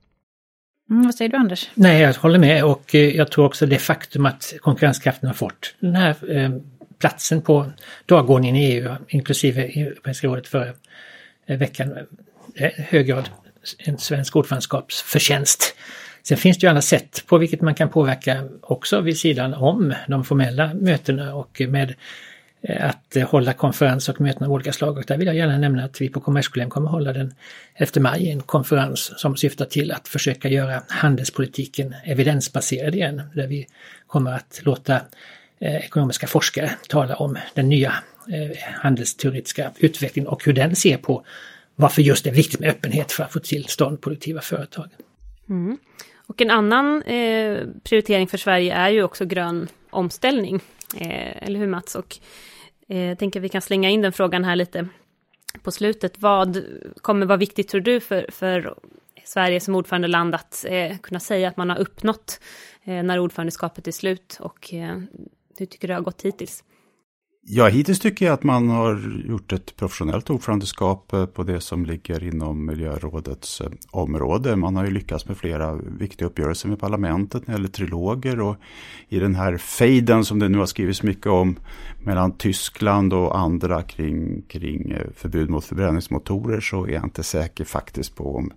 Mm, 0.89 1.06
vad 1.06 1.15
säger 1.15 1.32
du 1.32 1.38
Anders? 1.38 1.69
Nej, 1.73 2.02
jag 2.02 2.13
håller 2.13 2.39
med 2.39 2.63
och 2.63 2.95
eh, 2.95 3.15
jag 3.15 3.32
tror 3.32 3.45
också 3.45 3.65
det 3.65 3.78
faktum 3.78 4.26
att 4.26 4.54
konkurrenskraften 4.62 5.28
har 5.28 5.34
fått 5.34 5.76
den 5.80 5.95
här 5.95 6.38
eh, 6.38 6.52
platsen 7.00 7.42
på 7.42 7.72
dagordningen 8.06 8.56
i 8.56 8.66
EU, 8.66 8.96
inklusive 9.08 9.64
Europeiska 9.64 10.28
rådet 10.28 10.48
förra 10.48 10.74
eh, 11.46 11.58
veckan, 11.58 11.94
är 12.56 12.80
i 12.80 12.82
hög 12.82 13.08
grad 13.08 13.30
en 13.78 13.98
svensk 13.98 14.36
ordförandeskapsförtjänst. 14.36 15.76
Sen 16.24 16.38
finns 16.38 16.58
det 16.58 16.66
ju 16.66 16.70
andra 16.70 16.82
sätt 16.82 17.24
på 17.28 17.38
vilket 17.38 17.62
man 17.62 17.76
kan 17.76 17.90
påverka 17.90 18.44
också 18.62 19.02
vid 19.02 19.20
sidan 19.20 19.54
om 19.54 19.94
de 20.08 20.24
formella 20.24 20.74
mötena 20.74 21.36
och 21.36 21.62
med 21.68 21.94
eh, 22.62 22.90
att 22.90 23.30
hålla 23.30 23.54
konferens 23.54 24.10
och 24.10 24.22
möten 24.22 24.44
av 24.44 24.52
olika 24.52 24.74
slag. 24.74 24.98
Och 24.98 25.04
där 25.08 25.18
vill 25.18 25.28
jag 25.28 25.36
gärna 25.36 25.58
nämna 25.58 25.84
att 25.84 26.02
vi 26.02 26.10
på 26.10 26.20
Kommerskollegium 26.20 26.70
kommer 26.70 26.90
hålla 26.90 27.14
den 27.14 27.34
efter 27.76 28.02
maj 28.02 28.32
en 28.32 28.42
konferens 28.42 29.20
som 29.20 29.38
syftar 29.38 29.66
till 29.66 29.92
att 29.92 30.08
försöka 30.08 30.50
göra 30.50 30.82
handelspolitiken 30.88 31.96
evidensbaserad 32.06 32.96
igen. 32.96 33.22
Där 33.34 33.48
vi 33.48 33.68
kommer 34.08 34.32
att 34.32 34.62
låta 34.64 35.02
Eh, 35.60 35.76
ekonomiska 35.76 36.28
forskare 36.28 36.72
tala 36.89 37.15
om 37.15 37.38
den 37.54 37.70
nya 37.70 37.93
eh, 38.34 38.58
handelsteoretiska 38.82 39.72
utvecklingen 39.78 40.28
och 40.28 40.46
hur 40.46 40.54
den 40.54 40.76
ser 40.76 40.98
på 40.98 41.26
varför 41.76 42.02
just 42.02 42.24
det 42.24 42.30
är 42.30 42.34
viktigt 42.34 42.60
med 42.60 42.70
öppenhet 42.70 43.12
för 43.12 43.24
att 43.24 43.34
få 43.34 43.39
till 43.39 43.65
stånd 43.65 44.02
produktiva 44.02 44.41
företag. 44.41 44.89
Mm. 45.50 45.78
Och 46.28 46.41
en 46.41 46.52
annan 46.52 47.04
eh, 47.04 47.60
prioritering 47.84 48.28
för 48.28 48.38
Sverige 48.38 48.74
är 48.74 48.89
ju 48.89 49.04
också 49.04 49.26
grön 49.26 49.67
omställning. 49.89 50.60
Eh, 50.98 51.43
eller 51.48 51.60
hur 51.60 51.67
Mats? 51.67 51.96
Och 51.96 52.17
eh, 52.89 53.02
jag 53.02 53.20
tänker 53.20 53.39
att 53.39 53.43
vi 53.43 53.50
kan 53.50 53.62
slänga 53.62 53.89
in 53.89 54.02
den 54.02 54.13
frågan 54.13 54.43
här 54.43 54.56
lite 54.56 54.88
på 55.63 55.72
slutet. 55.72 56.20
Vad 56.20 56.63
kommer 57.02 57.26
vara 57.26 57.38
viktigt 57.38 57.67
tror 57.67 57.82
du 57.82 58.00
för, 58.00 58.26
för 58.32 58.76
Sverige 59.24 59.60
som 59.60 59.76
ordförandeland 59.76 60.36
att 60.36 60.65
eh, 60.67 60.98
kunna 60.98 61.20
säga 61.20 61.48
att 61.48 61.58
man 61.58 61.70
har 61.70 61.78
uppnått 61.78 62.39
eh, 62.84 63.04
när 63.04 63.20
ordförandeskapet 63.20 63.88
är 63.88 63.91
slut 63.91 64.38
och 64.39 64.74
eh, 64.74 64.98
hur 65.60 65.65
tycker 65.65 65.88
du 65.88 65.91
det 65.91 65.98
har 65.98 66.04
gått 66.04 66.22
hittills? 66.22 66.63
Ja, 67.50 67.67
hittills 67.67 68.00
tycker 68.00 68.26
jag 68.26 68.34
att 68.34 68.43
man 68.43 68.70
har 68.70 69.22
gjort 69.28 69.54
ett 69.54 69.76
professionellt 69.76 70.30
ordförandeskap 70.30 71.13
eh, 71.13 71.26
på 71.26 71.43
det 71.43 71.62
som 71.62 71.86
ligger 71.86 72.24
inom 72.24 72.65
miljörådets 72.65 73.62
eh, 73.62 73.70
område. 73.91 74.56
Man 74.56 74.76
har 74.76 74.86
ju 74.86 74.91
lyckats 74.91 75.28
med 75.28 75.38
flera 75.38 75.76
viktiga 75.76 76.28
uppgörelser 76.28 76.70
med 76.70 76.80
parlamentet 76.80 77.48
när 77.48 77.54
det 77.54 77.58
gäller 77.58 77.70
triloger 77.70 78.39
och 78.39 78.56
i 79.10 79.20
den 79.20 79.36
här 79.36 79.58
fejden 79.58 80.26
som 80.26 80.39
det 80.39 80.50
nu 80.50 80.58
har 80.58 80.65
skrivits 80.65 81.04
mycket 81.04 81.28
om 81.28 81.56
mellan 82.08 82.32
Tyskland 82.32 83.13
och 83.13 83.39
andra 83.39 83.84
kring, 83.84 84.41
kring 84.41 84.91
eh, 84.91 85.08
förbud 85.15 85.50
mot 85.50 85.65
förbränningsmotorer 85.65 86.60
så 86.60 86.86
är 86.86 86.91
jag 86.91 87.04
inte 87.04 87.24
säker 87.24 87.65
faktiskt 87.65 88.15
på 88.15 88.36
om 88.36 88.52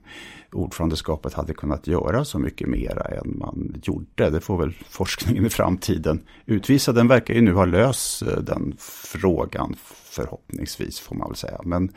ordförandeskapet 0.53 1.35
hade 1.35 1.55
kunnat 1.55 1.87
göra 1.87 2.25
så 2.25 2.39
mycket 2.39 2.69
mera 2.69 3.03
än 3.03 3.39
man 3.39 3.81
gjorde. 3.83 4.31
Det 4.31 4.41
får 4.41 4.59
väl 4.59 4.73
forskningen 4.89 5.47
i 5.47 5.49
framtiden 5.49 6.23
utvisa. 6.47 6.93
Den 6.93 7.09
verkar 7.09 7.35
ju 7.35 7.41
nu 7.41 7.53
ha 7.53 7.65
löst 7.65 8.23
eh, 8.23 8.29
den 8.29 8.75
frågan 8.79 9.75
förhoppningsvis 10.11 11.01
får 11.01 11.17
man 11.17 11.29
väl 11.29 11.37
säga. 11.37 11.61
Men, 11.65 11.93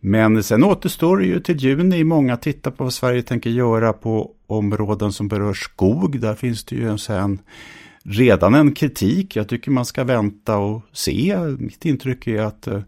men 0.00 0.42
sen 0.42 0.64
återstår 0.64 1.16
det 1.16 1.26
ju 1.26 1.40
till 1.40 1.56
juni. 1.56 2.04
Många 2.04 2.36
tittar 2.36 2.70
på 2.70 2.84
vad 2.84 2.92
Sverige 2.92 3.22
tänker 3.22 3.50
göra 3.50 3.92
på 3.92 4.30
områden 4.46 5.12
som 5.12 5.28
berör 5.28 5.54
skog. 5.54 6.20
Där 6.20 6.34
finns 6.34 6.64
det 6.64 6.76
ju 6.76 6.88
en 6.88 6.98
sen 6.98 7.38
redan 8.08 8.54
en 8.54 8.72
kritik. 8.72 9.36
Jag 9.36 9.48
tycker 9.48 9.70
man 9.70 9.84
ska 9.84 10.04
vänta 10.04 10.58
och 10.58 10.82
se. 10.92 11.38
Mitt 11.58 11.84
intryck 11.84 12.26
är 12.26 12.42
att 12.42 12.66
eh, 12.66 12.80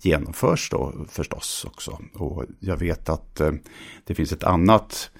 genomförs 0.00 0.70
då 0.70 0.92
förstås 1.08 1.64
också. 1.64 1.98
Och 2.14 2.44
jag 2.60 2.76
vet 2.76 3.08
att 3.08 3.40
eh, 3.40 3.52
det 4.04 4.14
finns 4.14 4.32
ett 4.32 4.44
annat 4.44 5.10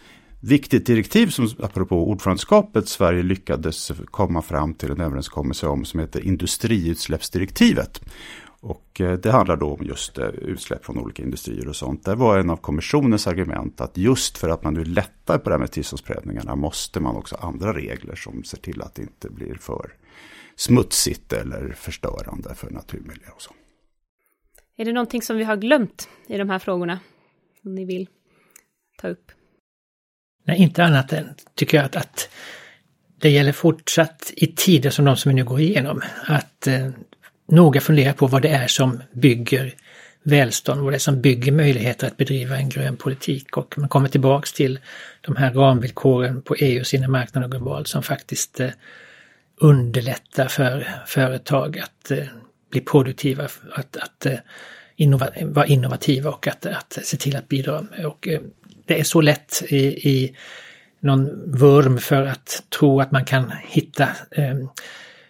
viktigt 0.41 0.87
direktiv 0.87 1.27
som 1.27 1.49
apropå 1.59 2.11
ordförandeskapet 2.11 2.89
Sverige 2.89 3.23
lyckades 3.23 3.93
komma 4.05 4.43
fram 4.43 4.75
till 4.75 4.91
en 4.91 5.01
överenskommelse 5.01 5.67
om 5.67 5.85
som 5.85 6.01
heter 6.01 6.27
industriutsläppsdirektivet. 6.27 8.01
Och 8.61 9.01
eh, 9.01 9.13
det 9.13 9.31
handlar 9.31 9.57
då 9.57 9.67
om 9.75 9.87
just 9.87 10.19
eh, 10.19 10.27
utsläpp 10.27 10.85
från 10.85 10.99
olika 10.99 11.23
industrier 11.23 11.69
och 11.69 11.77
sånt. 11.77 12.05
Det 12.05 12.15
var 12.15 12.39
en 12.39 12.51
av 12.51 12.57
kommissionens 12.57 13.27
argument 13.27 13.81
att 13.81 13.97
just 13.97 14.39
för 14.39 14.49
att 14.49 14.65
man 14.65 14.75
nu 14.75 14.85
lättar 14.85 15.39
på 15.39 15.49
det 15.49 15.55
här 15.55 15.61
med 15.61 15.73
tillståndsprövningarna 15.73 16.57
måste 16.57 17.01
man 17.01 17.17
också 17.17 17.37
ha 17.37 17.49
andra 17.49 17.75
regler 17.75 18.15
som 18.15 18.45
ser 18.45 18.59
till 18.59 18.83
att 18.83 18.95
det 18.95 19.03
inte 19.03 19.31
blir 19.31 19.55
för 19.55 19.93
smutsigt 20.57 21.33
eller 21.33 21.75
förstörande 21.79 22.55
för 22.55 22.71
naturmiljö 22.71 23.29
och 23.35 23.43
så. 23.43 23.53
Är 24.81 24.85
det 24.85 24.93
någonting 24.93 25.23
som 25.23 25.37
vi 25.37 25.45
har 25.45 25.57
glömt 25.57 26.09
i 26.27 26.39
de 26.39 26.51
här 26.51 26.59
frågorna? 26.59 27.01
Som 27.63 27.75
ni 27.75 27.85
vill 27.85 28.09
ta 29.01 29.09
upp? 29.09 29.33
Nej, 30.45 30.59
inte 30.59 30.85
annat 30.85 31.13
än 31.13 31.35
tycker 31.55 31.77
jag 31.77 31.87
att, 31.87 31.97
att 31.97 32.29
det 33.21 33.31
gäller 33.31 33.53
fortsatt 33.53 34.33
i 34.37 34.47
tider 34.47 34.91
som 34.91 35.05
de 35.05 35.17
som 35.17 35.29
vi 35.29 35.35
nu 35.35 35.45
går 35.45 35.61
igenom. 35.61 36.01
Att 36.27 36.67
eh, 36.67 36.91
noga 37.49 37.81
fundera 37.81 38.13
på 38.13 38.27
vad 38.27 38.43
det 38.43 38.49
är 38.49 38.67
som 38.67 39.03
bygger 39.13 39.75
välstånd, 40.23 40.81
vad 40.81 40.93
det 40.93 40.97
är 40.97 40.99
som 40.99 41.21
bygger 41.21 41.53
möjligheter 41.53 42.07
att 42.07 42.17
bedriva 42.17 42.57
en 42.57 42.69
grön 42.69 42.97
politik. 42.97 43.57
Och 43.57 43.79
man 43.79 43.89
kommer 43.89 44.09
tillbaks 44.09 44.53
till 44.53 44.79
de 45.21 45.37
här 45.37 45.53
ramvillkoren 45.53 46.43
på 46.43 46.55
EUs 46.55 46.95
inre 46.95 47.09
marknad 47.09 47.45
och 47.45 47.51
globalt 47.51 47.89
som 47.89 48.03
faktiskt 48.03 48.61
eh, 48.61 48.71
underlättar 49.57 50.49
för 50.49 50.89
företag 51.07 51.79
att 51.79 52.11
eh, 52.11 52.27
bli 52.71 52.81
produktiva, 52.81 53.49
att, 53.73 53.97
att 53.97 54.27
eh, 54.27 54.39
innova, 54.97 55.29
vara 55.43 55.67
innovativa 55.67 56.31
och 56.31 56.47
att, 56.47 56.67
att 56.67 56.99
se 57.03 57.17
till 57.17 57.37
att 57.37 57.49
bidra. 57.49 57.87
Och 58.05 58.29
eh, 58.29 58.41
det 58.87 59.01
är 59.01 59.05
så 59.05 59.21
lätt 59.21 59.63
i, 59.69 59.79
i 60.09 60.37
någon 61.01 61.53
vurm 61.53 61.99
för 61.99 62.27
att 62.27 62.63
tro 62.79 63.01
att 63.01 63.13
man 63.13 63.25
kan 63.25 63.53
hitta 63.69 64.09
eh, 64.31 64.55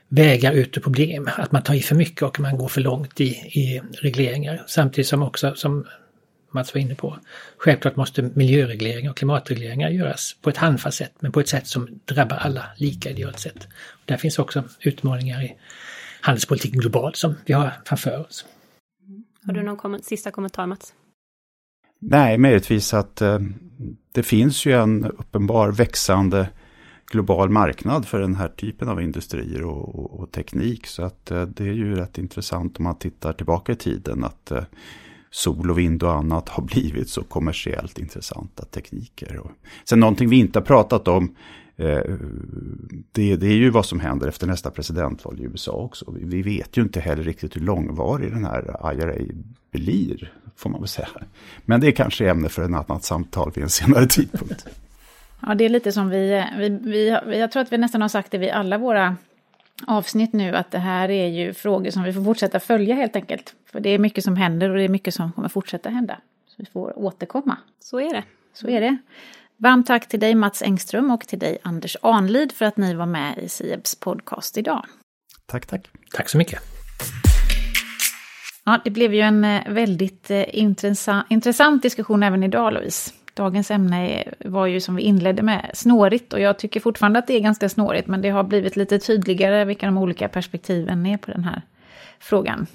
vägar 0.09 0.53
ut 0.53 0.77
ur 0.77 0.81
problem, 0.81 1.31
att 1.37 1.53
man 1.53 1.62
tar 1.62 1.74
i 1.74 1.81
för 1.81 1.94
mycket 1.94 2.22
och 2.22 2.40
man 2.40 2.59
går 2.59 2.68
för 2.68 2.81
långt 2.81 3.20
i, 3.20 3.29
i 3.31 3.83
regleringar. 3.92 4.62
Samtidigt 4.66 5.09
som 5.09 5.22
också, 5.22 5.55
som 5.55 5.87
Mats 6.51 6.74
var 6.74 6.81
inne 6.81 6.94
på, 6.94 7.18
självklart 7.59 7.96
måste 7.96 8.22
miljöregleringar 8.22 9.11
och 9.11 9.16
klimatregleringar 9.16 9.90
göras 9.90 10.37
på 10.42 10.51
ett 10.51 10.57
handfast 10.57 10.98
sätt, 10.98 11.12
men 11.20 11.33
på 11.33 11.40
ett 11.40 11.48
sätt 11.48 11.66
som 11.66 12.01
drabbar 12.05 12.37
alla 12.37 12.64
lika 12.77 13.11
idealt 13.11 13.38
sett. 13.38 13.68
Där 14.05 14.16
finns 14.16 14.38
också 14.38 14.64
utmaningar 14.81 15.42
i 15.42 15.57
handelspolitiken 16.29 16.81
globalt 16.81 17.17
som 17.17 17.35
vi 17.47 17.53
har 17.53 17.73
framför 17.85 18.27
oss. 18.27 18.47
Har 19.47 19.53
du 19.53 19.62
någon 19.62 19.77
kom 19.77 19.99
sista 20.03 20.31
kommentar 20.31 20.67
Mats? 20.67 20.95
Nej, 22.01 22.38
möjligtvis 22.38 22.95
att 22.95 23.21
eh, 23.21 23.38
det 24.12 24.23
finns 24.23 24.67
ju 24.67 24.73
en 24.73 25.05
uppenbar 25.05 25.73
växande 25.73 26.49
global 27.11 27.51
marknad 27.51 28.07
för 28.07 28.21
den 28.21 28.35
här 28.35 28.49
typen 28.49 28.88
av 28.88 29.03
industrier 29.03 29.64
och, 29.64 29.99
och, 29.99 30.21
och 30.21 30.33
teknik. 30.33 30.87
Så 30.87 31.03
att 31.03 31.31
eh, 31.31 31.43
det 31.43 31.64
är 31.64 31.73
ju 31.73 31.95
rätt 31.95 32.19
intressant 32.19 32.79
om 32.79 32.85
man 32.85 32.99
tittar 32.99 33.33
tillbaka 33.33 33.73
i 33.73 33.77
tiden 33.77 34.25
att 34.25 34.51
eh, 34.51 34.64
sol 35.31 35.71
och 35.71 35.79
vind 35.79 36.03
och 36.03 36.12
annat 36.12 36.49
har 36.49 36.62
blivit 36.75 37.09
så 37.09 37.23
kommersiellt 37.23 37.99
intressanta 37.99 38.64
tekniker. 38.64 39.38
Och 39.38 39.51
sen 39.85 40.01
någonting 40.01 40.29
vi 40.29 40.38
inte 40.38 40.59
har 40.59 40.64
pratat 40.64 41.09
om 41.09 41.37
det, 43.12 43.37
det, 43.37 43.47
är 43.47 43.57
ju 43.57 43.71
vad 43.71 43.87
som 43.87 44.01
händer 44.01 44.29
efter 44.29 44.47
nästa 44.47 44.71
presidentval 44.71 45.41
i 45.41 45.43
USA 45.43 45.73
också. 45.73 46.14
Vi 46.21 46.43
vet 46.43 46.77
ju 46.77 46.83
inte 46.83 47.01
heller 47.01 47.23
riktigt 47.23 47.57
hur 47.57 47.61
långvarig 47.61 48.33
den 48.33 48.45
här 48.45 48.93
IRA 48.95 49.35
blir, 49.71 50.33
får 50.57 50.71
man 50.71 50.81
väl 50.81 50.88
säga. 50.88 51.09
Men 51.64 51.81
det 51.81 51.87
är 51.87 51.93
kanske 51.93 52.31
ämne 52.31 52.49
för 52.49 52.62
ett 52.62 52.88
annat 52.88 53.05
samtal 53.05 53.53
vid 53.55 53.64
en 53.64 53.71
senare 53.71 54.07
tidpunkt. 54.07 54.67
Ja, 55.41 55.55
det 55.55 55.64
är 55.64 55.69
lite 55.69 55.93
som 55.93 56.09
vi, 56.09 56.45
vi, 56.59 56.69
vi, 56.69 57.09
jag 57.38 57.53
tror 57.53 57.62
att 57.62 57.73
vi 57.73 57.79
nästan 57.79 58.03
har 58.03 58.09
sagt 58.09 58.31
det 58.31 58.38
vid 58.38 58.51
alla 58.51 58.79
våra 58.79 59.17
avsnitt 59.87 60.33
nu, 60.33 60.57
att 60.57 60.71
det 60.71 60.79
här 60.79 61.11
är 61.11 61.27
ju 61.27 61.55
frågor 61.55 61.91
som 61.91 62.03
vi 62.03 62.12
får 62.12 62.25
fortsätta 62.25 62.61
följa 62.61 62.95
helt 62.95 63.17
enkelt. 63.17 63.55
För 63.73 63.81
det 63.81 63.91
är 63.91 63.99
mycket 63.99 64.25
som 64.25 64.37
händer 64.37 64.71
och 64.71 64.77
det 64.77 64.83
är 64.83 64.88
mycket 64.88 65.14
som 65.14 65.33
kommer 65.33 65.49
fortsätta 65.49 65.91
hända. 65.91 66.19
Så 66.47 66.55
vi 66.57 66.67
får 66.67 66.99
återkomma. 66.99 67.57
Så 67.81 68.01
är 68.01 68.14
det. 68.14 68.25
Så 68.53 68.69
är 68.69 68.81
det. 68.81 68.97
Varmt 69.61 69.87
tack 69.87 70.09
till 70.09 70.21
dig 70.21 70.35
Mats 70.35 70.62
Engström 70.62 71.11
och 71.11 71.21
till 71.21 71.38
dig 71.38 71.59
Anders 71.62 71.97
Anlid 72.03 72.53
för 72.53 72.64
att 72.64 72.77
ni 72.77 72.94
var 72.94 73.07
med 73.07 73.38
i 73.38 73.49
Siebs 73.49 73.94
podcast 73.94 74.59
idag. 74.59 74.87
Tack, 75.47 75.66
tack. 75.66 75.90
Tack 76.12 76.29
så 76.29 76.38
mycket. 76.38 76.62
Ja, 78.64 78.81
det 78.85 78.90
blev 78.90 79.14
ju 79.14 79.21
en 79.21 79.44
eh, 79.44 79.62
väldigt 79.68 80.31
eh, 80.31 80.59
intressant, 80.59 81.27
intressant 81.31 81.83
diskussion 81.83 82.23
även 82.23 82.42
idag, 82.42 82.73
Louise. 82.73 83.12
Dagens 83.35 83.71
ämne 83.71 84.25
var 84.44 84.66
ju 84.66 84.81
som 84.81 84.97
vi 84.97 85.03
inledde 85.03 85.42
med 85.42 85.71
snårigt 85.75 86.33
och 86.33 86.40
jag 86.40 86.59
tycker 86.59 86.81
fortfarande 86.81 87.18
att 87.18 87.27
det 87.27 87.35
är 87.35 87.40
ganska 87.40 87.68
snårigt 87.68 88.09
men 88.09 88.23
det 88.23 88.31
har 88.31 88.44
blivit 88.44 88.77
lite 88.77 88.99
tydligare 88.99 89.64
vilka 89.64 89.87
de 89.87 89.99
olika 89.99 90.29
perspektiven 90.29 91.07
är 91.07 91.16
på 91.16 91.31
den 91.31 91.44
här 91.44 91.62
frågan. 92.21 92.66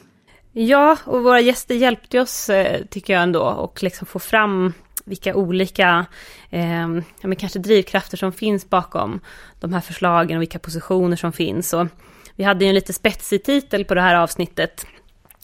Ja, 0.52 0.98
och 1.06 1.24
våra 1.24 1.39
gäster 1.39 1.76
hjälpte 1.76 2.19
oss 2.19 2.50
eh, 2.50 2.86
tycker 2.86 3.13
jag 3.13 3.24
ändå 3.24 3.41
och 3.41 3.84
liksom 3.84 4.08
få 4.08 4.19
fram 4.19 4.74
vilka 5.04 5.36
olika 5.36 6.06
eh, 6.50 6.88
ja, 7.22 7.28
men 7.28 7.36
kanske 7.36 7.60
drivkrafter 7.60 8.18
som 8.18 8.32
finns 8.32 8.70
bakom 8.70 9.20
de 9.60 9.74
här 9.74 9.82
förslagen 9.82 10.38
och 10.38 10.42
vilka 10.42 10.60
positioner 10.60 11.16
som 11.16 11.34
finns. 11.34 11.74
Och 11.74 11.88
vi 12.36 12.43
hade 12.43 12.66
ju 12.66 12.70
en 12.70 12.76
lite 12.76 12.93
spetsig 12.93 13.43
titel 13.43 13.86
på 13.86 13.95
det 13.95 14.01
här 14.01 14.16
avsnittet. 14.16 14.86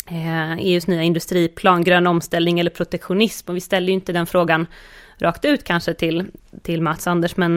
Eh, 0.07 0.53
EUs 0.53 0.87
nya 0.87 1.03
industriplan, 1.03 1.83
grön 1.83 2.07
omställning 2.07 2.59
eller 2.59 2.71
protektionism. 2.71 3.49
Och 3.49 3.55
vi 3.55 3.61
ställde 3.61 3.91
ju 3.91 3.93
inte 3.93 4.13
den 4.13 4.25
frågan 4.25 4.67
rakt 5.21 5.45
ut 5.45 5.63
kanske 5.63 5.93
till, 5.93 6.25
till 6.61 6.81
Mats 6.81 7.07
Anders, 7.07 7.37
men 7.37 7.55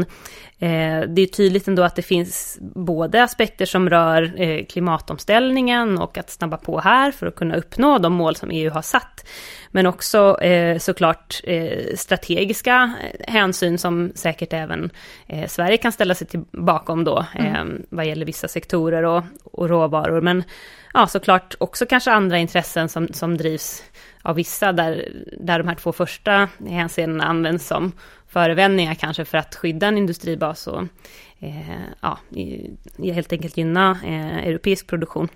eh, 0.58 1.00
det 1.08 1.22
är 1.22 1.26
tydligt 1.26 1.68
ändå 1.68 1.82
att 1.82 1.96
det 1.96 2.02
finns 2.02 2.58
både 2.60 3.22
aspekter 3.22 3.66
som 3.66 3.90
rör 3.90 4.32
eh, 4.36 4.64
klimatomställningen 4.64 5.98
och 5.98 6.18
att 6.18 6.30
snabba 6.30 6.56
på 6.56 6.80
här 6.80 7.10
för 7.10 7.26
att 7.26 7.34
kunna 7.34 7.56
uppnå 7.56 7.98
de 7.98 8.12
mål 8.12 8.36
som 8.36 8.50
EU 8.50 8.70
har 8.70 8.82
satt. 8.82 9.28
Men 9.70 9.86
också 9.86 10.40
eh, 10.40 10.78
såklart 10.78 11.40
eh, 11.44 11.94
strategiska 11.96 12.92
hänsyn 13.20 13.78
som 13.78 14.12
säkert 14.14 14.52
även 14.52 14.90
eh, 15.26 15.48
Sverige 15.48 15.76
kan 15.76 15.92
ställa 15.92 16.14
sig 16.14 16.26
till 16.26 16.44
bakom 16.50 17.04
då, 17.04 17.26
mm. 17.34 17.54
Eh, 17.54 17.80
vad 17.88 18.06
gäller 18.06 18.26
vissa 18.26 18.48
sektorer 18.48 19.02
och, 19.02 19.22
och 19.44 19.68
råvaror. 19.68 20.20
Men 20.20 20.44
ja, 20.94 21.06
såklart 21.06 21.54
också 21.60 21.86
kanske 21.86 22.12
andra 22.12 22.38
intressen 22.38 22.88
som, 22.88 23.08
som 23.12 23.36
drivs 23.36 23.82
av 24.22 24.36
vissa, 24.36 24.72
där, 24.72 25.12
där 25.40 25.58
de 25.58 25.68
här 25.68 25.74
två 25.74 25.92
första 25.92 26.48
hänseendena 26.68 27.24
används 27.24 27.66
som 27.66 27.92
förevändningar 28.28 28.94
kanske 28.94 29.24
för 29.24 29.38
att 29.38 29.54
skydda 29.54 29.86
en 29.86 29.98
industribas 29.98 30.66
och 30.66 30.82
eh, 31.38 31.80
ja, 32.00 32.18
helt 32.98 33.32
enkelt 33.32 33.56
gynna 33.56 33.98
eh, 34.04 34.38
europeisk 34.38 34.86
produktion. 34.86 35.28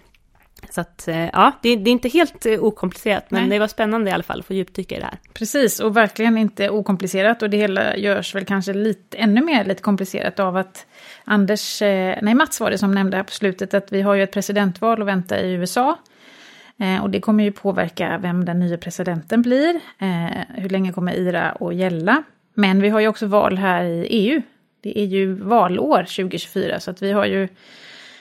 Så 0.70 0.80
att 0.80 1.08
eh, 1.08 1.24
ja, 1.24 1.52
det, 1.62 1.76
det, 1.76 1.90
är 1.90 1.92
inte 1.92 2.08
helt 2.08 2.46
eh, 2.46 2.64
okomplicerat, 2.64 3.30
men 3.30 3.40
Nej. 3.40 3.50
det 3.50 3.58
var 3.58 3.68
spännande 3.68 4.10
i 4.10 4.12
alla 4.12 4.22
fall 4.22 4.40
att 4.40 4.46
få 4.46 4.54
djupdyka 4.54 4.96
i 4.96 4.98
det 4.98 5.04
här. 5.04 5.18
Precis, 5.34 5.80
och 5.80 5.96
verkligen 5.96 6.38
inte 6.38 6.70
okomplicerat 6.70 7.42
och 7.42 7.50
det 7.50 7.56
hela 7.56 7.96
görs 7.96 8.34
väl 8.34 8.44
kanske 8.44 8.72
lite, 8.72 9.16
ännu 9.16 9.44
mer 9.44 9.64
lite 9.64 9.82
komplicerat 9.82 10.40
av 10.40 10.56
att 10.56 10.86
Anders, 11.24 11.82
eh, 11.82 12.18
nej 12.22 12.34
Mats 12.34 12.60
var 12.60 12.70
det 12.70 12.78
som 12.78 12.94
nämnde 12.94 13.16
här 13.16 13.24
på 13.24 13.32
slutet 13.32 13.74
att 13.74 13.92
vi 13.92 14.02
har 14.02 14.14
ju 14.14 14.22
ett 14.22 14.32
presidentval 14.32 15.02
att 15.02 15.08
vänta 15.08 15.40
i 15.40 15.52
USA. 15.52 15.98
Eh, 16.78 17.02
och 17.02 17.10
det 17.10 17.20
kommer 17.20 17.44
ju 17.44 17.52
påverka 17.52 18.18
vem 18.18 18.44
den 18.44 18.58
nya 18.58 18.78
presidenten 18.78 19.42
blir. 19.42 19.80
Eh, 19.98 20.44
hur 20.54 20.68
länge 20.68 20.92
kommer 20.92 21.12
IRA 21.12 21.50
att 21.50 21.74
gälla? 21.74 22.22
Men 22.54 22.82
vi 22.82 22.88
har 22.88 23.00
ju 23.00 23.08
också 23.08 23.26
val 23.26 23.58
här 23.58 23.84
i 23.84 24.06
EU. 24.10 24.42
Det 24.80 24.98
är 24.98 25.04
ju 25.04 25.32
valår 25.32 25.98
2024 25.98 26.80
så 26.80 26.90
att 26.90 27.02
vi 27.02 27.12
har 27.12 27.26
ju 27.26 27.48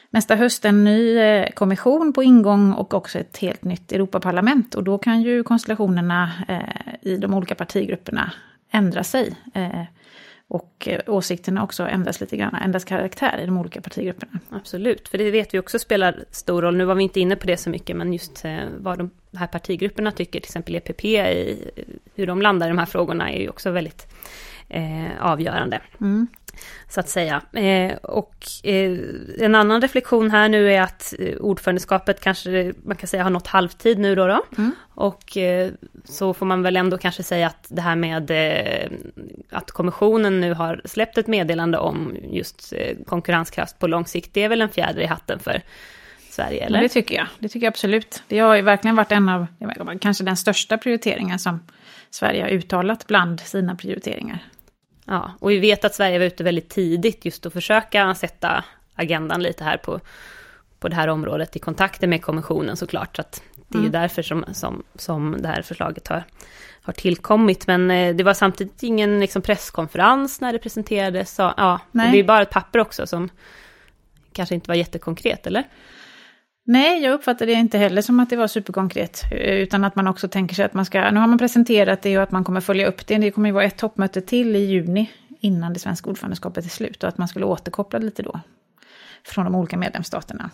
nästa 0.10 0.36
höst 0.36 0.66
en 0.66 0.84
ny 0.84 1.18
eh, 1.18 1.50
kommission 1.50 2.14
på 2.14 2.24
ingång 2.24 2.74
och 2.74 2.94
också 2.94 3.20
ett 3.20 3.38
helt 3.38 3.64
nytt 3.64 3.92
Europaparlament. 3.92 4.76
Och 4.76 4.84
då 4.84 4.98
kan 4.98 5.22
ju 5.22 5.44
konstellationerna 5.44 6.32
eh, 6.48 7.12
i 7.12 7.18
de 7.18 7.34
olika 7.34 7.56
partigrupperna 7.56 8.32
ändra 8.72 9.04
sig. 9.04 9.36
Eh, 10.56 11.00
och 11.00 11.08
åsikterna 11.08 11.64
också 11.64 11.84
ändras 11.88 12.22
lite 12.22 12.38
grann, 12.38 12.56
ändras 12.56 12.86
karaktär 12.86 13.40
i 13.44 13.46
de 13.46 13.58
olika 13.58 13.82
partigrupperna. 13.82 14.40
Absolut, 14.50 15.08
för 15.08 15.18
det 15.18 15.32
vet 15.32 15.54
vi 15.54 15.60
också 15.60 15.80
spelar 15.80 16.24
stor 16.32 16.62
roll. 16.62 16.78
Nu 16.78 16.86
var 16.86 16.96
vi 16.96 17.04
inte 17.04 17.20
inne 17.20 17.36
på 17.36 17.48
det 17.48 17.58
så 17.58 17.70
mycket, 17.70 17.96
men 17.96 18.14
just 18.14 18.46
vad 18.78 18.98
de 18.98 19.10
här 19.38 19.48
partigrupperna 19.48 20.12
tycker, 20.12 20.40
till 20.40 20.48
exempel 20.48 20.76
EPP, 20.76 21.06
i 21.06 21.72
hur 22.16 22.28
de 22.28 22.42
landar 22.42 22.68
i 22.68 22.70
de 22.70 22.78
här 22.78 22.86
frågorna 22.86 23.32
är 23.32 23.42
ju 23.42 23.50
också 23.50 23.72
väldigt 23.72 24.08
eh, 24.70 25.12
avgörande. 25.20 25.82
Mm 26.02 26.28
så 26.90 27.00
att 27.00 27.10
säga. 27.10 27.42
Eh, 27.54 27.96
och 27.96 28.36
eh, 28.64 28.98
en 29.40 29.56
annan 29.56 29.82
reflektion 29.82 30.32
här 30.32 30.50
nu 30.50 30.74
är 30.74 30.82
att 30.82 31.14
eh, 31.20 31.36
ordförandeskapet 31.36 32.22
kanske, 32.22 32.74
man 32.84 32.98
kan 32.98 33.08
säga 33.08 33.24
har 33.24 33.30
nått 33.30 33.48
halvtid 33.48 34.00
nu 34.00 34.16
då. 34.16 34.28
då. 34.28 34.44
Mm. 34.58 34.72
Och 34.96 35.38
eh, 35.38 35.72
så 36.04 36.34
får 36.34 36.46
man 36.46 36.64
väl 36.64 36.78
ändå 36.78 36.98
kanske 36.98 37.24
säga 37.24 37.48
att 37.48 37.68
det 37.70 37.82
här 37.82 37.96
med 37.96 38.32
eh, 38.32 38.92
att 39.50 39.72
kommissionen 39.72 40.42
nu 40.42 40.54
har 40.54 40.82
släppt 40.86 41.18
ett 41.18 41.28
meddelande 41.28 41.78
om 41.78 42.16
just 42.24 42.74
eh, 42.78 42.98
konkurrenskraft 43.06 43.80
på 43.80 43.88
lång 43.88 44.06
sikt, 44.06 44.34
det 44.34 44.44
är 44.44 44.50
väl 44.50 44.62
en 44.62 44.70
fjäder 44.70 45.02
i 45.02 45.06
hatten 45.06 45.40
för 45.40 45.62
Sverige, 46.30 46.66
eller? 46.66 46.82
Det 46.82 46.90
tycker 46.90 47.16
jag. 47.16 47.28
Det 47.40 47.50
tycker 47.50 47.66
jag 47.66 47.72
absolut. 47.72 48.24
Det 48.28 48.40
har 48.40 48.56
ju 48.56 48.62
verkligen 48.62 48.96
varit 48.96 49.12
en 49.12 49.30
av, 49.30 49.48
kanske 50.02 50.24
den 50.24 50.38
största 50.38 50.78
prioriteringen 50.78 51.40
som 51.40 51.60
Sverige 52.10 52.42
har 52.42 52.50
uttalat 52.50 53.08
bland 53.08 53.40
sina 53.40 53.76
prioriteringar. 53.76 54.40
Ja, 55.06 55.32
och 55.40 55.52
vi 55.52 55.60
vet 55.60 55.86
att 55.86 55.96
Sverige 55.96 56.20
var 56.20 56.26
ute 56.26 56.44
väldigt 56.44 56.70
tidigt 56.70 57.26
just 57.26 57.46
att 57.46 57.54
försöka 57.54 58.16
sätta 58.16 58.64
agendan 58.96 59.44
lite 59.44 59.64
här 59.64 59.78
på, 59.78 60.00
på 60.80 60.88
det 60.88 60.96
här 60.96 61.08
området 61.08 61.56
i 61.56 61.60
kontakter 61.60 62.08
med 62.08 62.22
kommissionen 62.22 62.78
såklart. 62.78 63.16
Så 63.16 63.22
att 63.22 63.44
det 63.56 63.76
är 63.76 63.80
mm. 63.80 63.86
ju 63.86 63.92
därför 63.92 64.22
som, 64.22 64.46
som, 64.54 64.84
som 64.96 65.36
det 65.42 65.48
här 65.48 65.62
förslaget 65.62 66.08
har, 66.08 66.24
har 66.82 66.94
tillkommit. 66.94 67.68
Men 67.68 67.92
eh, 67.92 68.16
det 68.16 68.24
var 68.24 68.34
samtidigt 68.34 68.84
ingen 68.84 69.20
liksom, 69.20 69.42
presskonferens 69.42 70.42
när 70.42 70.54
det 70.54 70.60
presenterades. 70.60 71.36
Så, 71.36 71.54
ja, 71.58 71.80
det 71.92 72.20
är 72.20 72.24
bara 72.24 72.42
ett 72.42 72.50
papper 72.50 72.80
också 72.80 73.08
som 73.08 73.30
kanske 74.32 74.56
inte 74.56 74.68
var 74.68 74.76
jättekonkret, 74.76 75.48
eller? 75.48 75.64
Nej, 76.68 77.04
jag 77.04 77.14
uppfattade 77.14 77.52
det 77.52 77.60
inte 77.60 77.78
heller 77.78 78.02
som 78.02 78.20
att 78.20 78.30
det 78.30 78.36
var 78.36 78.48
superkonkret. 78.48 79.22
Utan 79.32 79.84
att 79.84 79.96
man 79.96 80.08
också 80.08 80.28
tänker 80.28 80.56
sig 80.56 80.66
att 80.66 80.74
man 80.74 80.86
ska... 80.86 81.12
Nu 81.12 81.20
har 81.20 81.28
man 81.28 81.38
presenterat 81.38 82.02
det 82.02 82.18
och 82.18 82.24
att 82.24 82.32
man 82.32 82.44
kommer 82.44 82.62
följa 82.62 82.88
upp 82.88 83.08
det. 83.08 83.18
Det 83.18 83.32
kommer 83.32 83.50
ju 83.50 83.54
vara 83.54 83.64
ett 83.64 83.78
toppmöte 83.78 84.22
till 84.22 84.56
i 84.56 84.60
juni 84.60 85.12
innan 85.40 85.74
det 85.74 85.80
svenska 85.80 86.10
ordförandeskapet 86.10 86.66
är 86.66 86.70
slut. 86.70 87.04
Och 87.04 87.10
att 87.10 87.18
man 87.18 87.28
skulle 87.28 87.46
återkoppla 87.46 88.00
lite 88.00 88.24
då. 88.24 88.40
Från 89.24 89.46
de 89.46 89.56
olika 89.56 89.78
medlemsstaterna. 89.78 90.50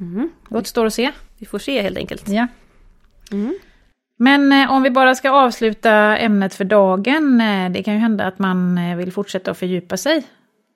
Mm. 0.00 0.30
Det 0.48 0.56
återstår 0.56 0.86
att 0.86 0.94
se. 0.94 1.10
Vi 1.38 1.46
får 1.46 1.58
se 1.58 1.82
helt 1.82 1.98
enkelt. 1.98 2.28
Ja. 2.28 2.46
Mm. 3.32 3.58
Men 4.16 4.52
eh, 4.52 4.72
om 4.72 4.82
vi 4.82 4.90
bara 4.90 5.14
ska 5.14 5.30
avsluta 5.30 5.92
ämnet 6.18 6.54
för 6.54 6.64
dagen. 6.64 7.40
Eh, 7.40 7.70
det 7.70 7.82
kan 7.82 7.94
ju 7.94 8.00
hända 8.00 8.24
att 8.24 8.38
man 8.38 8.78
eh, 8.78 8.96
vill 8.96 9.12
fortsätta 9.12 9.50
att 9.50 9.58
fördjupa 9.58 9.96
sig 9.96 10.24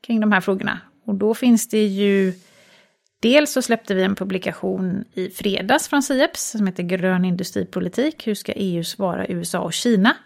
kring 0.07 0.21
de 0.21 0.33
här 0.33 0.41
frågorna. 0.41 0.81
Och 1.07 1.15
då 1.15 1.35
finns 1.35 1.69
det 1.69 1.87
ju 1.87 2.33
Dels 3.21 3.53
så 3.53 3.63
släppte 3.63 3.95
vi 3.95 4.03
en 4.03 4.15
publikation 4.15 5.05
i 5.15 5.31
fredags 5.31 5.89
från 5.89 6.03
Sieps 6.03 6.51
som 6.51 6.67
heter 6.67 6.83
Grön 6.83 7.25
industripolitik. 7.25 8.27
Hur 8.27 8.35
ska 8.35 8.53
EU 8.53 8.85
svara 8.85 9.27
USA 9.27 9.61
och 9.61 9.73
Kina? 9.73 10.17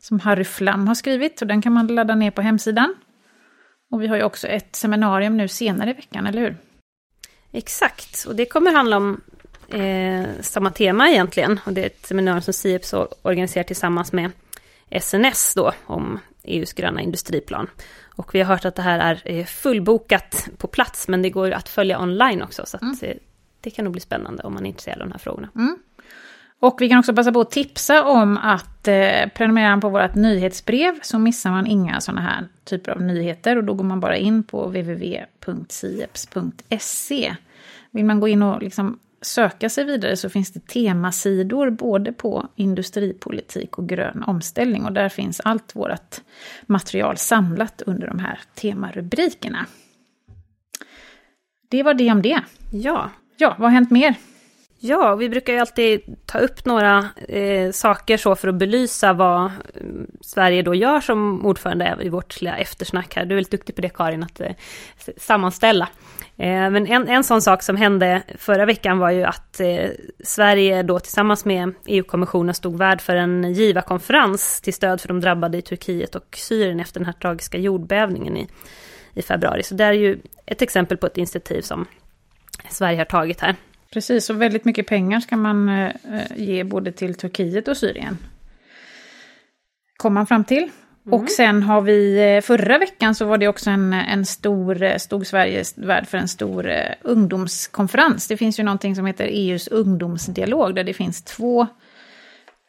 Som 0.00 0.20
Harry 0.20 0.44
Flam 0.44 0.88
har 0.88 0.94
skrivit 0.94 1.40
och 1.40 1.46
den 1.46 1.62
kan 1.62 1.72
man 1.72 1.86
ladda 1.86 2.14
ner 2.14 2.30
på 2.30 2.42
hemsidan. 2.42 2.94
Och 3.90 4.02
vi 4.02 4.06
har 4.06 4.16
ju 4.16 4.22
också 4.22 4.48
ett 4.48 4.76
seminarium 4.76 5.36
nu 5.36 5.48
senare 5.48 5.90
i 5.90 5.92
veckan, 5.92 6.26
eller 6.26 6.40
hur? 6.40 6.56
Exakt, 7.52 8.24
och 8.28 8.36
det 8.36 8.46
kommer 8.46 8.72
handla 8.72 8.96
om 8.96 9.20
eh, 9.68 10.24
samma 10.40 10.70
tema 10.70 11.10
egentligen. 11.10 11.60
Och 11.64 11.72
det 11.72 11.82
är 11.82 11.86
ett 11.86 12.06
seminarium 12.06 12.42
som 12.42 12.54
Sieps 12.54 12.94
organiserar 13.22 13.64
tillsammans 13.64 14.12
med 14.12 14.30
SNS 15.00 15.54
då, 15.54 15.72
om 15.86 16.18
EUs 16.44 16.72
gröna 16.72 17.00
industriplan. 17.00 17.66
Och 18.16 18.34
vi 18.34 18.40
har 18.40 18.46
hört 18.54 18.64
att 18.64 18.74
det 18.74 18.82
här 18.82 19.22
är 19.24 19.44
fullbokat 19.44 20.48
på 20.58 20.66
plats, 20.66 21.08
men 21.08 21.22
det 21.22 21.30
går 21.30 21.50
att 21.50 21.68
följa 21.68 22.00
online 22.00 22.42
också. 22.42 22.66
Så 22.66 22.78
mm. 22.82 22.96
Eh, 23.02 23.16
det 23.60 23.70
kan 23.70 23.84
nog 23.84 23.92
bli 23.92 24.00
spännande 24.00 24.42
om 24.42 24.54
man 24.54 24.64
är 24.64 24.68
intresserad 24.68 25.02
av 25.02 25.08
de 25.08 25.12
här 25.12 25.18
frågorna. 25.18 25.48
Mm. 25.54 25.78
Och 26.60 26.76
vi 26.80 26.88
kan 26.88 26.98
också 26.98 27.14
passa 27.14 27.32
på 27.32 27.40
att 27.40 27.50
tipsa 27.50 28.04
om 28.04 28.38
att 28.38 28.88
eh, 28.88 29.28
prenumerera 29.34 29.80
på 29.80 29.88
vårt 29.88 30.14
nyhetsbrev 30.14 30.98
så 31.02 31.18
missar 31.18 31.50
man 31.50 31.66
inga 31.66 32.00
sådana 32.00 32.20
här 32.20 32.48
typer 32.64 32.92
av 32.92 33.02
nyheter. 33.02 33.56
Och 33.56 33.64
då 33.64 33.74
går 33.74 33.84
man 33.84 34.00
bara 34.00 34.16
in 34.16 34.42
på 34.42 34.66
www.sieps.se. 34.66 35.26
Vill 37.90 38.04
man 38.04 38.20
gå 38.20 38.28
in 38.28 38.42
och 38.42 38.62
liksom 38.62 38.98
söka 39.22 39.68
sig 39.68 39.84
vidare 39.84 40.16
så 40.16 40.30
finns 40.30 40.52
det 40.52 40.66
temasidor 40.66 41.70
både 41.70 42.12
på 42.12 42.48
industripolitik 42.56 43.78
och 43.78 43.88
grön 43.88 44.22
omställning. 44.26 44.84
Och 44.84 44.92
där 44.92 45.08
finns 45.08 45.40
allt 45.40 45.76
vårt 45.76 46.20
material 46.66 47.16
samlat 47.16 47.82
under 47.86 48.06
de 48.06 48.18
här 48.18 48.40
temarubrikerna. 48.54 49.66
Det 51.68 51.82
var 51.82 51.94
det 51.94 52.10
om 52.10 52.22
det. 52.22 52.40
Ja. 52.72 53.10
Ja, 53.36 53.56
vad 53.58 53.70
har 53.70 53.74
hänt 53.74 53.90
mer? 53.90 54.14
Ja, 54.84 55.14
vi 55.14 55.28
brukar 55.28 55.52
ju 55.52 55.58
alltid 55.58 56.16
ta 56.26 56.38
upp 56.38 56.64
några 56.64 57.08
eh, 57.28 57.70
saker 57.70 58.16
så 58.16 58.36
för 58.36 58.48
att 58.48 58.54
belysa 58.54 59.12
vad 59.12 59.50
mm, 59.80 60.06
Sverige 60.20 60.62
då 60.62 60.74
gör 60.74 61.00
som 61.00 61.46
ordförande 61.46 61.98
i 62.00 62.08
vårt 62.08 62.40
lilla 62.40 62.56
eftersnack 62.56 63.16
här. 63.16 63.24
Du 63.24 63.34
är 63.34 63.34
väldigt 63.34 63.50
duktig 63.50 63.74
på 63.74 63.82
det 63.82 63.88
Karin, 63.88 64.22
att 64.22 64.40
eh, 64.40 64.52
sammanställa. 65.16 65.88
Eh, 66.36 66.70
men 66.70 66.86
en, 66.86 67.08
en 67.08 67.24
sån 67.24 67.42
sak 67.42 67.62
som 67.62 67.76
hände 67.76 68.22
förra 68.38 68.64
veckan 68.64 68.98
var 68.98 69.10
ju 69.10 69.24
att 69.24 69.60
eh, 69.60 69.90
Sverige 70.24 70.82
då 70.82 70.98
tillsammans 70.98 71.44
med 71.44 71.74
EU-kommissionen 71.86 72.54
stod 72.54 72.78
värd 72.78 73.00
för 73.00 73.16
en 73.16 73.52
givarkonferens 73.52 74.60
till 74.60 74.74
stöd 74.74 75.00
för 75.00 75.08
de 75.08 75.20
drabbade 75.20 75.58
i 75.58 75.62
Turkiet 75.62 76.14
och 76.14 76.36
Syrien 76.36 76.80
efter 76.80 77.00
den 77.00 77.06
här 77.06 77.12
tragiska 77.12 77.58
jordbävningen 77.58 78.36
i, 78.36 78.48
i 79.14 79.22
februari. 79.22 79.62
Så 79.62 79.74
det 79.74 79.84
är 79.84 79.92
ju 79.92 80.18
ett 80.46 80.62
exempel 80.62 80.96
på 80.96 81.06
ett 81.06 81.18
initiativ 81.18 81.62
som 81.62 81.86
Sverige 82.70 82.98
har 82.98 83.04
tagit 83.04 83.40
här. 83.40 83.56
Precis, 83.92 84.30
och 84.30 84.42
väldigt 84.42 84.64
mycket 84.64 84.86
pengar 84.86 85.20
ska 85.20 85.36
man 85.36 85.68
eh, 85.68 85.90
ge 86.36 86.64
både 86.64 86.92
till 86.92 87.14
Turkiet 87.14 87.68
och 87.68 87.76
Syrien. 87.76 88.18
Kom 89.96 90.14
man 90.14 90.26
fram 90.26 90.44
till. 90.44 90.62
Mm. 91.06 91.20
Och 91.20 91.30
sen 91.30 91.62
har 91.62 91.80
vi, 91.80 92.34
eh, 92.36 92.40
förra 92.40 92.78
veckan 92.78 93.14
så 93.14 93.24
var 93.24 93.38
det 93.38 93.48
också 93.48 93.70
en, 93.70 93.92
en 93.92 94.26
stor, 94.26 94.82
eh, 94.82 94.96
stod 94.96 95.26
Sverige 95.26 95.64
värd 95.76 96.06
för 96.06 96.18
en 96.18 96.28
stor 96.28 96.72
ungdomskonferens. 97.02 98.28
Det 98.28 98.36
finns 98.36 98.58
ju 98.60 98.62
någonting 98.62 98.96
som 98.96 99.06
heter 99.06 99.28
EUs 99.30 99.68
ungdomsdialog 99.68 100.74
där 100.74 100.84
det 100.84 100.94
finns 100.94 101.22
två 101.22 101.66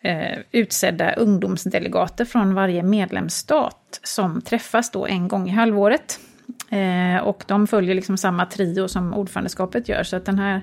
uh, 0.05 0.39
utsedda 0.51 1.13
ungdomsdelegater 1.13 2.25
från 2.25 2.53
varje 2.53 2.83
medlemsstat 2.83 3.99
som 4.03 4.41
träffas 4.41 4.91
då 4.91 5.05
en 5.05 5.27
gång 5.27 5.49
i 5.49 5.51
halvåret. 5.51 6.19
Uh, 6.73 7.17
och 7.17 7.43
de 7.47 7.67
följer 7.67 7.95
liksom 7.95 8.17
samma 8.17 8.45
trio 8.45 8.87
som 8.87 9.13
ordförandeskapet 9.13 9.89
gör. 9.89 10.03
Så 10.03 10.15
att 10.15 10.25
den 10.25 10.39
här 10.39 10.61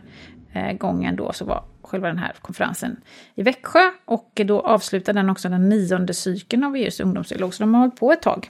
Eh, 0.52 0.72
gången 0.72 1.16
då 1.16 1.32
så 1.32 1.44
var 1.44 1.64
själva 1.82 2.08
den 2.08 2.18
här 2.18 2.34
konferensen 2.40 3.00
i 3.34 3.42
Växjö. 3.42 3.90
Och 4.04 4.40
då 4.44 4.60
avslutade 4.60 5.18
den 5.18 5.30
också 5.30 5.48
den 5.48 5.68
nionde 5.68 6.14
cykeln 6.14 6.64
av 6.64 6.76
EUs 6.76 7.00
ungdomsdialog, 7.00 7.54
så 7.54 7.62
de 7.62 7.74
har 7.74 7.80
hållit 7.80 7.96
på 7.96 8.12
ett 8.12 8.22
tag. 8.22 8.48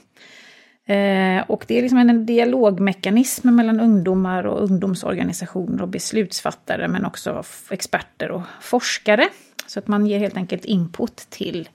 Eh, 0.85 1.43
och 1.47 1.65
det 1.67 1.77
är 1.77 1.81
liksom 1.81 1.97
en 1.97 2.25
dialogmekanism 2.25 3.55
mellan 3.55 3.79
ungdomar 3.79 4.43
och 4.43 4.63
ungdomsorganisationer 4.63 5.81
och 5.81 5.87
beslutsfattare, 5.87 6.87
men 6.87 7.05
också 7.05 7.43
experter 7.69 8.31
och 8.31 8.41
forskare. 8.61 9.27
Så 9.67 9.79
att 9.79 9.87
man 9.87 10.05
ger 10.05 10.19
helt 10.19 10.37
enkelt 10.37 10.65
input 10.65 11.15
till 11.15 11.69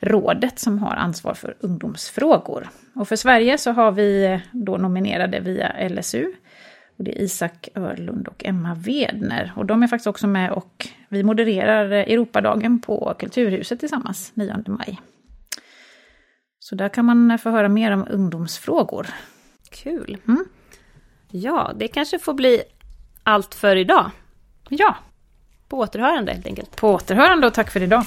rådet 0.00 0.58
som 0.58 0.78
har 0.78 0.96
ansvar 0.96 1.34
för 1.34 1.56
ungdomsfrågor. 1.60 2.68
Och 2.94 3.08
för 3.08 3.16
Sverige 3.16 3.58
så 3.58 3.70
har 3.70 3.92
vi 3.92 4.24
eh, 4.24 4.40
då 4.52 4.76
nominerade 4.76 5.40
via 5.40 5.88
LSU. 5.88 6.32
Och 7.00 7.04
det 7.04 7.18
är 7.18 7.22
Isak 7.22 7.68
Örlund 7.74 8.28
och 8.28 8.44
Emma 8.44 8.74
Wedner. 8.74 9.52
Och 9.56 9.66
de 9.66 9.82
är 9.82 9.86
faktiskt 9.86 10.06
också 10.06 10.26
med 10.26 10.52
och 10.52 10.88
vi 11.08 11.22
modererar 11.22 11.90
Europadagen 11.90 12.80
på 12.80 13.14
Kulturhuset 13.18 13.80
tillsammans 13.80 14.32
9 14.34 14.64
maj. 14.66 15.00
Så 16.58 16.74
där 16.74 16.88
kan 16.88 17.04
man 17.04 17.38
få 17.38 17.50
höra 17.50 17.68
mer 17.68 17.90
om 17.90 18.06
ungdomsfrågor. 18.10 19.06
Kul. 19.70 20.16
Mm. 20.28 20.44
Ja, 21.30 21.72
det 21.76 21.88
kanske 21.88 22.18
får 22.18 22.34
bli 22.34 22.62
allt 23.22 23.54
för 23.54 23.76
idag. 23.76 24.10
Ja. 24.68 24.96
På 25.68 25.78
återhörande 25.78 26.32
helt 26.32 26.46
enkelt. 26.46 26.76
På 26.76 26.88
återhörande 26.88 27.46
och 27.46 27.54
tack 27.54 27.70
för 27.70 27.82
idag. 27.82 28.04